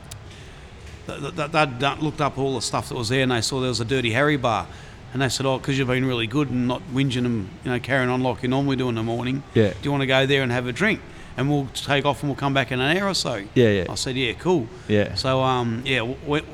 th- 1.06 1.20
th- 1.20 1.52
th- 1.52 1.68
they'd 1.78 1.98
looked 2.00 2.20
up 2.20 2.38
all 2.38 2.54
the 2.54 2.62
stuff 2.62 2.88
that 2.88 2.94
was 2.94 3.08
there, 3.10 3.22
and 3.22 3.30
they 3.32 3.40
saw 3.40 3.60
there 3.60 3.68
was 3.68 3.80
a 3.80 3.84
Dirty 3.84 4.12
Harry 4.12 4.36
bar. 4.36 4.66
And 5.14 5.22
they 5.22 5.28
said, 5.30 5.46
"Oh, 5.46 5.56
because 5.58 5.78
you've 5.78 5.88
been 5.88 6.04
really 6.04 6.26
good 6.26 6.50
and 6.50 6.68
not 6.68 6.82
whinging 6.92 7.24
and 7.24 7.48
you 7.64 7.70
know 7.70 7.78
carrying 7.78 8.10
on 8.10 8.22
like 8.22 8.42
you 8.42 8.48
normally 8.48 8.76
do 8.76 8.88
in 8.90 8.96
the 8.96 9.02
morning. 9.02 9.42
Yeah. 9.54 9.70
Do 9.70 9.76
you 9.82 9.90
want 9.90 10.02
to 10.02 10.06
go 10.06 10.26
there 10.26 10.42
and 10.42 10.52
have 10.52 10.66
a 10.66 10.72
drink?" 10.72 11.00
and 11.36 11.50
we'll 11.50 11.66
take 11.74 12.04
off 12.04 12.22
and 12.22 12.30
we'll 12.30 12.36
come 12.36 12.54
back 12.54 12.70
in 12.70 12.80
an 12.80 12.96
hour 12.96 13.08
or 13.08 13.14
so. 13.14 13.42
Yeah, 13.54 13.68
yeah. 13.70 13.86
I 13.90 13.96
said, 13.96 14.14
yeah, 14.14 14.34
cool. 14.34 14.68
Yeah. 14.86 15.16
So 15.16 15.40
um, 15.42 15.82
yeah, 15.84 15.98
w- 15.98 16.14
w- 16.20 16.44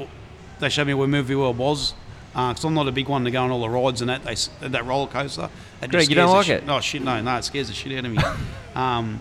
they 0.58 0.70
showed 0.70 0.86
me 0.86 0.94
where 0.94 1.06
Movie 1.06 1.34
World 1.34 1.58
was. 1.58 1.92
Because 2.32 2.64
I'm 2.64 2.72
not 2.72 2.86
a 2.88 2.92
big 2.92 3.06
one 3.08 3.24
to 3.24 3.30
go 3.30 3.42
on 3.42 3.50
all 3.50 3.60
the 3.60 3.68
rides 3.68 4.00
and 4.00 4.08
that 4.08 4.24
they 4.24 4.36
that 4.68 4.86
roller 4.86 5.08
coaster. 5.08 5.50
That 5.80 5.90
Greg, 5.90 6.08
you 6.08 6.14
don't 6.14 6.30
like 6.30 6.46
shit- 6.46 6.62
it? 6.62 6.66
No 6.66 6.80
shit, 6.80 7.02
no, 7.02 7.20
no, 7.20 7.36
it 7.36 7.44
scares 7.44 7.66
the 7.68 7.74
shit 7.74 7.98
out 7.98 8.04
of 8.06 8.12
me. 8.12 8.18
um, 8.74 9.20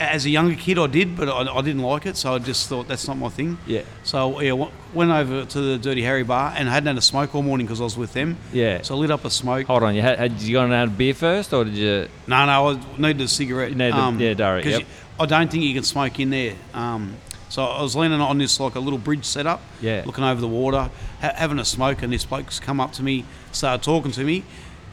as 0.00 0.24
a 0.24 0.30
younger 0.30 0.54
kid, 0.54 0.78
I 0.78 0.86
did, 0.86 1.16
but 1.16 1.28
I, 1.28 1.52
I 1.52 1.60
didn't 1.62 1.82
like 1.82 2.06
it, 2.06 2.16
so 2.16 2.34
I 2.34 2.38
just 2.38 2.68
thought 2.68 2.86
that's 2.88 3.06
not 3.08 3.16
my 3.16 3.28
thing. 3.28 3.58
Yeah. 3.66 3.82
So 4.04 4.40
yeah, 4.40 4.50
w- 4.50 4.70
went 4.92 5.10
over 5.10 5.44
to 5.44 5.60
the 5.60 5.78
Dirty 5.78 6.02
Harry 6.02 6.22
bar 6.22 6.52
and 6.56 6.68
hadn't 6.68 6.86
had 6.86 6.96
a 6.96 7.00
smoke 7.02 7.34
all 7.34 7.42
morning 7.42 7.66
because 7.66 7.80
I 7.80 7.84
was 7.84 7.96
with 7.96 8.12
them. 8.12 8.36
Yeah. 8.52 8.82
So 8.82 8.94
I 8.94 8.98
lit 8.98 9.10
up 9.10 9.24
a 9.24 9.30
smoke. 9.30 9.66
Hold 9.66 9.82
on, 9.82 9.94
you 9.94 10.02
had, 10.02 10.18
had 10.18 10.32
you 10.40 10.52
gone 10.54 10.64
and 10.66 10.72
had 10.74 10.88
a 10.88 10.90
beer 10.90 11.14
first, 11.14 11.52
or 11.52 11.64
did 11.64 11.74
you? 11.74 12.08
No, 12.26 12.46
no, 12.46 12.70
I 12.70 13.00
needed 13.00 13.22
a 13.22 13.28
cigarette. 13.28 13.70
You 13.70 13.76
needed 13.76 13.94
a- 13.94 14.16
yeah, 14.18 14.34
'cause 14.62 14.66
yep. 14.72 14.80
you- 14.80 14.86
I 15.18 15.26
don't 15.26 15.50
think 15.50 15.64
you 15.64 15.74
can 15.74 15.84
smoke 15.84 16.18
in 16.20 16.30
there. 16.30 16.54
Um, 16.72 17.14
so 17.48 17.64
I 17.64 17.82
was 17.82 17.94
leaning 17.94 18.20
on 18.20 18.38
this 18.38 18.58
like 18.58 18.74
a 18.74 18.80
little 18.80 18.98
bridge 18.98 19.24
setup, 19.24 19.60
Yeah. 19.80 20.02
looking 20.06 20.24
over 20.24 20.40
the 20.40 20.48
water, 20.48 20.90
ha- 21.20 21.32
having 21.36 21.58
a 21.60 21.64
smoke, 21.64 22.02
and 22.02 22.12
this 22.12 22.24
bloke's 22.24 22.58
come 22.58 22.80
up 22.80 22.92
to 22.94 23.02
me, 23.02 23.24
started 23.52 23.82
talking 23.84 24.10
to 24.12 24.24
me. 24.24 24.42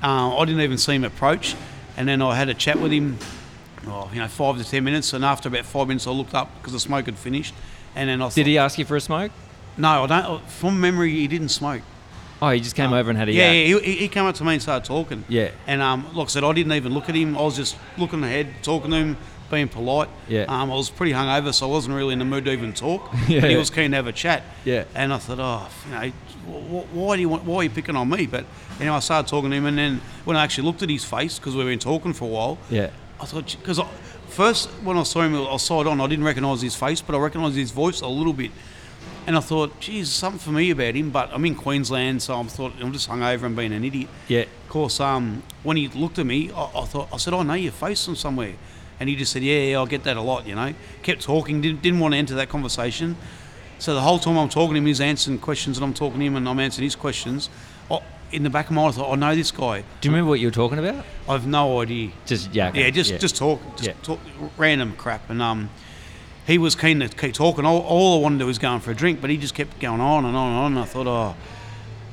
Uh, 0.04 0.38
I 0.38 0.46
didn't 0.46 0.62
even 0.62 0.78
see 0.78 0.94
him 0.96 1.04
approach, 1.04 1.56
and 1.98 2.08
then 2.08 2.22
I 2.22 2.36
had 2.36 2.50
a 2.50 2.54
chat 2.54 2.80
with 2.80 2.92
him. 2.92 3.18
Oh, 3.88 4.10
you 4.14 4.20
know, 4.20 4.28
five 4.28 4.58
to 4.58 4.64
ten 4.64 4.84
minutes, 4.84 5.14
and 5.14 5.26
after 5.26 5.50
about 5.50 5.66
five 5.66 5.88
minutes, 5.88 6.06
I 6.08 6.12
looked 6.12 6.36
up 6.36 6.50
because 6.58 6.74
the 6.74 6.80
smoke 6.80 7.06
had 7.06 7.18
finished, 7.18 7.54
and 7.96 8.10
then 8.10 8.22
I 8.22 8.26
thought, 8.26 8.36
Did 8.36 8.48
he 8.48 8.58
ask 8.58 8.78
you 8.78 8.86
for 8.86 8.96
a 8.96 9.02
smoke? 9.02 9.32
No, 9.78 10.04
I 10.04 10.08
don't. 10.08 10.50
From 10.50 10.80
memory, 10.80 11.12
he 11.12 11.28
didn't 11.28 11.50
smoke. 11.50 11.82
Oh, 12.42 12.50
he 12.50 12.60
just 12.60 12.76
came 12.76 12.92
over 12.92 13.10
and 13.10 13.18
had 13.20 13.30
a 13.30 13.32
Yeah, 13.32 13.52
yeah 13.52 13.80
he, 13.80 13.96
he 13.98 14.08
came 14.08 14.26
up 14.26 14.34
to 14.36 14.44
me 14.44 14.54
and 14.54 14.62
started 14.62 14.86
talking. 14.86 15.24
Yeah. 15.30 15.52
And 15.68 15.82
um, 15.82 16.08
like 16.16 16.26
I 16.26 16.30
said, 16.30 16.44
I 16.44 16.52
didn't 16.54 16.74
even 16.74 16.92
look 16.94 17.08
at 17.08 17.16
him. 17.16 17.38
I 17.38 17.42
was 17.42 17.56
just 17.56 17.78
looking 17.98 18.24
ahead, 18.24 18.48
talking 18.64 18.90
to 18.90 18.98
him, 18.98 19.18
being 19.52 19.68
polite. 19.68 20.10
Yeah. 20.28 20.46
Um, 20.48 20.72
I 20.72 20.76
was 20.76 20.90
pretty 20.90 21.12
hungover, 21.12 21.54
so 21.54 21.68
I 21.68 21.72
wasn't 21.72 21.96
really 21.96 22.14
in 22.14 22.20
the 22.20 22.26
mood 22.26 22.46
to 22.46 22.52
even 22.52 22.74
talk. 22.74 23.14
Yeah. 23.28 23.42
But 23.42 23.52
he 23.52 23.58
was 23.58 23.70
keen 23.70 23.92
to 23.92 23.98
have 23.98 24.08
a 24.08 24.12
chat. 24.12 24.42
Yeah. 24.66 24.86
And 24.96 25.14
I 25.14 25.20
thought, 25.20 25.40
oh, 25.40 25.70
you 25.86 26.12
know, 26.12 26.86
why 26.94 27.16
do 27.16 27.22
you 27.22 27.30
want? 27.30 27.44
Why 27.44 27.58
are 27.58 27.64
you 27.64 27.70
picking 27.70 27.96
on 27.96 28.10
me? 28.10 28.26
But 28.26 28.46
anyway, 28.80 28.96
I 28.96 29.00
started 29.00 29.30
talking 29.30 29.52
to 29.52 29.56
him, 29.56 29.66
and 29.68 29.78
then 29.78 30.02
when 30.26 30.36
I 30.36 30.44
actually 30.44 30.66
looked 30.66 30.82
at 30.82 30.90
his 30.90 31.06
face, 31.06 31.38
because 31.38 31.56
we've 31.56 31.68
been 31.68 31.80
talking 31.80 32.14
for 32.14 32.26
a 32.26 32.28
while, 32.28 32.58
Yeah. 32.72 32.90
I 33.22 33.26
thought 33.26 33.56
because 33.60 33.80
first 34.30 34.70
when 34.84 34.98
I 34.98 35.04
saw 35.04 35.22
him, 35.22 35.36
I 35.36 35.58
saw 35.58 35.82
it 35.82 35.88
on. 35.88 36.02
I 36.02 36.08
didn't 36.08 36.26
recognise 36.26 36.62
his 36.62 36.76
face, 36.76 37.02
but 37.02 37.16
I 37.16 37.20
recognised 37.20 37.56
his 37.56 37.72
voice 37.72 38.02
a 38.02 38.08
little 38.08 38.34
bit. 38.34 38.52
And 39.28 39.38
I 39.38 39.40
thought, 39.40 39.80
geez, 39.80 40.10
something 40.10 40.40
for 40.40 40.50
me 40.50 40.72
about 40.72 40.96
him. 40.96 41.12
But 41.12 41.30
I'm 41.32 41.46
in 41.46 41.54
Queensland, 41.54 42.24
so 42.24 42.40
I 42.40 42.44
thought 42.44 42.74
I'm 42.82 42.92
just 42.92 43.08
hungover 43.08 43.44
and 43.44 43.56
being 43.56 43.72
an 43.72 43.84
idiot. 43.84 44.10
Yeah. 44.28 44.42
Of 44.42 44.70
course, 44.70 45.00
um, 45.00 45.44
when 45.62 45.78
he 45.78 45.88
looked 45.90 46.18
at 46.18 46.26
me, 46.26 46.52
I, 46.52 46.64
I 46.76 46.86
thought 46.86 47.10
I 47.14 47.18
said, 47.18 47.34
"I 47.34 47.44
know 47.44 47.54
your 47.54 47.72
face 47.72 48.04
from 48.04 48.16
somewhere," 48.16 48.56
and 49.00 49.08
he 49.08 49.16
just 49.16 49.32
said, 49.32 49.44
"Yeah, 49.44 49.60
yeah, 49.60 49.82
I 49.82 49.86
get 49.86 50.04
that 50.06 50.18
a 50.18 50.22
lot." 50.22 50.48
You 50.48 50.56
know, 50.56 50.74
kept 51.04 51.22
talking, 51.22 51.62
didn't, 51.62 51.84
didn't 51.84 52.00
want 52.00 52.16
to 52.16 52.18
enter 52.18 52.34
that 52.36 52.50
conversation. 52.50 53.16
So 53.78 53.94
the 53.94 54.02
whole 54.02 54.20
time 54.20 54.38
I'm 54.38 54.50
talking 54.50 54.74
to 54.74 54.78
him, 54.80 54.86
he's 54.88 55.02
answering 55.02 55.38
questions, 55.40 55.78
and 55.78 55.86
I'm 55.86 55.94
talking 55.94 56.20
to 56.20 56.26
him, 56.26 56.36
and 56.36 56.50
I'm 56.50 56.60
answering 56.60 56.84
his 56.84 56.96
questions. 56.96 57.50
In 58.32 58.44
the 58.44 58.50
back 58.50 58.66
of 58.68 58.72
my 58.72 58.84
mind, 58.84 58.94
I 58.96 58.98
thought, 58.98 59.12
"I 59.12 59.16
know 59.16 59.36
this 59.36 59.52
guy." 59.52 59.84
Do 60.00 60.08
you 60.08 60.12
remember 60.12 60.30
what 60.30 60.40
you 60.40 60.48
were 60.48 60.52
talking 60.52 60.80
about? 60.80 61.04
I've 61.28 61.46
no 61.46 61.82
idea. 61.82 62.12
Just 62.26 62.54
yak. 62.54 62.76
Yeah, 62.76 62.90
just 62.90 63.20
just 63.20 63.36
talk, 63.36 63.60
just 63.76 63.88
Yeah. 63.90 63.94
talk 64.04 64.20
random 64.58 64.94
crap, 64.98 65.30
and 65.30 65.42
um, 65.42 65.70
he 66.48 66.58
was 66.58 66.76
keen 66.76 67.00
to 67.02 67.10
keep 67.10 67.34
talking. 67.34 67.66
All, 67.66 67.80
all 67.82 68.20
I 68.20 68.22
wanted 68.22 68.38
to 68.40 68.44
do 68.44 68.48
was 68.48 68.58
going 68.60 68.80
for 68.80 68.92
a 68.92 68.96
drink, 68.96 69.20
but 69.22 69.30
he 69.30 69.38
just 69.38 69.54
kept 69.54 69.80
going 69.80 70.00
on 70.02 70.26
and 70.26 70.36
on 70.36 70.50
and 70.50 70.58
on. 70.60 70.72
And 70.74 70.80
I 70.80 70.86
thought, 70.86 71.08
oh, 71.08 71.36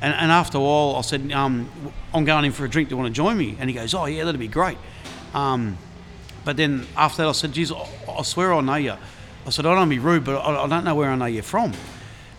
and, 0.03 0.13
and 0.15 0.31
after 0.33 0.59
a 0.59 0.61
while, 0.61 0.97
I 0.97 1.01
said, 1.03 1.31
um, 1.33 1.71
I'm 2.13 2.25
going 2.25 2.45
in 2.45 2.53
for 2.53 2.65
a 2.65 2.69
drink. 2.69 2.89
Do 2.89 2.95
you 2.95 2.99
want 3.01 3.13
to 3.15 3.17
join 3.17 3.37
me? 3.39 3.57
And 3.61 3.71
he 3.71 3.75
goes, 3.75 3.95
oh 3.95 4.07
yeah, 4.07 4.25
that'd 4.25 4.39
be 4.41 4.49
great. 4.49 4.79
Um, 5.35 5.79
but 6.45 6.57
then 6.57 6.87
after 6.97 7.23
that, 7.23 7.29
I 7.29 7.33
said, 7.33 7.53
geez, 7.53 7.71
I, 7.73 7.85
I 8.19 8.23
swear 8.23 8.53
I 8.55 8.61
know 8.61 8.75
you. 8.77 8.95
I 9.47 9.51
said, 9.51 9.67
I 9.67 9.75
don't 9.75 9.89
be 9.89 9.99
rude, 9.99 10.25
but 10.25 10.37
I, 10.37 10.65
I 10.65 10.67
don't 10.69 10.85
know 10.85 10.95
where 10.95 11.11
I 11.11 11.17
know 11.17 11.27
you're 11.27 11.43
from. 11.43 11.73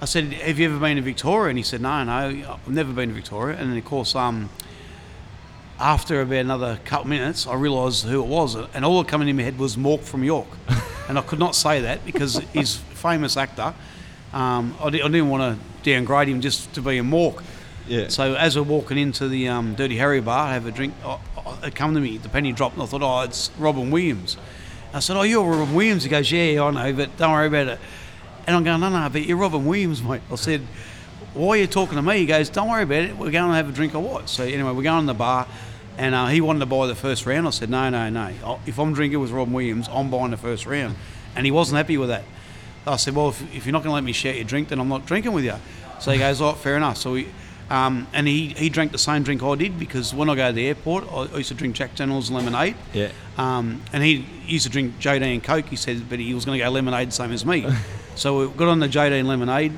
I 0.02 0.06
said, 0.06 0.32
have 0.32 0.60
you 0.60 0.70
ever 0.70 0.80
been 0.80 0.96
to 0.96 1.02
Victoria? 1.02 1.50
And 1.50 1.58
he 1.58 1.64
said, 1.64 1.82
no, 1.82 2.04
no, 2.04 2.14
I've 2.14 2.68
never 2.70 2.94
been 2.94 3.10
to 3.10 3.16
Victoria. 3.16 3.58
And 3.58 3.72
then 3.72 3.78
of 3.78 3.86
course, 3.86 4.16
um, 4.16 4.50
after 5.80 6.22
about 6.22 6.38
another 6.38 6.80
couple 6.86 7.08
minutes, 7.08 7.48
I 7.48 7.56
realised 7.56 8.06
who 8.06 8.24
it 8.24 8.28
was, 8.28 8.56
and 8.56 8.86
all 8.86 9.02
that 9.02 9.10
coming 9.10 9.28
in 9.28 9.38
my 9.38 9.44
head 9.44 9.58
was 9.58 9.78
Mork 9.78 10.02
from 10.02 10.30
Ork, 10.30 10.48
and 11.10 11.18
I 11.18 11.22
could 11.22 11.40
not 11.40 11.56
say 11.56 11.82
that 11.82 12.06
because 12.06 12.38
he's 12.54 12.76
a 12.76 12.80
famous 12.80 13.38
actor. 13.38 13.74
Um, 14.34 14.76
I, 14.82 14.90
di- 14.90 15.02
I 15.02 15.08
didn't 15.08 15.30
want 15.30 15.58
to 15.58 15.90
downgrade 15.90 16.28
him 16.28 16.42
just 16.42 16.74
to 16.74 16.82
be 16.82 16.98
a 16.98 17.02
Mork. 17.02 17.44
Yeah. 17.88 18.10
So 18.10 18.36
as 18.36 18.56
we're 18.56 18.64
walking 18.64 18.98
into 18.98 19.28
the 19.28 19.48
um, 19.48 19.74
Dirty 19.76 19.98
Harry 19.98 20.22
bar, 20.22 20.48
I 20.48 20.54
have 20.54 20.66
a 20.66 20.72
drink, 20.72 20.94
oh, 21.04 21.20
oh, 21.38 21.60
it 21.64 21.76
come 21.76 21.96
to 21.96 22.00
me, 22.00 22.18
the 22.18 22.30
penny 22.30 22.52
dropped, 22.52 22.76
and 22.76 22.84
I 22.84 22.86
thought, 22.86 23.02
oh, 23.02 23.22
it's 23.22 23.50
Robin 23.58 23.90
Williams. 23.90 24.38
I 24.94 25.00
said, 25.00 25.18
oh, 25.18 25.24
you're 25.24 25.50
Robin 25.50 25.74
Williams. 25.74 26.04
He 26.04 26.10
goes, 26.10 26.32
yeah, 26.32 26.64
I 26.64 26.72
know, 26.72 26.94
but 26.94 27.16
don't 27.18 27.32
worry 27.32 27.48
about 27.48 27.68
it. 27.68 27.80
And 28.50 28.56
I'm 28.56 28.64
going, 28.64 28.80
no, 28.80 28.90
no, 28.90 29.08
but 29.10 29.28
you're 29.28 29.38
Robin 29.38 29.64
Williams, 29.64 30.02
mate. 30.02 30.24
I 30.32 30.36
said, 30.36 30.62
why 31.36 31.50
are 31.50 31.58
you 31.58 31.68
talking 31.68 31.98
to 31.98 32.02
me? 32.02 32.18
He 32.18 32.26
goes, 32.26 32.50
don't 32.50 32.68
worry 32.68 32.82
about 32.82 33.04
it. 33.04 33.12
We're 33.12 33.30
going 33.30 33.48
to 33.48 33.54
have 33.56 33.70
a 33.70 33.72
drink 33.72 33.94
or 33.94 34.00
what? 34.00 34.28
So 34.28 34.44
anyway, 34.44 34.72
we're 34.72 34.82
going 34.82 35.02
to 35.02 35.14
the 35.14 35.14
bar, 35.14 35.46
and 36.00 36.16
uh, 36.16 36.26
he 36.26 36.42
wanted 36.42 36.62
to 36.62 36.66
buy 36.66 36.88
the 36.88 36.96
first 36.96 37.28
round. 37.28 37.46
I 37.46 37.52
said, 37.52 37.70
no, 37.70 37.92
no, 37.92 38.10
no. 38.10 38.60
If 38.66 38.80
I'm 38.80 38.92
drinking 38.92 39.20
with 39.20 39.30
Robin 39.30 39.54
Williams, 39.54 39.88
I'm 39.92 40.10
buying 40.10 40.32
the 40.32 40.38
first 40.38 40.66
round. 40.66 40.96
And 41.36 41.46
he 41.46 41.52
wasn't 41.52 41.78
happy 41.78 41.96
with 41.98 42.10
that. 42.10 42.24
I 42.88 42.96
said, 42.96 43.14
well, 43.14 43.30
if, 43.30 43.56
if 43.56 43.68
you're 43.68 43.72
not 43.72 43.84
going 43.84 43.92
to 43.92 43.94
let 43.94 44.04
me 44.04 44.14
share 44.14 44.34
your 44.34 44.46
drink, 44.46 44.70
then 44.70 44.80
I'm 44.80 44.90
not 44.90 45.06
drinking 45.06 45.34
with 45.34 45.46
you. 45.46 45.54
So 46.00 46.10
he 46.10 46.18
goes, 46.18 46.42
oh, 46.42 46.54
fair 46.54 46.76
enough. 46.76 46.98
So 46.98 47.12
we, 47.12 47.28
um, 47.70 48.08
and 48.14 48.28
he, 48.28 48.48
he 48.48 48.70
drank 48.70 48.92
the 48.92 48.98
same 48.98 49.22
drink 49.22 49.44
I 49.44 49.54
did 49.54 49.78
because 49.78 50.12
when 50.12 50.28
I 50.28 50.34
go 50.34 50.48
to 50.48 50.54
the 50.54 50.66
airport, 50.66 51.04
I, 51.12 51.26
I 51.26 51.38
used 51.38 51.50
to 51.50 51.54
drink 51.54 51.76
Jack 51.76 51.94
Daniels 51.94 52.32
lemonade. 52.32 52.76
Yeah. 52.94 53.12
Um, 53.38 53.84
and 53.94 54.04
he 54.04 54.26
used 54.48 54.66
to 54.66 54.72
drink 54.72 54.96
JD 55.00 55.22
and 55.22 55.44
Coke, 55.44 55.68
he 55.68 55.76
said, 55.76 56.10
but 56.10 56.18
he 56.18 56.34
was 56.34 56.46
going 56.46 56.58
to 56.58 56.66
go 56.66 56.72
lemonade 56.72 57.10
the 57.10 57.12
same 57.12 57.32
as 57.32 57.46
me. 57.46 57.68
so 58.20 58.48
we 58.48 58.58
got 58.58 58.68
on 58.68 58.80
the 58.80 58.88
JD 58.88 59.18
and 59.20 59.28
lemonade, 59.28 59.72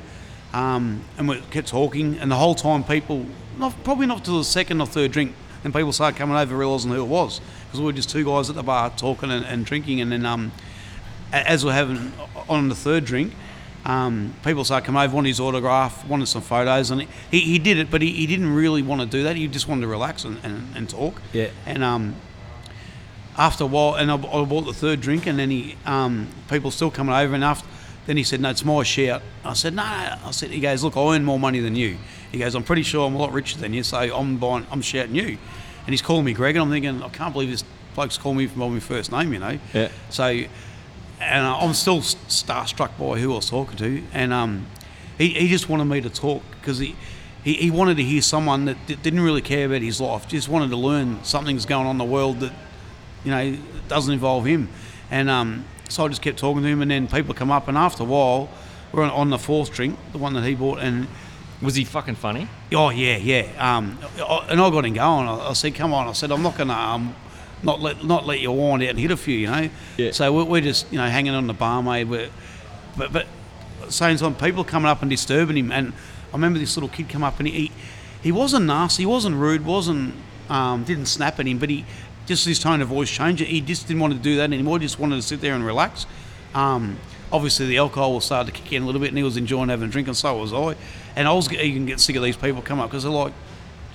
um, 0.51 1.03
and 1.17 1.29
we 1.29 1.39
kept 1.51 1.67
talking. 1.67 2.17
And 2.17 2.31
the 2.31 2.35
whole 2.35 2.55
time, 2.55 2.83
people, 2.83 3.25
not, 3.57 3.83
probably 3.83 4.07
not 4.07 4.25
till 4.25 4.39
the 4.39 4.43
second 4.43 4.81
or 4.81 4.87
third 4.87 5.11
drink, 5.11 5.35
then 5.61 5.71
people 5.71 5.93
started 5.93 6.17
coming 6.17 6.35
over 6.35 6.55
realising 6.55 6.89
who 6.89 7.01
it 7.01 7.07
was. 7.07 7.39
Because 7.65 7.79
we 7.79 7.85
were 7.85 7.93
just 7.93 8.09
two 8.09 8.25
guys 8.25 8.49
at 8.49 8.55
the 8.55 8.63
bar 8.63 8.89
talking 8.89 9.29
and, 9.29 9.45
and 9.45 9.63
drinking. 9.63 10.01
And 10.01 10.11
then 10.11 10.25
um, 10.25 10.51
as 11.31 11.63
we're 11.63 11.73
having 11.73 12.11
on 12.49 12.67
the 12.67 12.75
third 12.75 13.05
drink, 13.05 13.33
um, 13.85 14.33
people 14.43 14.65
started 14.65 14.87
coming 14.87 15.03
over, 15.03 15.15
wanted 15.15 15.29
his 15.29 15.39
autograph, 15.39 16.07
wanted 16.07 16.27
some 16.27 16.41
photos, 16.41 16.89
and 16.89 17.01
he, 17.29 17.39
he 17.39 17.59
did 17.59 17.77
it, 17.77 17.91
but 17.91 18.01
he, 18.01 18.11
he 18.11 18.27
didn't 18.27 18.53
really 18.53 18.81
want 18.81 19.01
to 19.01 19.07
do 19.07 19.23
that. 19.23 19.35
He 19.35 19.47
just 19.47 19.67
wanted 19.67 19.81
to 19.81 19.87
relax 19.87 20.23
and, 20.23 20.39
and, 20.43 20.75
and 20.75 20.89
talk. 20.89 21.21
Yeah. 21.31 21.49
And 21.65 21.83
um, 21.83 22.15
after 23.37 23.63
a 23.63 23.67
while, 23.67 23.95
and 23.95 24.11
I, 24.11 24.15
I 24.15 24.45
bought 24.45 24.65
the 24.65 24.73
third 24.73 24.99
drink, 24.99 25.27
and 25.27 25.37
then 25.37 25.51
he, 25.51 25.77
um, 25.85 26.27
people 26.49 26.71
still 26.71 26.91
coming 26.91 27.13
over, 27.15 27.33
and 27.33 27.43
after, 27.43 27.67
then 28.05 28.17
he 28.17 28.23
said, 28.23 28.41
"No, 28.41 28.49
it's 28.49 28.65
my 28.65 28.83
shout." 28.83 29.21
I 29.43 29.53
said, 29.53 29.73
"No, 29.73 29.83
no." 29.83 30.27
I 30.27 30.31
said, 30.31 30.49
"He 30.51 30.59
goes, 30.59 30.83
look, 30.83 30.97
I 30.97 31.15
earn 31.15 31.23
more 31.23 31.39
money 31.39 31.59
than 31.59 31.75
you." 31.75 31.97
He 32.31 32.39
goes, 32.39 32.55
"I'm 32.55 32.63
pretty 32.63 32.83
sure 32.83 33.07
I'm 33.07 33.15
a 33.15 33.17
lot 33.17 33.31
richer 33.31 33.57
than 33.57 33.73
you, 33.73 33.83
so 33.83 33.97
I'm 33.97 34.37
buying, 34.37 34.65
I'm 34.71 34.81
shouting 34.81 35.15
you." 35.15 35.37
And 35.85 35.89
he's 35.89 36.01
calling 36.01 36.25
me 36.25 36.33
Greg, 36.33 36.55
and 36.55 36.63
I'm 36.63 36.69
thinking, 36.69 37.01
I 37.01 37.09
can't 37.09 37.33
believe 37.33 37.49
this 37.49 37.63
bloke's 37.95 38.17
calling 38.17 38.37
me 38.37 38.45
by 38.47 38.67
my 38.67 38.79
first 38.79 39.11
name, 39.11 39.33
you 39.33 39.39
know. 39.39 39.57
Yeah. 39.73 39.89
So, 40.09 40.25
and 40.25 41.45
uh, 41.45 41.57
I'm 41.57 41.73
still 41.73 41.99
starstruck 41.99 42.97
by 42.97 43.19
who 43.19 43.33
I 43.33 43.35
was 43.35 43.49
talking 43.49 43.77
to, 43.77 44.03
and 44.13 44.31
um, 44.31 44.67
he, 45.17 45.29
he 45.29 45.47
just 45.47 45.69
wanted 45.69 45.85
me 45.85 46.01
to 46.01 46.09
talk 46.09 46.43
because 46.59 46.77
he, 46.77 46.95
he, 47.43 47.53
he 47.53 47.71
wanted 47.71 47.97
to 47.97 48.03
hear 48.03 48.21
someone 48.21 48.65
that 48.65 48.77
d- 48.87 48.95
didn't 48.95 49.21
really 49.21 49.41
care 49.41 49.65
about 49.65 49.81
his 49.81 49.99
life, 49.99 50.27
just 50.27 50.49
wanted 50.49 50.69
to 50.69 50.77
learn 50.77 51.23
something's 51.23 51.65
going 51.65 51.85
on 51.85 51.91
in 51.91 51.97
the 51.97 52.05
world 52.05 52.39
that, 52.39 52.53
you 53.23 53.31
know, 53.31 53.57
doesn't 53.87 54.13
involve 54.13 54.45
him. 54.45 54.69
And 55.09 55.29
um, 55.29 55.65
so 55.91 56.05
I 56.05 56.07
just 56.07 56.21
kept 56.21 56.39
talking 56.39 56.63
to 56.63 56.67
him, 56.67 56.81
and 56.81 56.89
then 56.89 57.07
people 57.07 57.33
come 57.33 57.51
up, 57.51 57.67
and 57.67 57.77
after 57.77 58.03
a 58.03 58.05
while, 58.05 58.49
we're 58.91 59.03
on, 59.03 59.09
on 59.11 59.29
the 59.29 59.37
fourth 59.37 59.71
drink, 59.73 59.97
the 60.11 60.17
one 60.17 60.33
that 60.33 60.43
he 60.43 60.55
bought, 60.55 60.79
and 60.79 61.07
Was 61.61 61.75
he 61.75 61.85
fucking 61.85 62.15
funny? 62.15 62.47
Oh 62.73 62.89
yeah, 62.89 63.17
yeah. 63.17 63.45
Um, 63.59 63.99
I- 64.17 64.47
and 64.49 64.59
I 64.59 64.69
got 64.71 64.83
him 64.85 64.93
going. 64.95 65.27
I, 65.27 65.49
I 65.49 65.53
said, 65.53 65.75
"Come 65.75 65.93
on!" 65.93 66.07
I 66.07 66.13
said, 66.13 66.31
"I'm 66.31 66.41
not 66.41 66.57
gonna 66.57 66.73
um, 66.73 67.15
not 67.61 67.79
let 67.79 68.03
not 68.03 68.25
let 68.25 68.39
you 68.39 68.51
wind 68.51 68.81
out 68.81 68.89
and 68.89 68.99
hit 68.99 69.11
a 69.11 69.17
few, 69.17 69.37
you 69.37 69.47
know." 69.47 69.69
Yeah. 69.97 70.11
So 70.11 70.33
we're, 70.33 70.43
we're 70.45 70.61
just 70.61 70.91
you 70.91 70.97
know 70.97 71.07
hanging 71.07 71.35
on 71.35 71.45
the 71.45 71.53
barmaid. 71.53 72.09
We're, 72.09 72.29
but 72.97 73.13
but 73.13 73.27
at 73.81 73.85
the 73.87 73.91
same 73.91 74.17
time, 74.17 74.33
people 74.33 74.63
coming 74.63 74.89
up 74.89 75.01
and 75.03 75.09
disturbing 75.11 75.55
him. 75.55 75.71
And 75.71 75.93
I 76.31 76.33
remember 76.33 76.57
this 76.57 76.75
little 76.75 76.89
kid 76.89 77.09
come 77.09 77.23
up 77.23 77.37
and 77.39 77.47
he 77.47 77.71
he 78.23 78.31
wasn't 78.31 78.65
nasty, 78.65 79.03
he 79.03 79.07
wasn't 79.07 79.35
rude, 79.35 79.63
wasn't 79.63 80.15
um, 80.49 80.83
didn't 80.83 81.05
snap 81.05 81.39
at 81.39 81.45
him, 81.45 81.59
but 81.59 81.69
he 81.69 81.85
just 82.25 82.45
his 82.45 82.59
tone 82.59 82.81
of 82.81 82.87
voice 82.87 83.09
changed. 83.09 83.43
He 83.43 83.61
just 83.61 83.87
didn't 83.87 84.01
want 84.01 84.13
to 84.13 84.19
do 84.19 84.35
that 84.37 84.43
anymore. 84.43 84.79
He 84.79 84.85
just 84.85 84.99
wanted 84.99 85.15
to 85.15 85.21
sit 85.21 85.41
there 85.41 85.53
and 85.55 85.65
relax. 85.65 86.05
Um, 86.53 86.97
obviously, 87.31 87.65
the 87.67 87.77
alcohol 87.77 88.15
was 88.15 88.25
starting 88.25 88.53
to 88.53 88.61
kick 88.61 88.73
in 88.73 88.83
a 88.83 88.85
little 88.85 89.01
bit, 89.01 89.09
and 89.09 89.17
he 89.17 89.23
was 89.23 89.37
enjoying 89.37 89.69
having 89.69 89.89
a 89.89 89.91
drink, 89.91 90.07
and 90.07 90.17
so 90.17 90.37
was 90.37 90.53
I. 90.53 90.75
And 91.15 91.27
I 91.27 91.33
was 91.33 91.51
even 91.51 91.85
getting 91.85 91.99
sick 91.99 92.15
of 92.15 92.23
these 92.23 92.37
people 92.37 92.61
come 92.61 92.79
up 92.79 92.89
because 92.89 93.03
they're 93.03 93.11
like, 93.11 93.33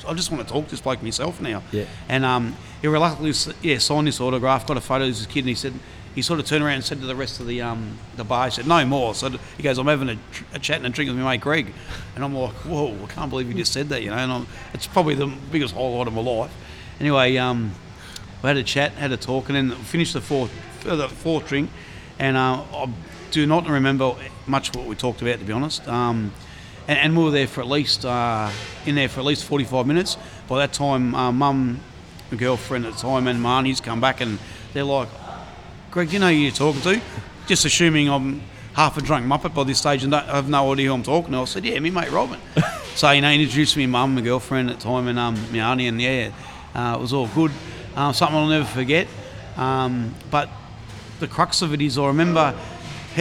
I 0.06 0.14
just 0.14 0.30
want 0.30 0.46
to 0.46 0.52
talk 0.52 0.66
to 0.66 0.70
this 0.70 0.80
bloke 0.80 1.02
myself 1.02 1.40
now. 1.40 1.62
Yeah. 1.72 1.86
And 2.08 2.24
um, 2.24 2.56
he 2.80 2.88
reluctantly, 2.88 3.32
yeah, 3.62 3.78
signed 3.78 4.06
this 4.06 4.20
autograph, 4.20 4.66
got 4.66 4.76
a 4.76 4.80
photo 4.80 5.04
of 5.04 5.08
his 5.08 5.26
kid, 5.26 5.40
and 5.40 5.48
he 5.48 5.54
said, 5.54 5.72
he 6.14 6.22
sort 6.22 6.40
of 6.40 6.46
turned 6.46 6.64
around 6.64 6.76
and 6.76 6.84
said 6.84 7.00
to 7.00 7.06
the 7.06 7.14
rest 7.14 7.40
of 7.40 7.46
the 7.46 7.60
um, 7.60 7.98
the 8.16 8.24
bar, 8.24 8.46
he 8.46 8.50
said, 8.50 8.66
no 8.66 8.84
more. 8.86 9.14
So 9.14 9.28
he 9.56 9.62
goes, 9.62 9.76
I'm 9.78 9.86
having 9.86 10.08
a, 10.08 10.18
tr- 10.32 10.44
a 10.54 10.58
chat 10.58 10.78
and 10.78 10.86
a 10.86 10.88
drink 10.88 11.10
with 11.10 11.18
my 11.18 11.32
mate 11.32 11.42
Greg. 11.42 11.72
And 12.14 12.24
I'm 12.24 12.34
like, 12.34 12.54
whoa, 12.64 12.96
I 13.04 13.06
can't 13.08 13.28
believe 13.28 13.48
you 13.48 13.54
just 13.54 13.72
said 13.72 13.90
that, 13.90 14.02
you 14.02 14.08
know. 14.08 14.16
And 14.16 14.32
I'm, 14.32 14.46
it's 14.72 14.86
probably 14.86 15.14
the 15.14 15.26
biggest 15.52 15.74
highlight 15.74 16.06
of 16.06 16.14
my 16.14 16.22
life. 16.22 16.54
Anyway, 17.00 17.36
um, 17.36 17.72
we 18.46 18.50
had 18.50 18.58
a 18.58 18.62
chat, 18.62 18.92
had 18.92 19.10
a 19.10 19.16
talk, 19.16 19.48
and 19.48 19.56
then 19.56 19.76
finished 19.78 20.12
the 20.12 20.20
fourth, 20.20 20.52
uh, 20.86 20.94
the 20.94 21.08
fourth 21.08 21.48
drink, 21.48 21.68
and 22.20 22.36
uh, 22.36 22.62
I 22.72 22.88
do 23.32 23.44
not 23.44 23.66
remember 23.66 24.14
much 24.46 24.72
what 24.72 24.86
we 24.86 24.94
talked 24.94 25.20
about, 25.20 25.40
to 25.40 25.44
be 25.44 25.52
honest. 25.52 25.86
Um, 25.88 26.32
and, 26.86 26.96
and 26.96 27.16
we 27.16 27.24
were 27.24 27.32
there 27.32 27.48
for 27.48 27.62
at 27.62 27.66
least 27.66 28.04
uh, 28.04 28.48
in 28.84 28.94
there 28.94 29.08
for 29.08 29.18
at 29.18 29.26
least 29.26 29.46
45 29.46 29.84
minutes. 29.88 30.16
By 30.46 30.58
that 30.58 30.72
time, 30.72 31.12
uh, 31.16 31.32
mum, 31.32 31.80
my 32.30 32.38
girlfriend 32.38 32.86
at 32.86 32.92
the 32.92 33.00
time, 33.00 33.26
and 33.26 33.42
my 33.42 33.58
aunties 33.58 33.80
come 33.80 34.00
back, 34.00 34.20
and 34.20 34.38
they're 34.72 34.84
like, 34.84 35.08
"Greg, 35.90 36.10
do 36.10 36.12
you 36.14 36.20
know 36.20 36.28
who 36.28 36.34
you're 36.34 36.52
talking 36.52 36.82
to?" 36.82 37.00
Just 37.48 37.64
assuming 37.64 38.08
I'm 38.08 38.42
half 38.74 38.96
a 38.96 39.02
drunk 39.02 39.26
muppet 39.26 39.54
by 39.54 39.64
this 39.64 39.78
stage 39.78 40.04
and 40.04 40.12
don't, 40.12 40.28
I 40.28 40.36
have 40.36 40.48
no 40.48 40.72
idea 40.72 40.86
who 40.86 40.94
I'm 40.94 41.02
talking 41.02 41.32
to. 41.32 41.38
I 41.38 41.44
said, 41.46 41.64
"Yeah, 41.64 41.80
me 41.80 41.90
mate 41.90 42.12
Robin." 42.12 42.38
so 42.94 43.10
you 43.10 43.22
know, 43.22 43.30
he 43.32 43.42
introduced 43.42 43.76
me, 43.76 43.86
mum, 43.86 44.14
my 44.14 44.20
girlfriend 44.20 44.70
at 44.70 44.76
the 44.76 44.84
time, 44.84 45.08
and 45.08 45.18
um, 45.18 45.34
my 45.50 45.58
auntie, 45.58 45.88
and 45.88 46.00
yeah, 46.00 46.30
uh, 46.76 46.94
it 46.96 47.00
was 47.00 47.12
all 47.12 47.26
good. 47.26 47.50
Uh, 47.96 48.12
something 48.12 48.36
I'll 48.36 48.46
never 48.46 48.66
forget. 48.66 49.08
Um, 49.56 50.14
but 50.30 50.50
the 51.18 51.26
crux 51.26 51.62
of 51.62 51.72
it 51.72 51.80
is, 51.80 51.96
I 51.96 52.08
remember 52.08 52.54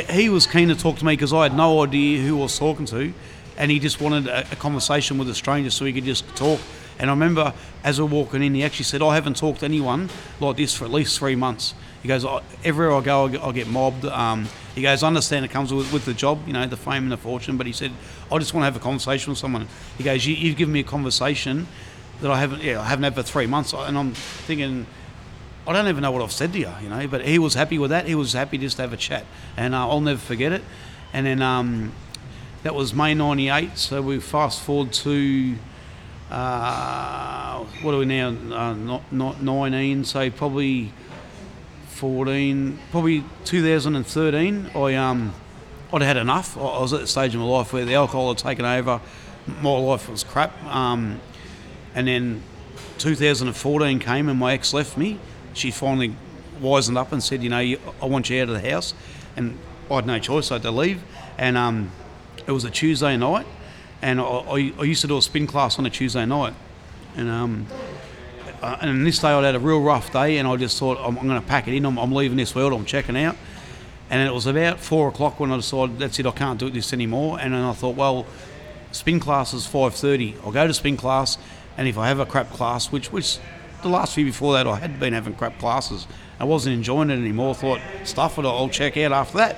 he, 0.09 0.27
was 0.27 0.45
keen 0.45 0.67
to 0.67 0.75
talk 0.75 0.97
to 0.97 1.05
me 1.05 1.13
because 1.13 1.31
I 1.31 1.43
had 1.43 1.55
no 1.55 1.81
idea 1.81 2.21
who 2.21 2.39
I 2.39 2.41
was 2.43 2.59
talking 2.59 2.85
to, 2.87 3.13
and 3.57 3.71
he 3.71 3.79
just 3.79 4.01
wanted 4.01 4.27
a, 4.27 4.41
a 4.51 4.55
conversation 4.57 5.17
with 5.17 5.29
a 5.29 5.33
stranger 5.33 5.69
so 5.69 5.85
he 5.85 5.93
could 5.93 6.03
just 6.03 6.27
talk. 6.35 6.59
And 6.99 7.09
I 7.09 7.13
remember 7.13 7.53
as 7.85 8.01
we 8.01 8.05
we're 8.05 8.11
walking 8.11 8.43
in, 8.43 8.53
he 8.53 8.65
actually 8.65 8.83
said, 8.83 9.01
"I 9.01 9.15
haven't 9.15 9.37
talked 9.37 9.61
to 9.61 9.65
anyone 9.65 10.09
like 10.41 10.57
this 10.57 10.75
for 10.75 10.83
at 10.83 10.91
least 10.91 11.17
three 11.17 11.35
months." 11.37 11.73
He 12.01 12.09
goes, 12.09 12.25
"Everywhere 12.65 12.97
I 12.97 13.01
go, 13.01 13.25
I 13.25 13.29
get, 13.29 13.43
I 13.43 13.51
get 13.53 13.67
mobbed." 13.67 14.03
Um, 14.03 14.49
he 14.75 14.81
goes, 14.81 15.03
"I 15.03 15.07
understand 15.07 15.45
it 15.45 15.51
comes 15.51 15.73
with, 15.73 15.91
with 15.93 16.03
the 16.03 16.13
job, 16.13 16.45
you 16.45 16.51
know, 16.51 16.67
the 16.67 16.75
fame 16.75 17.03
and 17.03 17.11
the 17.13 17.17
fortune." 17.17 17.55
But 17.55 17.65
he 17.65 17.71
said, 17.71 17.91
"I 18.29 18.37
just 18.39 18.53
want 18.53 18.63
to 18.63 18.65
have 18.65 18.75
a 18.75 18.83
conversation 18.83 19.31
with 19.31 19.39
someone." 19.39 19.69
He 19.97 20.03
goes, 20.03 20.25
you, 20.25 20.35
"You've 20.35 20.57
given 20.57 20.73
me 20.73 20.81
a 20.81 20.83
conversation 20.83 21.67
that 22.21 22.31
I 22.31 22.39
haven't, 22.39 22.63
yeah, 22.63 22.81
I 22.81 22.85
haven't 22.85 23.03
had 23.03 23.15
for 23.15 23.23
three 23.23 23.47
months," 23.47 23.73
and 23.73 23.97
I'm 23.97 24.13
thinking. 24.13 24.87
I 25.67 25.73
don't 25.73 25.87
even 25.87 26.03
know 26.03 26.11
what 26.11 26.21
I've 26.21 26.31
said 26.31 26.53
to 26.53 26.59
you, 26.59 26.69
you 26.79 26.89
know, 26.89 27.07
but 27.07 27.25
he 27.25 27.39
was 27.39 27.55
happy 27.55 27.79
with 27.79 27.89
that. 27.89 28.05
He 28.05 28.13
was 28.13 28.33
happy 28.33 28.59
just 28.59 28.75
to 28.75 28.83
have 28.83 28.93
a 28.93 28.97
chat, 28.97 29.25
and 29.57 29.73
uh, 29.73 29.89
I'll 29.89 29.99
never 29.99 30.19
forget 30.19 30.51
it. 30.51 30.61
And 31.11 31.25
then 31.25 31.41
um, 31.41 31.91
that 32.61 32.75
was 32.75 32.93
May 32.93 33.15
'98, 33.15 33.75
so 33.75 33.99
we 33.99 34.19
fast 34.19 34.61
forward 34.61 34.93
to 34.93 35.55
uh, 36.29 37.63
what 37.81 37.93
are 37.93 37.97
we 37.99 38.05
now? 38.05 38.29
Uh, 38.29 38.73
not 38.73 39.11
not 39.11 39.41
19, 39.41 40.05
so 40.05 40.29
probably 40.31 40.91
14, 41.89 42.79
probably 42.91 43.23
2013. 43.45 44.71
I 44.75 44.95
um, 44.95 45.33
I'd 45.93 46.01
had 46.01 46.17
enough. 46.17 46.57
I 46.57 46.79
was 46.79 46.93
at 46.93 47.01
the 47.01 47.07
stage 47.07 47.35
of 47.35 47.41
my 47.41 47.47
life 47.47 47.71
where 47.71 47.85
the 47.85 47.95
alcohol 47.95 48.29
had 48.29 48.39
taken 48.39 48.65
over. 48.65 48.99
My 49.61 49.77
life 49.77 50.09
was 50.09 50.23
crap. 50.23 50.51
Um, 50.65 51.21
and 51.95 52.07
then 52.07 52.43
2014 52.99 53.99
came 53.99 54.29
and 54.29 54.39
my 54.39 54.53
ex 54.53 54.73
left 54.73 54.97
me. 54.97 55.19
She 55.53 55.71
finally 55.71 56.15
wisened 56.61 56.97
up 56.97 57.11
and 57.11 57.23
said, 57.23 57.41
you 57.41 57.49
know, 57.49 57.57
I 57.57 58.05
want 58.05 58.29
you 58.29 58.41
out 58.41 58.49
of 58.49 58.61
the 58.61 58.69
house. 58.69 58.93
And 59.35 59.57
I 59.89 59.95
had 59.95 60.05
no 60.05 60.19
choice. 60.19 60.51
I 60.51 60.55
had 60.55 60.63
to 60.63 60.71
leave. 60.71 61.01
And 61.37 61.57
um, 61.57 61.91
it 62.45 62.51
was 62.51 62.63
a 62.63 62.69
Tuesday 62.69 63.17
night. 63.17 63.47
And 64.01 64.19
I, 64.19 64.23
I, 64.23 64.73
I 64.79 64.83
used 64.83 65.01
to 65.01 65.07
do 65.07 65.17
a 65.17 65.21
spin 65.21 65.47
class 65.47 65.79
on 65.79 65.85
a 65.85 65.89
Tuesday 65.89 66.25
night. 66.25 66.53
And 67.15 67.29
um, 67.29 67.67
uh, 68.61 68.77
and 68.81 69.05
this 69.05 69.19
day 69.19 69.27
I'd 69.27 69.43
had 69.43 69.55
a 69.55 69.59
real 69.59 69.81
rough 69.81 70.11
day, 70.11 70.37
and 70.37 70.47
I 70.47 70.55
just 70.55 70.79
thought 70.79 70.97
I'm, 70.99 71.17
I'm 71.19 71.27
going 71.27 71.39
to 71.39 71.47
pack 71.47 71.67
it 71.67 71.75
in. 71.75 71.85
I'm, 71.85 71.99
I'm 71.99 72.11
leaving 72.11 72.37
this 72.37 72.55
world. 72.55 72.73
I'm 72.73 72.85
checking 72.85 73.15
out. 73.17 73.35
And 74.09 74.27
it 74.27 74.33
was 74.33 74.47
about 74.47 74.79
four 74.79 75.09
o'clock 75.09 75.39
when 75.39 75.51
I 75.51 75.57
decided 75.57 75.99
that's 75.99 76.19
it. 76.19 76.25
I 76.25 76.31
can't 76.31 76.59
do 76.59 76.69
this 76.69 76.93
anymore. 76.93 77.39
And 77.39 77.53
then 77.53 77.61
I 77.61 77.73
thought, 77.73 77.95
well, 77.95 78.25
spin 78.91 79.19
class 79.19 79.53
is 79.53 79.67
five 79.67 79.93
thirty. 79.93 80.35
I'll 80.43 80.51
go 80.51 80.65
to 80.65 80.73
spin 80.73 80.97
class, 80.97 81.37
and 81.77 81.87
if 81.87 81.97
I 81.97 82.07
have 82.07 82.19
a 82.19 82.25
crap 82.25 82.49
class, 82.51 82.91
which 82.91 83.11
was 83.11 83.39
the 83.81 83.89
last 83.89 84.15
few 84.15 84.25
before 84.25 84.53
that 84.53 84.67
I 84.67 84.77
had 84.77 84.99
been 84.99 85.13
having 85.13 85.35
crap 85.35 85.59
classes, 85.59 86.07
I 86.39 86.45
wasn't 86.45 86.75
enjoying 86.75 87.09
it 87.09 87.13
anymore. 87.13 87.55
Thought 87.55 87.81
stuff 88.03 88.37
it. 88.37 88.45
I'll 88.45 88.69
check 88.69 88.97
out 88.97 89.11
after 89.11 89.37
that. 89.37 89.57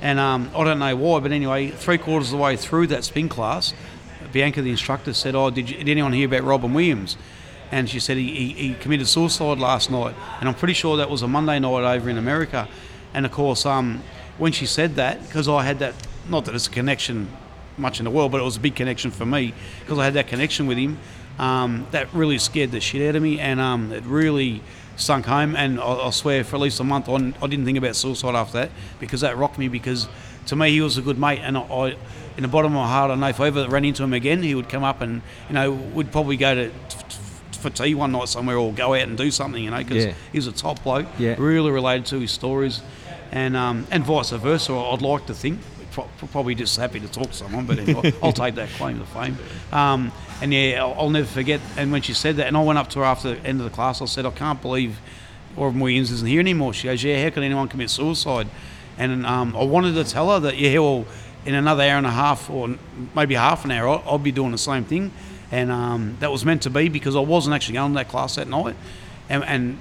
And 0.00 0.18
um, 0.18 0.50
I 0.54 0.64
don't 0.64 0.78
know 0.78 0.94
why, 0.96 1.20
but 1.20 1.32
anyway, 1.32 1.68
three 1.68 1.98
quarters 1.98 2.28
of 2.28 2.38
the 2.38 2.42
way 2.42 2.56
through 2.56 2.88
that 2.88 3.04
spin 3.04 3.28
class, 3.28 3.72
Bianca, 4.32 4.60
the 4.60 4.70
instructor, 4.70 5.14
said, 5.14 5.34
"Oh, 5.34 5.50
did, 5.50 5.70
you, 5.70 5.78
did 5.78 5.88
anyone 5.88 6.12
hear 6.12 6.26
about 6.26 6.44
Robin 6.44 6.74
Williams?" 6.74 7.16
And 7.72 7.88
she 7.88 7.98
said 7.98 8.16
he, 8.16 8.34
he, 8.34 8.48
he 8.52 8.74
committed 8.74 9.08
suicide 9.08 9.58
last 9.58 9.90
night, 9.90 10.14
and 10.38 10.48
I'm 10.48 10.54
pretty 10.54 10.74
sure 10.74 10.98
that 10.98 11.10
was 11.10 11.22
a 11.22 11.28
Monday 11.28 11.58
night 11.58 11.96
over 11.96 12.10
in 12.10 12.18
America. 12.18 12.68
And 13.14 13.24
of 13.24 13.32
course, 13.32 13.64
um, 13.64 14.02
when 14.38 14.52
she 14.52 14.66
said 14.66 14.96
that, 14.96 15.22
because 15.26 15.48
I 15.48 15.64
had 15.64 15.78
that, 15.78 15.94
not 16.28 16.44
that 16.44 16.54
it's 16.54 16.66
a 16.66 16.70
connection 16.70 17.28
much 17.78 17.98
in 17.98 18.04
the 18.04 18.10
world, 18.10 18.32
but 18.32 18.40
it 18.40 18.44
was 18.44 18.56
a 18.56 18.60
big 18.60 18.74
connection 18.74 19.10
for 19.10 19.26
me 19.26 19.54
because 19.80 19.98
I 19.98 20.04
had 20.04 20.14
that 20.14 20.28
connection 20.28 20.66
with 20.66 20.78
him. 20.78 20.98
Um, 21.38 21.86
that 21.90 22.12
really 22.14 22.38
scared 22.38 22.70
the 22.70 22.80
shit 22.80 23.06
out 23.08 23.16
of 23.16 23.22
me, 23.22 23.38
and 23.40 23.60
um, 23.60 23.92
it 23.92 24.04
really 24.04 24.62
sunk 24.96 25.26
home. 25.26 25.54
And 25.54 25.78
I, 25.78 26.06
I 26.06 26.10
swear, 26.10 26.44
for 26.44 26.56
at 26.56 26.62
least 26.62 26.80
a 26.80 26.84
month, 26.84 27.08
on, 27.08 27.34
I 27.42 27.46
didn't 27.46 27.64
think 27.66 27.76
about 27.78 27.94
suicide 27.96 28.34
after 28.34 28.58
that 28.60 28.70
because 29.00 29.20
that 29.20 29.36
rocked 29.36 29.58
me. 29.58 29.68
Because 29.68 30.08
to 30.46 30.56
me, 30.56 30.70
he 30.70 30.80
was 30.80 30.96
a 30.96 31.02
good 31.02 31.18
mate, 31.18 31.40
and 31.42 31.58
I, 31.58 31.60
I 31.62 31.96
in 32.36 32.42
the 32.42 32.48
bottom 32.48 32.72
of 32.72 32.76
my 32.76 32.88
heart, 32.88 33.10
I 33.10 33.14
know 33.14 33.28
if 33.28 33.40
I 33.40 33.46
ever 33.48 33.68
ran 33.68 33.84
into 33.84 34.02
him 34.02 34.12
again, 34.12 34.42
he 34.42 34.54
would 34.54 34.68
come 34.68 34.84
up 34.84 35.00
and 35.00 35.22
you 35.48 35.54
know 35.54 35.72
we'd 35.72 36.12
probably 36.12 36.36
go 36.36 36.54
to 36.54 36.70
for 37.60 37.70
tea 37.70 37.94
one 37.94 38.12
night 38.12 38.28
somewhere 38.28 38.58
or 38.58 38.72
go 38.72 38.92
out 38.94 39.00
and 39.02 39.16
do 39.16 39.30
something, 39.30 39.62
you 39.64 39.70
know, 39.70 39.78
because 39.78 40.04
Yeah. 40.04 40.14
he 40.32 40.38
was 40.38 40.46
a 40.46 40.52
top 40.52 40.82
bloke. 40.84 41.06
Yeah. 41.18 41.34
Really 41.38 41.70
related 41.70 42.04
to 42.06 42.20
his 42.20 42.30
stories, 42.30 42.80
and 43.32 43.56
um, 43.56 43.86
and 43.90 44.04
vice 44.04 44.30
versa. 44.30 44.72
I'd 44.74 45.02
like 45.02 45.26
to 45.26 45.34
think. 45.34 45.60
Pro- 45.96 46.28
Probably 46.28 46.54
just 46.54 46.76
happy 46.76 47.00
to 47.00 47.08
talk 47.08 47.28
to 47.28 47.32
someone, 47.32 47.64
but 47.64 47.78
anyway, 47.78 48.12
I'll 48.22 48.32
take 48.32 48.54
that 48.56 48.68
claim 48.70 48.98
to 48.98 49.06
fame. 49.06 49.36
Um, 49.72 50.12
and 50.42 50.52
yeah, 50.52 50.84
I'll, 50.84 50.94
I'll 51.00 51.10
never 51.10 51.26
forget. 51.26 51.60
And 51.76 51.90
when 51.90 52.02
she 52.02 52.12
said 52.12 52.36
that, 52.36 52.46
and 52.46 52.56
I 52.56 52.62
went 52.62 52.78
up 52.78 52.90
to 52.90 52.98
her 53.00 53.04
after 53.06 53.34
the 53.34 53.40
end 53.46 53.60
of 53.60 53.64
the 53.64 53.70
class, 53.74 54.02
I 54.02 54.04
said, 54.04 54.26
I 54.26 54.30
can't 54.30 54.60
believe 54.60 54.98
Robin 55.56 55.80
Williams 55.80 56.10
isn't 56.10 56.28
here 56.28 56.40
anymore. 56.40 56.74
She 56.74 56.88
goes, 56.88 57.02
Yeah, 57.02 57.22
how 57.24 57.30
can 57.30 57.42
anyone 57.42 57.68
commit 57.68 57.88
suicide? 57.88 58.46
And 58.98 59.24
um, 59.26 59.56
I 59.56 59.64
wanted 59.64 59.94
to 59.94 60.04
tell 60.04 60.30
her 60.32 60.40
that, 60.40 60.56
yeah, 60.56 60.78
well, 60.78 61.06
in 61.46 61.54
another 61.54 61.82
hour 61.82 61.98
and 61.98 62.06
a 62.06 62.10
half, 62.10 62.50
or 62.50 62.76
maybe 63.14 63.34
half 63.34 63.64
an 63.64 63.70
hour, 63.70 63.88
I'll, 63.88 64.02
I'll 64.06 64.18
be 64.18 64.32
doing 64.32 64.52
the 64.52 64.58
same 64.58 64.84
thing. 64.84 65.12
And 65.50 65.70
um, 65.70 66.16
that 66.20 66.30
was 66.30 66.44
meant 66.44 66.62
to 66.62 66.70
be 66.70 66.88
because 66.88 67.16
I 67.16 67.20
wasn't 67.20 67.54
actually 67.54 67.74
going 67.74 67.92
to 67.92 67.96
that 67.98 68.08
class 68.08 68.34
that 68.34 68.48
night. 68.48 68.76
And, 69.28 69.44
and 69.44 69.78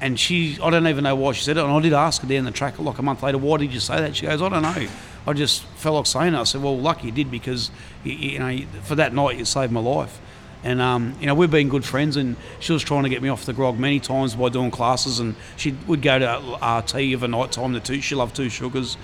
and 0.00 0.18
she, 0.18 0.58
I 0.62 0.70
don't 0.70 0.86
even 0.86 1.04
know 1.04 1.16
why 1.16 1.32
she 1.32 1.42
said 1.42 1.56
it. 1.56 1.64
And 1.64 1.72
I 1.72 1.80
did 1.80 1.92
ask 1.92 2.22
her 2.22 2.28
down 2.28 2.44
the 2.44 2.50
track 2.50 2.78
like 2.78 2.98
a 2.98 3.02
month 3.02 3.22
later, 3.22 3.38
why 3.38 3.58
did 3.58 3.72
you 3.72 3.80
say 3.80 4.00
that? 4.00 4.16
She 4.16 4.26
goes, 4.26 4.40
I 4.40 4.48
don't 4.48 4.62
know. 4.62 4.88
I 5.28 5.34
just 5.34 5.62
felt 5.76 5.96
like 5.96 6.06
saying 6.06 6.32
it. 6.32 6.38
I 6.38 6.44
said, 6.44 6.62
well, 6.62 6.78
lucky 6.78 7.08
you 7.08 7.12
did 7.12 7.30
because, 7.30 7.70
you, 8.02 8.12
you 8.12 8.38
know, 8.38 8.58
for 8.84 8.94
that 8.94 9.12
night 9.12 9.36
you 9.36 9.44
saved 9.44 9.70
my 9.70 9.80
life. 9.80 10.18
And, 10.64 10.80
um, 10.80 11.14
you 11.20 11.26
know, 11.26 11.34
we've 11.34 11.50
been 11.50 11.68
good 11.68 11.84
friends 11.84 12.16
and 12.16 12.34
she 12.60 12.72
was 12.72 12.82
trying 12.82 13.02
to 13.02 13.10
get 13.10 13.20
me 13.20 13.28
off 13.28 13.44
the 13.44 13.52
grog 13.52 13.78
many 13.78 14.00
times 14.00 14.34
by 14.34 14.48
doing 14.48 14.70
classes 14.70 15.20
and 15.20 15.36
she 15.56 15.76
would 15.86 16.00
go 16.00 16.18
to 16.18 16.24
RT 16.26 17.12
of 17.14 17.22
a 17.22 17.28
night 17.28 17.52
time, 17.52 17.74
the 17.74 17.80
two, 17.80 18.00
she 18.00 18.14
loved 18.14 18.34
two 18.34 18.48
sugars. 18.48 18.96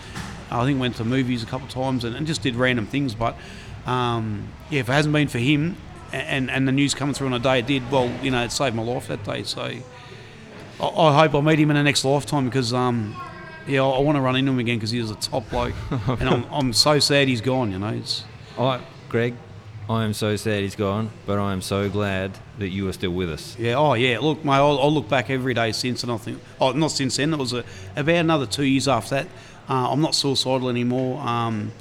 I 0.50 0.64
think 0.64 0.80
went 0.80 0.96
to 0.96 1.04
movies 1.04 1.42
a 1.42 1.46
couple 1.46 1.66
of 1.66 1.72
times 1.74 2.04
and, 2.04 2.16
and 2.16 2.26
just 2.26 2.42
did 2.42 2.56
random 2.56 2.86
things. 2.86 3.14
But, 3.14 3.36
um, 3.84 4.48
yeah, 4.70 4.80
if 4.80 4.88
it 4.88 4.92
hasn't 4.92 5.12
been 5.12 5.28
for 5.28 5.38
him 5.38 5.76
and, 6.10 6.50
and 6.50 6.66
the 6.66 6.72
news 6.72 6.94
coming 6.94 7.14
through 7.14 7.26
on 7.26 7.34
a 7.34 7.38
day 7.38 7.58
it 7.58 7.66
did, 7.66 7.90
well, 7.90 8.10
you 8.22 8.30
know, 8.30 8.42
it 8.44 8.50
saved 8.50 8.74
my 8.74 8.82
life 8.82 9.08
that 9.08 9.24
day. 9.24 9.42
So, 9.42 9.60
I, 9.60 10.86
I 10.86 11.20
hope 11.20 11.34
I 11.34 11.40
meet 11.42 11.58
him 11.58 11.70
in 11.70 11.76
the 11.76 11.82
next 11.82 12.02
lifetime 12.02 12.46
because, 12.46 12.72
um, 12.72 13.14
yeah, 13.66 13.82
I, 13.82 13.90
I 13.90 14.00
want 14.00 14.16
to 14.16 14.22
run 14.22 14.36
into 14.36 14.52
him 14.52 14.58
again 14.58 14.76
because 14.76 14.90
he 14.90 15.00
was 15.00 15.10
a 15.10 15.16
top 15.16 15.48
bloke, 15.50 15.74
and 15.90 16.28
I'm, 16.28 16.44
I'm 16.50 16.72
so 16.72 16.98
sad 16.98 17.28
he's 17.28 17.40
gone. 17.40 17.72
You 17.72 17.78
know, 17.78 17.88
it's 17.88 18.24
I, 18.58 18.80
Greg, 19.08 19.34
I 19.88 20.04
am 20.04 20.14
so 20.14 20.36
sad 20.36 20.62
he's 20.62 20.76
gone, 20.76 21.10
but 21.26 21.38
I 21.38 21.52
am 21.52 21.60
so 21.60 21.90
glad 21.90 22.32
that 22.58 22.68
you 22.68 22.88
are 22.88 22.92
still 22.92 23.10
with 23.10 23.30
us. 23.30 23.56
yeah, 23.58 23.74
oh 23.74 23.94
yeah. 23.94 24.18
Look, 24.18 24.44
mate, 24.44 24.52
I'll, 24.52 24.78
I'll 24.78 24.92
look 24.92 25.08
back 25.08 25.30
every 25.30 25.54
day 25.54 25.72
since, 25.72 26.02
and 26.02 26.12
I 26.12 26.16
think, 26.16 26.40
oh, 26.60 26.72
not 26.72 26.90
since 26.90 27.16
then. 27.16 27.32
It 27.34 27.38
was 27.38 27.52
a, 27.52 27.64
about 27.96 28.16
another 28.16 28.46
two 28.46 28.64
years 28.64 28.88
after 28.88 29.16
that. 29.16 29.26
Uh, 29.68 29.90
I'm 29.90 30.00
not 30.00 30.14
suicidal 30.14 30.68
anymore. 30.68 31.20
Um, 31.20 31.72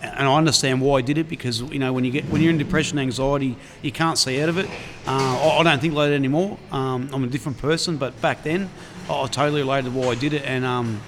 and 0.00 0.28
I 0.28 0.36
understand 0.36 0.80
why 0.80 0.98
I 0.98 1.00
did 1.00 1.18
it 1.18 1.28
because 1.28 1.60
you 1.62 1.78
know 1.78 1.92
when 1.92 2.04
you 2.04 2.10
get 2.10 2.24
when 2.26 2.42
you're 2.42 2.50
in 2.50 2.58
depression, 2.58 2.98
anxiety, 2.98 3.56
you 3.82 3.92
can't 3.92 4.18
see 4.18 4.40
out 4.42 4.48
of 4.48 4.58
it. 4.58 4.66
Uh, 5.06 5.38
I, 5.40 5.58
I 5.58 5.62
don't 5.62 5.80
think 5.80 5.94
like 5.94 6.10
that 6.10 6.14
anymore. 6.14 6.58
Um, 6.70 7.08
I'm 7.12 7.24
a 7.24 7.28
different 7.28 7.58
person, 7.58 7.96
but 7.96 8.20
back 8.20 8.42
then, 8.42 8.70
I, 9.08 9.22
I 9.22 9.26
totally 9.26 9.62
related 9.62 9.92
to 9.92 9.98
why 9.98 10.08
I 10.08 10.14
did 10.14 10.34
it, 10.34 10.42
and 10.44 10.64
um, 10.64 11.00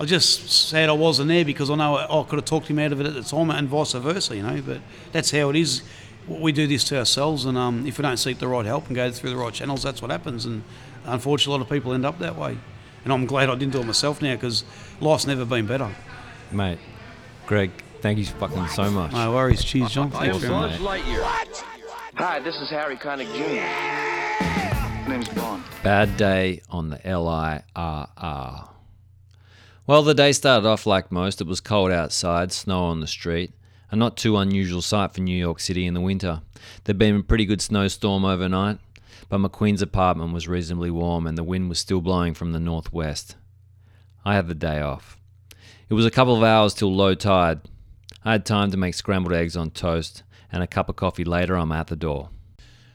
I 0.00 0.06
just 0.06 0.50
sad 0.50 0.88
I 0.88 0.92
wasn't 0.92 1.28
there 1.28 1.44
because 1.44 1.68
I 1.68 1.74
know 1.74 1.96
I, 1.96 2.20
I 2.20 2.24
could 2.24 2.38
have 2.38 2.46
talked 2.46 2.68
him 2.68 2.78
out 2.78 2.90
of 2.90 3.02
it 3.02 3.06
at 3.06 3.12
the 3.12 3.22
time, 3.22 3.50
and 3.50 3.68
vice 3.68 3.92
versa, 3.92 4.34
you 4.34 4.42
know. 4.42 4.62
But 4.62 4.80
that's 5.12 5.30
how 5.30 5.50
it 5.50 5.56
is. 5.56 5.82
We 6.26 6.52
do 6.52 6.66
this 6.66 6.84
to 6.84 6.98
ourselves, 6.98 7.44
and 7.44 7.58
um, 7.58 7.86
if 7.86 7.98
we 7.98 8.02
don't 8.02 8.16
seek 8.16 8.38
the 8.38 8.48
right 8.48 8.64
help 8.64 8.86
and 8.86 8.96
go 8.96 9.10
through 9.10 9.28
the 9.28 9.36
right 9.36 9.52
channels, 9.52 9.82
that's 9.82 10.00
what 10.00 10.10
happens. 10.10 10.46
And 10.46 10.64
unfortunately, 11.04 11.54
a 11.54 11.58
lot 11.58 11.62
of 11.64 11.70
people 11.70 11.92
end 11.92 12.06
up 12.06 12.18
that 12.20 12.36
way. 12.36 12.56
And 13.04 13.12
I'm 13.12 13.26
glad 13.26 13.50
I 13.50 13.54
didn't 13.56 13.72
do 13.72 13.80
it 13.80 13.86
myself 13.86 14.22
now 14.22 14.34
because 14.36 14.64
life's 15.00 15.26
never 15.26 15.44
been 15.44 15.66
better. 15.66 15.90
Mate, 16.50 16.78
Greg, 17.46 17.70
thank 18.00 18.18
you 18.18 18.24
for 18.24 18.38
fucking 18.38 18.68
so 18.68 18.90
much. 18.90 19.12
No 19.12 19.32
worries. 19.34 19.62
Cheers, 19.62 19.90
John. 19.90 20.10
Thanks 20.10 20.38
very 20.38 20.54
much. 20.54 20.78
Hi, 22.14 22.38
this 22.40 22.56
is 22.56 22.70
Harry 22.70 22.96
Connick 22.96 23.30
Jr. 23.34 25.10
Name's 25.10 25.28
Bond. 25.28 25.62
Bad 25.82 26.16
day 26.16 26.62
on 26.70 26.88
the 26.88 26.96
LIRR. 26.96 28.70
Well, 29.90 30.02
the 30.02 30.14
day 30.14 30.30
started 30.30 30.68
off 30.68 30.86
like 30.86 31.10
most. 31.10 31.40
It 31.40 31.48
was 31.48 31.60
cold 31.60 31.90
outside, 31.90 32.52
snow 32.52 32.84
on 32.84 33.00
the 33.00 33.08
street. 33.08 33.52
A 33.90 33.96
not 33.96 34.16
too 34.16 34.36
unusual 34.36 34.82
sight 34.82 35.12
for 35.12 35.20
New 35.20 35.36
York 35.36 35.58
City 35.58 35.84
in 35.84 35.94
the 35.94 36.00
winter. 36.00 36.42
There'd 36.84 36.96
been 36.96 37.16
a 37.16 37.22
pretty 37.24 37.44
good 37.44 37.60
snowstorm 37.60 38.24
overnight, 38.24 38.78
but 39.28 39.38
my 39.38 39.48
Queens 39.48 39.82
apartment 39.82 40.32
was 40.32 40.46
reasonably 40.46 40.92
warm 40.92 41.26
and 41.26 41.36
the 41.36 41.42
wind 41.42 41.68
was 41.68 41.80
still 41.80 42.00
blowing 42.00 42.34
from 42.34 42.52
the 42.52 42.60
northwest. 42.60 43.34
I 44.24 44.36
had 44.36 44.46
the 44.46 44.54
day 44.54 44.80
off. 44.80 45.18
It 45.88 45.94
was 45.94 46.06
a 46.06 46.10
couple 46.12 46.36
of 46.36 46.44
hours 46.44 46.72
till 46.72 46.94
low 46.94 47.16
tide. 47.16 47.62
I 48.24 48.30
had 48.30 48.46
time 48.46 48.70
to 48.70 48.76
make 48.76 48.94
scrambled 48.94 49.34
eggs 49.34 49.56
on 49.56 49.72
toast, 49.72 50.22
and 50.52 50.62
a 50.62 50.68
cup 50.68 50.88
of 50.88 50.94
coffee 50.94 51.24
later, 51.24 51.56
I'm 51.56 51.72
out 51.72 51.88
the 51.88 51.96
door. 51.96 52.30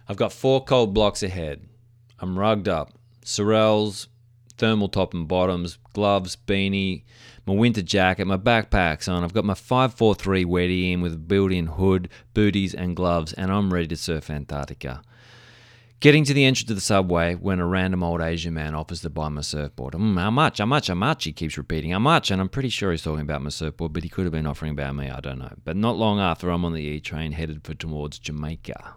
I've 0.07 0.15
got 0.15 0.31
four 0.31 0.63
cold 0.63 0.93
blocks 0.93 1.23
ahead. 1.23 1.67
I'm 2.19 2.39
rugged 2.39 2.69
up. 2.69 2.93
Sorels, 3.25 4.07
thermal 4.58 4.89
top 4.89 5.14
and 5.14 5.28
bottoms, 5.28 5.78
gloves, 5.93 6.36
beanie, 6.36 7.03
my 7.45 7.53
winter 7.53 7.82
jacket, 7.82 8.26
my 8.26 8.38
backpack's 8.38 9.08
on. 9.08 9.24
I've 9.24 9.34
got 9.34 9.45
my 9.45 9.53
543 9.53 10.45
Weddy 10.45 10.91
in 10.91 11.01
with 11.01 11.14
a 11.14 11.18
built-in 11.18 11.68
hood, 11.68 12.10
booties 12.34 12.74
and 12.74 12.95
gloves, 12.95 13.34
and 13.34 13.51
I'm 13.51 13.74
ready 13.74 13.88
to 13.88 13.95
surf 13.95 14.30
Antarctica. 14.30 15.01
Getting 16.01 16.26
to 16.26 16.34
the 16.34 16.45
entrance 16.45 16.70
of 16.70 16.76
the 16.76 16.82
subway 16.82 17.36
when 17.36 17.60
a 17.60 17.66
random 17.66 18.03
old 18.03 18.22
Asian 18.22 18.53
man 18.53 18.76
offers 18.76 19.01
to 19.01 19.10
buy 19.10 19.30
my 19.30 19.41
surfboard. 19.41 19.93
Mm, 19.93 20.20
how 20.20 20.30
much? 20.30 20.58
How 20.58 20.66
much? 20.66 20.88
How 20.88 20.93
much? 20.95 21.24
He 21.24 21.32
keeps 21.32 21.58
repeating, 21.58 21.91
how 21.91 21.99
much? 21.99 22.30
And 22.30 22.41
I'm 22.41 22.49
pretty 22.49 22.70
sure 22.70 22.91
he's 22.91 23.01
talking 23.01 23.22
about 23.22 23.41
my 23.41 23.49
surfboard, 23.49 23.93
but 23.93 24.03
he 24.03 24.10
could 24.10 24.26
have 24.26 24.34
been 24.34 24.45
offering 24.45 24.74
about 24.74 24.95
me. 24.95 25.10
I 25.10 25.20
don't 25.20 25.39
know. 25.39 25.53
But 25.64 25.78
not 25.78 25.95
long 25.95 26.20
after, 26.20 26.49
I'm 26.49 26.66
on 26.66 26.74
the 26.74 26.82
E 26.82 26.99
train 26.99 27.32
headed 27.32 27.64
for 27.64 27.74
towards 27.74 28.20
Jamaica. 28.20 28.95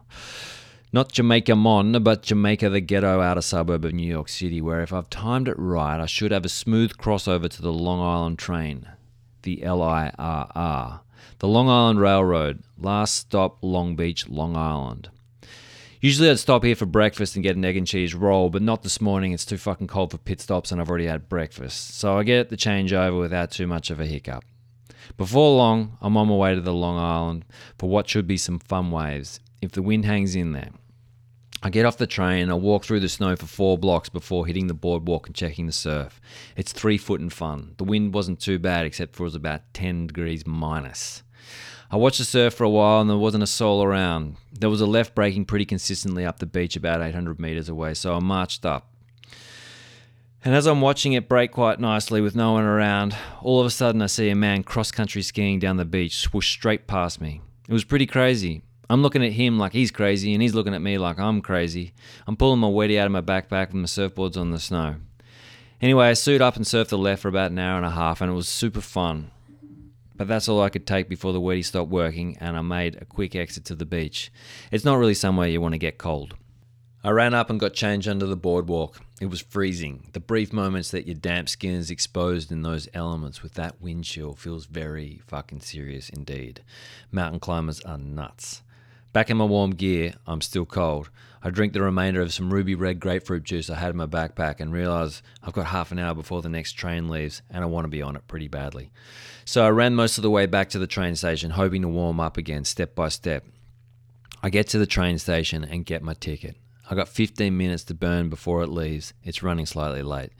Not 0.90 1.12
Jamaica 1.12 1.54
Mon, 1.54 2.02
but 2.02 2.22
Jamaica, 2.22 2.70
the 2.70 2.80
ghetto 2.80 3.20
outer 3.20 3.42
suburb 3.42 3.84
of 3.84 3.92
New 3.92 4.08
York 4.08 4.30
City, 4.30 4.62
where 4.62 4.80
if 4.80 4.90
I've 4.90 5.10
timed 5.10 5.46
it 5.46 5.58
right, 5.58 6.00
I 6.00 6.06
should 6.06 6.30
have 6.30 6.46
a 6.46 6.48
smooth 6.48 6.96
crossover 6.96 7.50
to 7.50 7.60
the 7.60 7.72
Long 7.72 8.00
Island 8.00 8.38
train, 8.38 8.88
the 9.42 9.58
LIRR, 9.58 11.00
the 11.40 11.48
Long 11.48 11.68
Island 11.68 12.00
Railroad, 12.00 12.62
last 12.78 13.16
stop 13.16 13.58
Long 13.60 13.96
Beach, 13.96 14.30
Long 14.30 14.56
Island. 14.56 15.10
Usually 16.00 16.30
I'd 16.30 16.38
stop 16.38 16.64
here 16.64 16.76
for 16.76 16.86
breakfast 16.86 17.36
and 17.36 17.42
get 17.42 17.56
an 17.56 17.66
egg 17.66 17.76
and 17.76 17.86
cheese 17.86 18.14
roll, 18.14 18.48
but 18.48 18.62
not 18.62 18.82
this 18.82 19.00
morning. 19.00 19.32
It's 19.32 19.44
too 19.44 19.58
fucking 19.58 19.88
cold 19.88 20.12
for 20.12 20.18
pit 20.18 20.40
stops 20.40 20.72
and 20.72 20.80
I've 20.80 20.88
already 20.88 21.06
had 21.06 21.28
breakfast. 21.28 21.98
So 21.98 22.16
I 22.16 22.22
get 22.22 22.48
the 22.48 22.56
changeover 22.56 23.18
without 23.18 23.50
too 23.50 23.66
much 23.66 23.90
of 23.90 24.00
a 24.00 24.06
hiccup. 24.06 24.44
Before 25.16 25.56
long, 25.56 25.98
I'm 26.00 26.16
on 26.16 26.28
my 26.28 26.34
way 26.34 26.54
to 26.54 26.60
the 26.60 26.72
Long 26.72 26.96
Island 26.96 27.44
for 27.78 27.90
what 27.90 28.08
should 28.08 28.26
be 28.26 28.36
some 28.36 28.58
fun 28.58 28.90
waves, 28.90 29.40
if 29.60 29.72
the 29.72 29.82
wind 29.82 30.04
hangs 30.04 30.34
in 30.34 30.52
there. 30.52 30.70
I 31.60 31.70
get 31.70 31.84
off 31.84 31.96
the 31.96 32.06
train 32.06 32.50
I 32.50 32.54
walk 32.54 32.84
through 32.84 33.00
the 33.00 33.08
snow 33.08 33.34
for 33.34 33.46
four 33.46 33.76
blocks 33.76 34.08
before 34.08 34.46
hitting 34.46 34.68
the 34.68 34.74
boardwalk 34.74 35.26
and 35.26 35.34
checking 35.34 35.66
the 35.66 35.72
surf. 35.72 36.20
It's 36.56 36.72
three 36.72 36.98
foot 36.98 37.20
and 37.20 37.32
fun. 37.32 37.74
The 37.78 37.84
wind 37.84 38.14
wasn't 38.14 38.38
too 38.38 38.60
bad 38.60 38.86
except 38.86 39.16
for 39.16 39.24
it 39.24 39.26
was 39.26 39.34
about 39.34 39.74
10 39.74 40.06
degrees 40.06 40.46
minus. 40.46 41.24
I 41.90 41.96
watched 41.96 42.18
the 42.18 42.24
surf 42.24 42.54
for 42.54 42.64
a 42.64 42.70
while 42.70 43.00
and 43.00 43.10
there 43.10 43.16
wasn't 43.16 43.42
a 43.42 43.48
soul 43.48 43.82
around. 43.82 44.36
There 44.52 44.70
was 44.70 44.80
a 44.80 44.86
left 44.86 45.16
breaking 45.16 45.46
pretty 45.46 45.64
consistently 45.64 46.24
up 46.24 46.38
the 46.38 46.46
beach 46.46 46.76
about 46.76 47.02
800 47.02 47.40
meters 47.40 47.68
away, 47.68 47.94
so 47.94 48.14
I 48.14 48.20
marched 48.20 48.64
up. 48.64 48.92
And 50.44 50.54
as 50.54 50.66
I'm 50.66 50.80
watching 50.80 51.14
it 51.14 51.28
break 51.28 51.50
quite 51.50 51.80
nicely 51.80 52.20
with 52.20 52.36
no 52.36 52.52
one 52.52 52.64
around, 52.64 53.16
all 53.42 53.58
of 53.58 53.66
a 53.66 53.70
sudden 53.70 54.00
I 54.02 54.06
see 54.06 54.28
a 54.28 54.36
man 54.36 54.62
cross 54.62 54.92
country 54.92 55.22
skiing 55.22 55.58
down 55.58 55.76
the 55.76 55.84
beach 55.84 56.18
swoosh 56.18 56.50
straight 56.50 56.86
past 56.86 57.20
me. 57.20 57.40
It 57.68 57.72
was 57.72 57.84
pretty 57.84 58.06
crazy. 58.06 58.62
I'm 58.90 59.02
looking 59.02 59.24
at 59.24 59.32
him 59.32 59.58
like 59.58 59.72
he's 59.72 59.90
crazy, 59.90 60.32
and 60.32 60.42
he's 60.42 60.54
looking 60.54 60.74
at 60.74 60.80
me 60.80 60.96
like 60.96 61.18
I'm 61.18 61.42
crazy. 61.42 61.92
I'm 62.26 62.36
pulling 62.36 62.60
my 62.60 62.68
weddy 62.68 62.98
out 62.98 63.06
of 63.06 63.12
my 63.12 63.20
backpack 63.20 63.68
with 63.68 63.74
my 63.74 63.84
surfboards 63.84 64.36
on 64.36 64.50
the 64.50 64.58
snow. 64.58 64.96
Anyway, 65.80 66.08
I 66.08 66.14
suit 66.14 66.40
up 66.40 66.56
and 66.56 66.64
surfed 66.64 66.88
the 66.88 66.98
left 66.98 67.22
for 67.22 67.28
about 67.28 67.50
an 67.50 67.58
hour 67.58 67.76
and 67.76 67.86
a 67.86 67.90
half, 67.90 68.20
and 68.20 68.30
it 68.30 68.34
was 68.34 68.48
super 68.48 68.80
fun. 68.80 69.30
But 70.16 70.26
that's 70.26 70.48
all 70.48 70.62
I 70.62 70.70
could 70.70 70.86
take 70.86 71.08
before 71.08 71.32
the 71.32 71.40
weddy 71.40 71.64
stopped 71.64 71.90
working, 71.90 72.36
and 72.40 72.56
I 72.56 72.62
made 72.62 72.96
a 72.96 73.04
quick 73.04 73.36
exit 73.36 73.64
to 73.66 73.74
the 73.74 73.86
beach. 73.86 74.32
It's 74.72 74.84
not 74.84 74.96
really 74.96 75.14
somewhere 75.14 75.48
you 75.48 75.60
want 75.60 75.74
to 75.74 75.78
get 75.78 75.98
cold. 75.98 76.34
I 77.04 77.10
ran 77.10 77.34
up 77.34 77.48
and 77.48 77.60
got 77.60 77.74
changed 77.74 78.08
under 78.08 78.26
the 78.26 78.36
boardwalk. 78.36 79.00
It 79.20 79.26
was 79.26 79.40
freezing. 79.40 80.08
The 80.14 80.20
brief 80.20 80.52
moments 80.52 80.90
that 80.90 81.06
your 81.06 81.14
damp 81.14 81.48
skin 81.48 81.74
is 81.74 81.92
exposed 81.92 82.50
in 82.50 82.62
those 82.62 82.88
elements 82.92 83.42
with 83.42 83.54
that 83.54 83.80
wind 83.80 84.04
chill 84.04 84.34
feels 84.34 84.66
very 84.66 85.20
fucking 85.28 85.60
serious 85.60 86.08
indeed. 86.08 86.64
Mountain 87.12 87.38
climbers 87.38 87.80
are 87.82 87.98
nuts. 87.98 88.62
Back 89.12 89.30
in 89.30 89.38
my 89.38 89.44
warm 89.44 89.70
gear, 89.70 90.14
I'm 90.26 90.40
still 90.42 90.66
cold. 90.66 91.10
I 91.42 91.50
drink 91.50 91.72
the 91.72 91.82
remainder 91.82 92.20
of 92.20 92.34
some 92.34 92.52
ruby 92.52 92.74
red 92.74 93.00
grapefruit 93.00 93.44
juice 93.44 93.70
I 93.70 93.76
had 93.76 93.90
in 93.90 93.96
my 93.96 94.06
backpack 94.06 94.60
and 94.60 94.72
realize 94.72 95.22
I've 95.42 95.54
got 95.54 95.66
half 95.66 95.92
an 95.92 95.98
hour 95.98 96.14
before 96.14 96.42
the 96.42 96.48
next 96.48 96.72
train 96.72 97.08
leaves 97.08 97.42
and 97.48 97.62
I 97.62 97.68
want 97.68 97.84
to 97.84 97.88
be 97.88 98.02
on 98.02 98.16
it 98.16 98.26
pretty 98.26 98.48
badly. 98.48 98.90
So 99.44 99.64
I 99.64 99.70
ran 99.70 99.94
most 99.94 100.18
of 100.18 100.22
the 100.22 100.30
way 100.30 100.46
back 100.46 100.68
to 100.70 100.78
the 100.78 100.86
train 100.86 101.14
station, 101.14 101.52
hoping 101.52 101.82
to 101.82 101.88
warm 101.88 102.20
up 102.20 102.36
again 102.36 102.64
step 102.64 102.94
by 102.94 103.08
step. 103.08 103.44
I 104.42 104.50
get 104.50 104.68
to 104.68 104.78
the 104.78 104.86
train 104.86 105.18
station 105.18 105.64
and 105.64 105.86
get 105.86 106.02
my 106.02 106.14
ticket. 106.14 106.56
I 106.90 106.94
got 106.94 107.08
15 107.08 107.56
minutes 107.56 107.84
to 107.84 107.94
burn 107.94 108.28
before 108.28 108.62
it 108.62 108.68
leaves. 108.68 109.14
It's 109.22 109.42
running 109.42 109.66
slightly 109.66 110.02
late. 110.02 110.32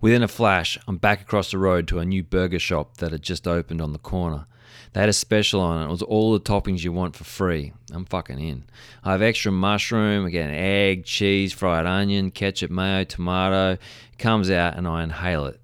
Within 0.00 0.22
a 0.22 0.28
flash, 0.28 0.78
I'm 0.86 0.96
back 0.96 1.20
across 1.20 1.50
the 1.50 1.58
road 1.58 1.86
to 1.88 1.98
a 1.98 2.04
new 2.04 2.22
burger 2.22 2.58
shop 2.58 2.98
that 2.98 3.12
had 3.12 3.22
just 3.22 3.46
opened 3.46 3.80
on 3.80 3.92
the 3.92 3.98
corner. 3.98 4.46
They 4.92 5.00
had 5.00 5.08
a 5.08 5.14
special 5.14 5.60
on 5.60 5.82
it. 5.82 5.84
It 5.86 5.90
was 5.90 6.02
all 6.02 6.32
the 6.32 6.40
toppings 6.40 6.84
you 6.84 6.92
want 6.92 7.16
for 7.16 7.24
free. 7.24 7.72
I'm 7.92 8.04
fucking 8.04 8.38
in. 8.38 8.64
I 9.04 9.12
have 9.12 9.22
extra 9.22 9.52
mushroom, 9.52 10.26
again, 10.26 10.50
egg, 10.50 11.04
cheese, 11.04 11.52
fried 11.52 11.86
onion, 11.86 12.30
ketchup, 12.30 12.70
mayo, 12.70 13.04
tomato. 13.04 13.72
It 13.72 14.18
comes 14.18 14.50
out 14.50 14.76
and 14.76 14.86
I 14.86 15.02
inhale 15.02 15.46
it. 15.46 15.60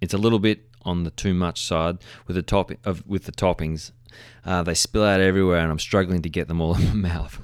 It's 0.00 0.14
a 0.14 0.18
little 0.18 0.38
bit 0.38 0.68
on 0.82 1.04
the 1.04 1.10
too 1.10 1.34
much 1.34 1.62
side 1.62 1.98
with 2.26 2.36
the 2.36 2.42
top 2.42 2.70
of 2.84 3.06
with 3.06 3.24
the 3.24 3.32
toppings. 3.32 3.90
Uh, 4.44 4.62
they 4.62 4.74
spill 4.74 5.04
out 5.04 5.20
everywhere 5.20 5.60
and 5.60 5.70
I'm 5.70 5.78
struggling 5.78 6.22
to 6.22 6.28
get 6.28 6.48
them 6.48 6.60
all 6.60 6.74
in 6.78 7.00
my 7.00 7.08
mouth. 7.08 7.40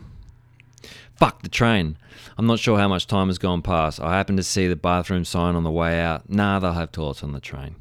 Fuck 1.17 1.43
the 1.43 1.49
train. 1.49 1.99
I'm 2.39 2.47
not 2.47 2.59
sure 2.59 2.79
how 2.79 2.89
much 2.89 3.07
time 3.07 3.27
has 3.27 3.37
gone 3.37 3.61
past. 3.61 4.01
I 4.01 4.17
happen 4.17 4.37
to 4.39 4.43
see 4.43 4.67
the 4.67 4.77
bathroom 4.77 5.27
sign 5.27 5.55
on 5.55 5.65
the 5.65 5.71
way 5.71 6.01
out. 6.01 6.31
Nah, 6.31 6.59
they'll 6.59 6.73
have 6.73 6.93
toilets 6.93 7.23
on 7.23 7.33
the 7.33 7.41
train. 7.41 7.77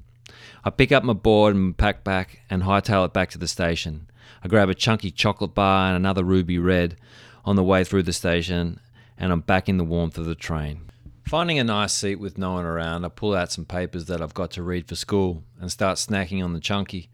I 0.63 0.69
pick 0.69 0.91
up 0.91 1.03
my 1.03 1.13
board 1.13 1.55
and 1.55 1.77
pack 1.77 2.03
back 2.03 2.41
and 2.49 2.63
hightail 2.63 3.05
it 3.05 3.13
back 3.13 3.29
to 3.31 3.37
the 3.37 3.47
station. 3.47 4.09
I 4.43 4.47
grab 4.47 4.69
a 4.69 4.75
chunky 4.75 5.11
chocolate 5.11 5.53
bar 5.53 5.87
and 5.87 5.95
another 5.95 6.23
ruby 6.23 6.59
red 6.59 6.97
on 7.45 7.55
the 7.55 7.63
way 7.63 7.83
through 7.83 8.03
the 8.03 8.13
station, 8.13 8.79
and 9.17 9.31
I'm 9.31 9.41
back 9.41 9.67
in 9.67 9.77
the 9.77 9.83
warmth 9.83 10.17
of 10.17 10.25
the 10.25 10.35
train. 10.35 10.89
Finding 11.23 11.59
a 11.59 11.63
nice 11.63 11.93
seat 11.93 12.15
with 12.15 12.37
no 12.37 12.53
one 12.53 12.65
around, 12.65 13.05
I 13.05 13.09
pull 13.09 13.35
out 13.35 13.51
some 13.51 13.65
papers 13.65 14.05
that 14.05 14.21
I've 14.21 14.33
got 14.33 14.51
to 14.51 14.63
read 14.63 14.87
for 14.87 14.95
school 14.95 15.43
and 15.59 15.71
start 15.71 15.97
snacking 15.97 16.43
on 16.43 16.53
the 16.53 16.59
chunky. 16.59 17.09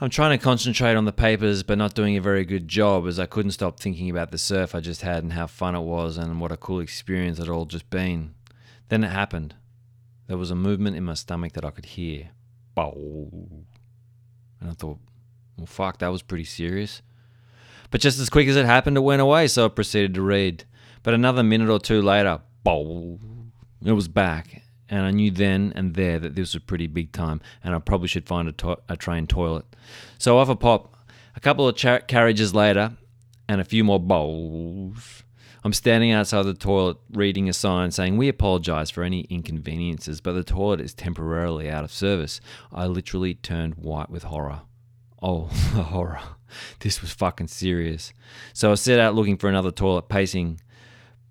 I'm 0.00 0.10
trying 0.10 0.36
to 0.36 0.42
concentrate 0.42 0.94
on 0.94 1.04
the 1.04 1.12
papers, 1.12 1.62
but 1.62 1.78
not 1.78 1.94
doing 1.94 2.16
a 2.16 2.20
very 2.20 2.44
good 2.44 2.68
job 2.68 3.06
as 3.06 3.18
I 3.18 3.26
couldn't 3.26 3.52
stop 3.52 3.78
thinking 3.78 4.08
about 4.10 4.30
the 4.30 4.38
surf 4.38 4.74
I 4.74 4.80
just 4.80 5.02
had 5.02 5.24
and 5.24 5.32
how 5.32 5.46
fun 5.46 5.74
it 5.74 5.80
was 5.80 6.16
and 6.16 6.40
what 6.40 6.52
a 6.52 6.56
cool 6.56 6.80
experience 6.80 7.38
it 7.38 7.48
all 7.48 7.64
just 7.64 7.90
been. 7.90 8.34
Then 8.88 9.04
it 9.04 9.10
happened. 9.10 9.54
There 10.28 10.38
was 10.38 10.50
a 10.50 10.54
movement 10.54 10.96
in 10.96 11.04
my 11.04 11.14
stomach 11.14 11.54
that 11.54 11.64
I 11.64 11.70
could 11.70 11.86
hear. 11.86 12.28
And 14.60 14.70
I 14.70 14.72
thought, 14.74 14.98
well, 15.56 15.66
fuck, 15.66 15.98
that 15.98 16.08
was 16.12 16.22
pretty 16.22 16.44
serious. 16.44 17.02
But 17.90 18.00
just 18.00 18.20
as 18.20 18.28
quick 18.30 18.46
as 18.48 18.56
it 18.56 18.66
happened, 18.66 18.96
it 18.96 19.00
went 19.00 19.22
away, 19.22 19.48
so 19.48 19.64
I 19.64 19.68
proceeded 19.68 20.14
to 20.14 20.22
read. 20.22 20.64
But 21.02 21.14
another 21.14 21.42
minute 21.42 21.70
or 21.70 21.78
two 21.80 22.02
later, 22.02 22.40
it 23.84 23.92
was 23.92 24.08
back. 24.08 24.62
And 24.90 25.02
I 25.04 25.10
knew 25.10 25.30
then 25.30 25.72
and 25.76 25.94
there 25.94 26.18
that 26.18 26.34
this 26.34 26.54
was 26.54 26.62
pretty 26.62 26.86
big 26.86 27.12
time, 27.12 27.40
and 27.64 27.74
I 27.74 27.78
probably 27.78 28.08
should 28.08 28.26
find 28.26 28.48
a, 28.48 28.52
to- 28.52 28.78
a 28.88 28.96
train 28.96 29.26
toilet. 29.26 29.64
So 30.18 30.38
off 30.38 30.48
a 30.48 30.56
pop, 30.56 30.94
a 31.36 31.40
couple 31.40 31.68
of 31.68 31.76
char- 31.76 32.00
carriages 32.00 32.54
later, 32.54 32.96
and 33.48 33.60
a 33.60 33.64
few 33.64 33.84
more 33.84 34.00
bowls. 34.00 35.24
I'm 35.64 35.72
standing 35.72 36.12
outside 36.12 36.42
the 36.42 36.54
toilet 36.54 36.98
reading 37.10 37.48
a 37.48 37.52
sign 37.52 37.90
saying, 37.90 38.16
We 38.16 38.28
apologize 38.28 38.90
for 38.90 39.02
any 39.02 39.22
inconveniences, 39.22 40.20
but 40.20 40.32
the 40.32 40.44
toilet 40.44 40.80
is 40.80 40.94
temporarily 40.94 41.68
out 41.70 41.84
of 41.84 41.92
service. 41.92 42.40
I 42.72 42.86
literally 42.86 43.34
turned 43.34 43.74
white 43.74 44.10
with 44.10 44.24
horror. 44.24 44.62
Oh, 45.20 45.46
the 45.74 45.84
horror. 45.84 46.20
This 46.80 47.02
was 47.02 47.12
fucking 47.12 47.48
serious. 47.48 48.12
So 48.52 48.72
I 48.72 48.74
set 48.74 49.00
out 49.00 49.14
looking 49.14 49.36
for 49.36 49.48
another 49.48 49.70
toilet, 49.70 50.08
pacing, 50.08 50.60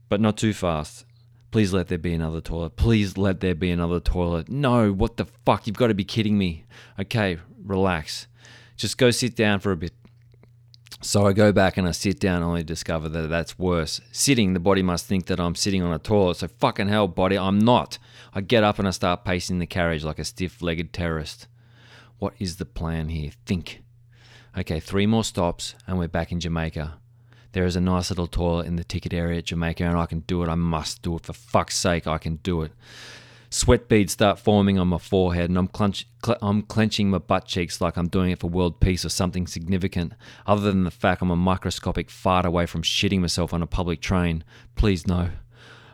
but 0.09 0.21
not 0.21 0.37
too 0.37 0.53
fast. 0.53 1.05
Please 1.49 1.73
let 1.73 1.87
there 1.87 1.97
be 1.97 2.13
another 2.13 2.41
toilet. 2.41 2.75
Please 2.75 3.17
let 3.17 3.39
there 3.39 3.55
be 3.55 3.71
another 3.71 3.99
toilet. 3.99 4.49
No, 4.49 4.91
what 4.91 5.17
the 5.17 5.25
fuck? 5.45 5.65
You've 5.65 5.77
got 5.77 5.87
to 5.87 5.93
be 5.93 6.03
kidding 6.03 6.37
me. 6.37 6.65
Okay, 6.99 7.39
relax. 7.63 8.27
Just 8.75 8.97
go 8.97 9.11
sit 9.11 9.35
down 9.35 9.59
for 9.59 9.71
a 9.71 9.77
bit. 9.77 9.93
So 11.01 11.27
I 11.27 11.33
go 11.33 11.51
back 11.51 11.77
and 11.77 11.87
I 11.87 11.91
sit 11.91 12.19
down, 12.19 12.41
only 12.41 12.63
discover 12.63 13.07
that 13.09 13.29
that's 13.29 13.59
worse. 13.59 14.01
Sitting, 14.11 14.53
the 14.53 14.59
body 14.59 14.81
must 14.81 15.05
think 15.05 15.27
that 15.27 15.39
I'm 15.39 15.53
sitting 15.53 15.83
on 15.83 15.93
a 15.93 15.99
toilet. 15.99 16.37
So 16.37 16.47
fucking 16.47 16.87
hell, 16.87 17.07
body, 17.07 17.37
I'm 17.37 17.59
not. 17.59 17.99
I 18.33 18.41
get 18.41 18.63
up 18.63 18.79
and 18.79 18.87
I 18.87 18.91
start 18.91 19.23
pacing 19.23 19.59
the 19.59 19.67
carriage 19.67 20.03
like 20.03 20.17
a 20.17 20.23
stiff 20.23 20.61
legged 20.61 20.93
terrorist. 20.93 21.47
What 22.17 22.33
is 22.39 22.57
the 22.57 22.65
plan 22.65 23.09
here? 23.09 23.31
Think. 23.45 23.83
Okay, 24.57 24.79
three 24.79 25.05
more 25.05 25.23
stops 25.23 25.75
and 25.85 25.99
we're 25.99 26.07
back 26.07 26.31
in 26.31 26.39
Jamaica. 26.39 26.97
There 27.51 27.65
is 27.65 27.75
a 27.75 27.81
nice 27.81 28.09
little 28.09 28.27
toilet 28.27 28.65
in 28.65 28.75
the 28.75 28.83
ticket 28.83 29.13
area 29.13 29.37
at 29.37 29.45
Jamaica 29.45 29.83
and 29.83 29.97
I 29.97 30.07
can 30.07 30.21
do 30.21 30.41
it. 30.41 30.49
I 30.49 30.55
must 30.55 31.03
do 31.03 31.15
it. 31.15 31.25
For 31.25 31.33
fuck's 31.33 31.77
sake, 31.77 32.07
I 32.07 32.17
can 32.17 32.37
do 32.37 32.63
it. 32.63 32.71
Sweat 33.49 33.87
beads 33.87 34.11
start 34.11 34.39
forming 34.39 34.77
on 34.77 34.89
my 34.89 34.97
forehead, 34.97 35.49
and 35.49 35.57
I'm, 35.57 35.69
clench, 35.69 36.05
cl- 36.23 36.37
I'm 36.41 36.63
clenching 36.63 37.09
my 37.09 37.17
butt 37.17 37.45
cheeks 37.45 37.79
like 37.79 37.95
I'm 37.95 38.09
doing 38.09 38.31
it 38.31 38.39
for 38.39 38.49
world 38.49 38.81
peace 38.81 39.05
or 39.05 39.09
something 39.09 39.47
significant, 39.47 40.13
other 40.45 40.61
than 40.61 40.83
the 40.83 40.91
fact 40.91 41.21
I'm 41.21 41.31
a 41.31 41.35
microscopic 41.37 42.09
fart 42.09 42.45
away 42.45 42.65
from 42.65 42.81
shitting 42.81 43.21
myself 43.21 43.53
on 43.53 43.61
a 43.61 43.67
public 43.67 44.01
train. 44.01 44.43
Please, 44.75 45.07
no. 45.07 45.29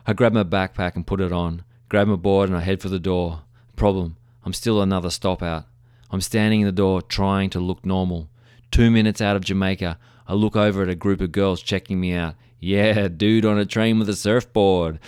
I 0.04 0.14
grab 0.14 0.32
my 0.32 0.42
backpack 0.42 0.96
and 0.96 1.06
put 1.06 1.20
it 1.20 1.30
on, 1.30 1.62
grab 1.88 2.08
my 2.08 2.16
board, 2.16 2.48
and 2.48 2.58
I 2.58 2.60
head 2.60 2.82
for 2.82 2.88
the 2.88 2.98
door. 2.98 3.42
Problem, 3.76 4.16
I'm 4.44 4.52
still 4.52 4.82
another 4.82 5.10
stop 5.10 5.40
out. 5.40 5.66
I'm 6.10 6.20
standing 6.20 6.60
in 6.60 6.66
the 6.66 6.72
door 6.72 7.02
trying 7.02 7.50
to 7.50 7.60
look 7.60 7.86
normal. 7.86 8.28
Two 8.72 8.90
minutes 8.90 9.20
out 9.20 9.36
of 9.36 9.44
Jamaica, 9.44 9.98
I 10.26 10.34
look 10.34 10.56
over 10.56 10.82
at 10.82 10.88
a 10.88 10.96
group 10.96 11.20
of 11.20 11.30
girls 11.30 11.62
checking 11.62 12.00
me 12.00 12.14
out. 12.14 12.34
Yeah, 12.58 13.06
dude 13.08 13.44
on 13.44 13.58
a 13.58 13.66
train 13.66 13.98
with 14.00 14.08
a 14.08 14.16
surfboard. 14.16 14.98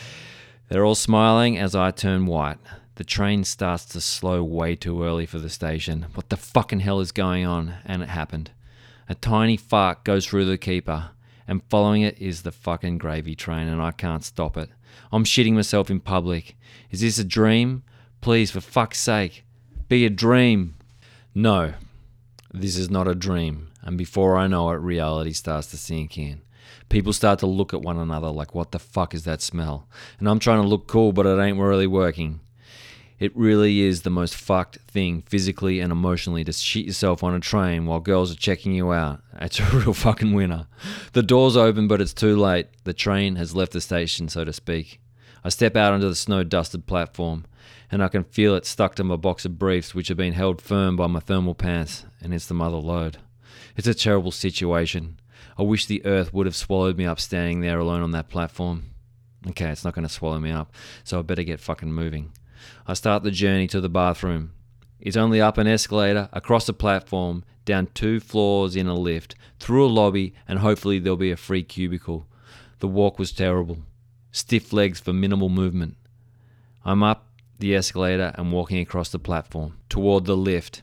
They're 0.69 0.85
all 0.85 0.97
smiling 0.97 1.57
as 1.57 1.75
I 1.75 1.93
turn 1.93 2.27
white. 2.27 2.59
The 2.97 3.05
train 3.05 3.45
starts 3.45 3.85
to 3.87 4.01
slow 4.01 4.43
way 4.43 4.75
too 4.75 5.05
early 5.05 5.27
for 5.27 5.39
the 5.39 5.49
station. 5.49 6.07
What 6.14 6.29
the 6.29 6.37
fucking 6.37 6.81
hell 6.81 7.01
is 7.01 7.12
going 7.12 7.47
on? 7.47 7.75
And 7.85 8.03
it 8.03 8.09
happened. 8.09 8.51
A 9.09 9.14
tiny 9.14 9.57
fart 9.57 10.05
goes 10.05 10.27
through 10.27 10.47
the 10.47 10.59
keeper, 10.59 11.11
and 11.47 11.62
following 11.71 12.03
it 12.03 12.19
is 12.19 12.43
the 12.43 12.51
fucking 12.51 12.99
gravy 12.99 13.37
train, 13.37 13.69
and 13.69 13.81
I 13.81 13.93
can't 13.93 14.25
stop 14.25 14.57
it. 14.57 14.71
I'm 15.12 15.25
shitting 15.25 15.53
myself 15.53 15.89
in 15.89 16.01
public. 16.01 16.57
Is 16.91 17.01
this 17.01 17.19
a 17.19 17.25
dream? 17.25 17.85
Please, 18.21 18.51
for 18.51 18.61
fuck's 18.61 18.99
sake, 18.99 19.45
be 19.89 20.05
a 20.05 20.11
dream. 20.11 20.75
No, 21.33 21.75
this 22.53 22.77
is 22.77 22.91
not 22.91 23.07
a 23.07 23.14
dream. 23.14 23.69
And 23.83 23.97
before 23.97 24.37
I 24.37 24.49
know 24.49 24.71
it, 24.71 24.81
reality 24.81 25.33
starts 25.33 25.71
to 25.71 25.77
sink 25.77 26.19
in. 26.19 26.41
People 26.89 27.12
start 27.12 27.39
to 27.41 27.47
look 27.47 27.74
at 27.74 27.82
one 27.82 27.99
another 27.99 28.28
like, 28.28 28.55
what 28.55 28.72
the 28.72 28.78
fuck 28.78 29.14
is 29.14 29.24
that 29.24 29.43
smell? 29.43 29.89
And 30.18 30.28
I'm 30.28 30.39
trying 30.39 30.62
to 30.62 30.68
look 30.68 30.87
cool, 30.87 31.12
but 31.12 31.26
it 31.26 31.41
ain't 31.41 31.59
really 31.59 31.87
working. 31.87 32.41
It 33.18 33.34
really 33.34 33.80
is 33.80 34.03
the 34.03 34.11
most 34.11 34.34
fucked 34.34 34.76
thing 34.89 35.22
physically 35.22 35.80
and 35.80 35.91
emotionally 35.91 36.45
to 36.45 36.53
shit 36.53 36.84
yourself 36.84 37.24
on 37.24 37.34
a 37.34 37.41
train 37.41 37.87
while 37.87 37.99
girls 37.99 38.30
are 38.30 38.37
checking 38.37 38.72
you 38.72 38.93
out. 38.93 39.22
It's 39.41 39.59
a 39.61 39.64
real 39.64 39.95
fucking 39.95 40.34
winner. 40.34 40.66
The 41.12 41.22
doors 41.22 41.57
open, 41.57 41.89
but 41.89 42.03
it's 42.03 42.12
too 42.12 42.37
late. 42.37 42.68
The 42.84 42.93
train 42.93 43.37
has 43.37 43.57
left 43.57 43.72
the 43.72 43.80
station, 43.80 44.28
so 44.28 44.45
to 44.45 44.53
speak. 44.53 45.01
I 45.43 45.49
step 45.49 45.76
out 45.76 45.95
onto 45.95 46.09
the 46.09 46.14
snow 46.14 46.45
dusted 46.45 46.87
platform, 46.87 47.47
and 47.91 48.03
I 48.03 48.09
can 48.09 48.24
feel 48.24 48.55
it 48.55 48.66
stuck 48.66 48.97
to 48.97 49.05
my 49.05 49.16
box 49.16 49.45
of 49.45 49.59
briefs, 49.59 49.95
which 49.95 50.09
have 50.09 50.16
been 50.16 50.34
held 50.34 50.61
firm 50.61 50.97
by 50.97 51.07
my 51.07 51.20
thermal 51.20 51.55
pants, 51.55 52.05
and 52.20 52.34
it's 52.34 52.47
the 52.47 52.55
mother 52.55 52.76
load. 52.76 53.18
It's 53.76 53.87
a 53.87 53.95
terrible 53.95 54.32
situation. 54.32 55.18
I 55.59 55.63
wish 55.63 55.87
the 55.87 56.05
earth 56.05 56.33
would 56.35 56.47
have 56.47 56.57
swallowed 56.57 56.99
me 56.99 57.07
up 57.07 57.21
standing 57.21 57.61
there 57.61 57.79
alone 57.79 58.03
on 58.03 58.11
that 58.13 58.29
platform. 58.29 58.91
Okay, 59.49 59.69
it's 59.71 59.85
not 59.85 59.95
going 59.95 60.07
to 60.07 60.13
swallow 60.13 60.39
me 60.39 60.51
up, 60.51 60.75
so 61.05 61.19
I 61.19 61.23
better 61.23 61.45
get 61.45 61.61
fucking 61.61 61.93
moving. 61.93 62.33
I 62.87 62.95
start 62.95 63.23
the 63.23 63.31
journey 63.31 63.67
to 63.69 63.81
the 63.81 63.89
bathroom. 63.89 64.53
It's 64.99 65.17
only 65.17 65.41
up 65.41 65.59
an 65.59 65.67
escalator, 65.67 66.29
across 66.33 66.69
a 66.69 66.73
platform, 66.73 67.45
down 67.65 67.89
two 67.95 68.21
floors 68.21 68.77
in 68.77 68.87
a 68.87 68.95
lift, 68.95 69.35
through 69.59 69.87
a 69.87 69.89
lobby, 69.89 70.35
and 70.49 70.59
hopefully 70.59 70.99
there'll 70.99 71.17
be 71.17 71.31
a 71.31 71.37
free 71.37 71.63
cubicle. 71.63 72.27
The 72.81 72.89
walk 72.89 73.19
was 73.19 73.33
terrible. 73.33 73.79
Stiff 74.33 74.73
legs 74.73 75.01
for 75.01 75.13
minimal 75.13 75.49
movement. 75.49 75.97
I'm 76.85 77.03
up 77.03 77.27
the 77.59 77.75
escalator 77.75 78.33
and 78.37 78.53
walking 78.53 78.81
across 78.81 79.09
the 79.09 79.19
platform 79.19 79.79
toward 79.89 80.25
the 80.25 80.37
lift. 80.37 80.83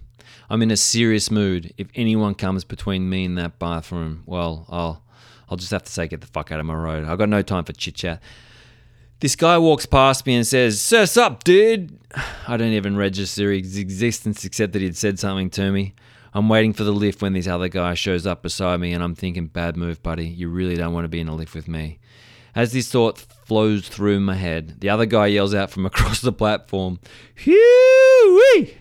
I'm 0.49 0.61
in 0.61 0.71
a 0.71 0.77
serious 0.77 1.31
mood. 1.31 1.73
If 1.77 1.87
anyone 1.95 2.35
comes 2.35 2.63
between 2.63 3.09
me 3.09 3.25
and 3.25 3.37
that 3.37 3.59
bathroom, 3.59 4.23
well, 4.25 4.65
I'll 4.69 5.03
I'll 5.49 5.57
just 5.57 5.71
have 5.71 5.83
to 5.83 5.91
say 5.91 6.07
get 6.07 6.21
the 6.21 6.27
fuck 6.27 6.51
out 6.51 6.59
of 6.59 6.65
my 6.65 6.73
road. 6.73 7.05
I've 7.05 7.17
got 7.17 7.29
no 7.29 7.41
time 7.41 7.63
for 7.63 7.73
chit 7.73 7.95
chat. 7.95 8.21
This 9.19 9.35
guy 9.35 9.57
walks 9.57 9.85
past 9.85 10.25
me 10.25 10.35
and 10.35 10.45
says, 10.45 10.81
"Surf's 10.81 11.15
up, 11.15 11.43
dude." 11.43 11.97
I 12.47 12.57
don't 12.57 12.73
even 12.73 12.97
register 12.97 13.51
his 13.51 13.77
existence 13.77 14.43
except 14.43 14.73
that 14.73 14.81
he'd 14.81 14.97
said 14.97 15.19
something 15.19 15.49
to 15.51 15.71
me. 15.71 15.93
I'm 16.33 16.49
waiting 16.49 16.73
for 16.73 16.83
the 16.83 16.91
lift 16.91 17.21
when 17.21 17.33
this 17.33 17.47
other 17.47 17.69
guy 17.69 17.93
shows 17.93 18.25
up 18.25 18.41
beside 18.41 18.79
me, 18.79 18.91
and 18.93 19.03
I'm 19.03 19.15
thinking, 19.15 19.47
"Bad 19.47 19.77
move, 19.77 20.03
buddy. 20.03 20.27
You 20.27 20.49
really 20.49 20.75
don't 20.75 20.93
want 20.93 21.05
to 21.05 21.09
be 21.09 21.19
in 21.19 21.27
a 21.27 21.35
lift 21.35 21.55
with 21.55 21.67
me." 21.67 21.99
As 22.55 22.71
this 22.71 22.89
thought 22.91 23.17
flows 23.17 23.87
through 23.87 24.19
my 24.19 24.35
head, 24.35 24.81
the 24.81 24.89
other 24.89 25.05
guy 25.05 25.27
yells 25.27 25.53
out 25.55 25.71
from 25.71 25.85
across 25.91 26.21
the 26.21 26.33
platform, 26.33 26.99
"Hee!" 27.35 28.73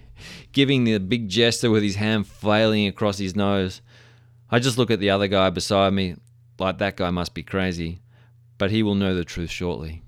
Giving 0.52 0.84
the 0.84 0.98
big 0.98 1.28
gesture 1.28 1.70
with 1.70 1.82
his 1.82 1.96
hand 1.96 2.26
flailing 2.26 2.86
across 2.86 3.18
his 3.18 3.34
nose. 3.36 3.80
I 4.50 4.58
just 4.58 4.78
look 4.78 4.90
at 4.90 5.00
the 5.00 5.10
other 5.10 5.28
guy 5.28 5.50
beside 5.50 5.92
me, 5.92 6.16
like 6.58 6.78
that 6.78 6.96
guy 6.96 7.10
must 7.10 7.34
be 7.34 7.42
crazy, 7.42 8.00
but 8.58 8.70
he 8.70 8.82
will 8.82 8.94
know 8.94 9.14
the 9.14 9.24
truth 9.24 9.50
shortly. 9.50 10.02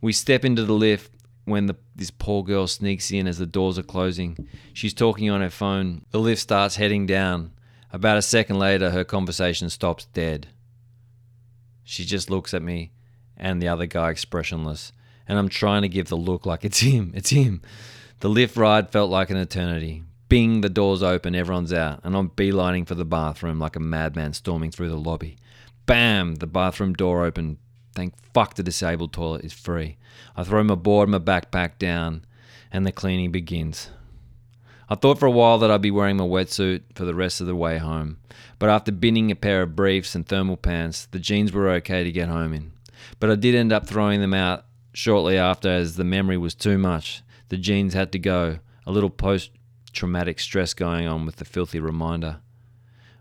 We 0.00 0.12
step 0.12 0.44
into 0.44 0.64
the 0.64 0.72
lift 0.72 1.12
when 1.44 1.66
the, 1.66 1.76
this 1.94 2.10
poor 2.10 2.42
girl 2.44 2.66
sneaks 2.66 3.10
in 3.10 3.26
as 3.26 3.38
the 3.38 3.46
doors 3.46 3.78
are 3.78 3.82
closing. 3.82 4.48
She's 4.72 4.94
talking 4.94 5.30
on 5.30 5.40
her 5.40 5.50
phone. 5.50 6.04
The 6.10 6.20
lift 6.20 6.40
starts 6.40 6.76
heading 6.76 7.06
down. 7.06 7.52
About 7.92 8.18
a 8.18 8.22
second 8.22 8.58
later, 8.58 8.90
her 8.90 9.04
conversation 9.04 9.70
stops 9.70 10.06
dead. 10.06 10.48
She 11.84 12.04
just 12.04 12.30
looks 12.30 12.52
at 12.52 12.62
me 12.62 12.92
and 13.38 13.62
the 13.62 13.68
other 13.68 13.86
guy 13.86 14.10
expressionless, 14.10 14.92
and 15.26 15.38
I'm 15.38 15.48
trying 15.48 15.82
to 15.82 15.88
give 15.88 16.08
the 16.08 16.16
look 16.16 16.44
like 16.44 16.64
it's 16.64 16.80
him, 16.80 17.12
it's 17.14 17.30
him. 17.30 17.62
The 18.20 18.28
lift 18.28 18.56
ride 18.56 18.90
felt 18.90 19.10
like 19.10 19.30
an 19.30 19.36
eternity. 19.36 20.02
Bing, 20.28 20.60
the 20.60 20.68
doors 20.68 21.04
open, 21.04 21.36
everyone's 21.36 21.72
out, 21.72 22.00
and 22.02 22.16
I'm 22.16 22.30
beelining 22.30 22.84
for 22.84 22.96
the 22.96 23.04
bathroom 23.04 23.60
like 23.60 23.76
a 23.76 23.80
madman 23.80 24.32
storming 24.32 24.72
through 24.72 24.88
the 24.88 24.96
lobby. 24.96 25.36
Bam! 25.86 26.34
The 26.36 26.48
bathroom 26.48 26.94
door 26.94 27.24
open. 27.24 27.58
Thank 27.94 28.14
fuck 28.34 28.54
the 28.54 28.64
disabled 28.64 29.12
toilet 29.12 29.44
is 29.44 29.52
free. 29.52 29.98
I 30.36 30.42
throw 30.42 30.64
my 30.64 30.74
board 30.74 31.08
and 31.08 31.12
my 31.12 31.18
backpack 31.18 31.78
down, 31.78 32.24
and 32.72 32.84
the 32.84 32.90
cleaning 32.90 33.30
begins. 33.30 33.90
I 34.88 34.96
thought 34.96 35.20
for 35.20 35.26
a 35.26 35.30
while 35.30 35.58
that 35.58 35.70
I'd 35.70 35.80
be 35.82 35.90
wearing 35.92 36.16
my 36.16 36.24
wetsuit 36.24 36.82
for 36.96 37.04
the 37.04 37.14
rest 37.14 37.40
of 37.40 37.46
the 37.46 37.54
way 37.54 37.78
home, 37.78 38.18
but 38.58 38.68
after 38.68 38.90
binning 38.90 39.30
a 39.30 39.36
pair 39.36 39.62
of 39.62 39.76
briefs 39.76 40.16
and 40.16 40.26
thermal 40.26 40.56
pants, 40.56 41.06
the 41.06 41.20
jeans 41.20 41.52
were 41.52 41.70
okay 41.70 42.02
to 42.02 42.10
get 42.10 42.28
home 42.28 42.52
in. 42.52 42.72
But 43.20 43.30
I 43.30 43.36
did 43.36 43.54
end 43.54 43.72
up 43.72 43.86
throwing 43.86 44.20
them 44.20 44.34
out 44.34 44.64
shortly 44.92 45.38
after 45.38 45.70
as 45.70 45.94
the 45.94 46.04
memory 46.04 46.36
was 46.36 46.56
too 46.56 46.78
much. 46.78 47.22
The 47.48 47.56
jeans 47.56 47.94
had 47.94 48.12
to 48.12 48.18
go, 48.18 48.58
a 48.86 48.92
little 48.92 49.10
post 49.10 49.50
traumatic 49.92 50.38
stress 50.40 50.74
going 50.74 51.06
on 51.06 51.26
with 51.26 51.36
the 51.36 51.44
filthy 51.44 51.80
reminder. 51.80 52.40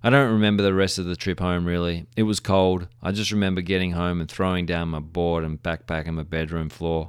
I 0.03 0.09
don't 0.09 0.31
remember 0.31 0.63
the 0.63 0.73
rest 0.73 0.99
of 0.99 1.05
the 1.05 1.15
trip 1.15 1.39
home 1.39 1.65
really. 1.65 2.05
It 2.15 2.23
was 2.23 2.39
cold. 2.39 2.87
I 3.01 3.11
just 3.11 3.31
remember 3.31 3.61
getting 3.61 3.91
home 3.91 4.21
and 4.21 4.29
throwing 4.29 4.65
down 4.65 4.89
my 4.89 4.99
board 4.99 5.43
and 5.43 5.61
backpack 5.61 6.07
on 6.07 6.15
my 6.15 6.23
bedroom 6.23 6.69
floor. 6.69 7.07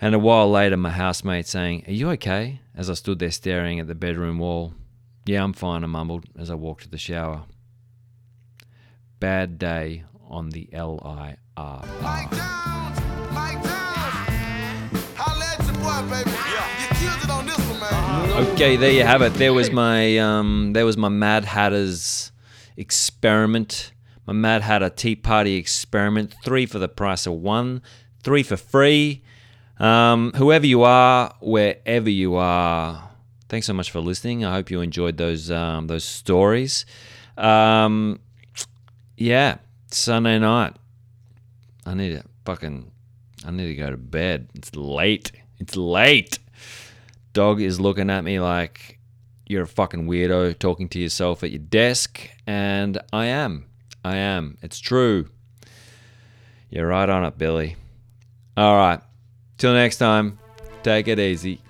And 0.00 0.14
a 0.14 0.18
while 0.18 0.50
later, 0.50 0.76
my 0.76 0.90
housemate 0.90 1.46
saying, 1.46 1.84
Are 1.86 1.92
you 1.92 2.10
okay? 2.10 2.60
as 2.78 2.88
I 2.88 2.94
stood 2.94 3.18
there 3.18 3.32
staring 3.32 3.80
at 3.80 3.88
the 3.88 3.94
bedroom 3.96 4.38
wall. 4.38 4.72
Yeah, 5.26 5.42
I'm 5.42 5.52
fine, 5.52 5.82
I 5.82 5.88
mumbled 5.88 6.26
as 6.38 6.48
I 6.48 6.54
walked 6.54 6.84
to 6.84 6.88
the 6.88 6.96
shower. 6.96 7.42
Bad 9.18 9.58
day 9.58 10.04
on 10.28 10.50
the 10.50 10.68
L 10.72 11.02
I 11.04 11.36
R 11.56 11.84
R. 12.00 12.57
Okay, 18.18 18.76
there 18.76 18.90
you 18.92 19.04
have 19.04 19.22
it. 19.22 19.34
There 19.34 19.52
was 19.52 19.70
my 19.70 20.18
um, 20.18 20.72
there 20.72 20.84
was 20.84 20.96
my 20.96 21.08
Mad 21.08 21.44
Hatter's 21.44 22.32
experiment. 22.76 23.92
My 24.26 24.32
Mad 24.32 24.62
Hatter 24.62 24.90
Tea 24.90 25.16
Party 25.16 25.56
experiment. 25.56 26.34
Three 26.44 26.66
for 26.66 26.78
the 26.78 26.88
price 26.88 27.26
of 27.26 27.34
one. 27.34 27.82
Three 28.22 28.42
for 28.42 28.56
free. 28.56 29.22
Um, 29.78 30.32
whoever 30.34 30.66
you 30.66 30.82
are, 30.82 31.34
wherever 31.40 32.10
you 32.10 32.34
are, 32.34 33.10
thanks 33.48 33.66
so 33.66 33.72
much 33.72 33.90
for 33.90 34.00
listening. 34.00 34.44
I 34.44 34.52
hope 34.52 34.70
you 34.70 34.80
enjoyed 34.80 35.16
those 35.16 35.50
um, 35.50 35.86
those 35.86 36.04
stories. 36.04 36.84
Um, 37.36 38.20
yeah, 39.16 39.58
Sunday 39.90 40.38
night. 40.38 40.76
I 41.86 41.94
need 41.94 42.16
to 42.16 42.24
fucking. 42.44 42.90
I 43.46 43.50
need 43.50 43.68
to 43.68 43.74
go 43.74 43.90
to 43.90 43.96
bed. 43.96 44.48
It's 44.54 44.74
late. 44.74 45.32
It's 45.58 45.76
late. 45.76 46.38
Dog 47.38 47.60
is 47.60 47.78
looking 47.78 48.10
at 48.10 48.24
me 48.24 48.40
like 48.40 48.98
you're 49.46 49.62
a 49.62 49.66
fucking 49.68 50.08
weirdo 50.08 50.58
talking 50.58 50.88
to 50.88 50.98
yourself 50.98 51.44
at 51.44 51.52
your 51.52 51.60
desk, 51.60 52.28
and 52.48 52.98
I 53.12 53.26
am. 53.26 53.66
I 54.04 54.16
am. 54.16 54.58
It's 54.60 54.80
true. 54.80 55.28
You're 56.68 56.88
right 56.88 57.08
on 57.08 57.24
it, 57.24 57.38
Billy. 57.38 57.76
All 58.56 58.76
right. 58.76 59.00
Till 59.56 59.72
next 59.72 59.98
time, 59.98 60.40
take 60.82 61.06
it 61.06 61.20
easy. 61.20 61.60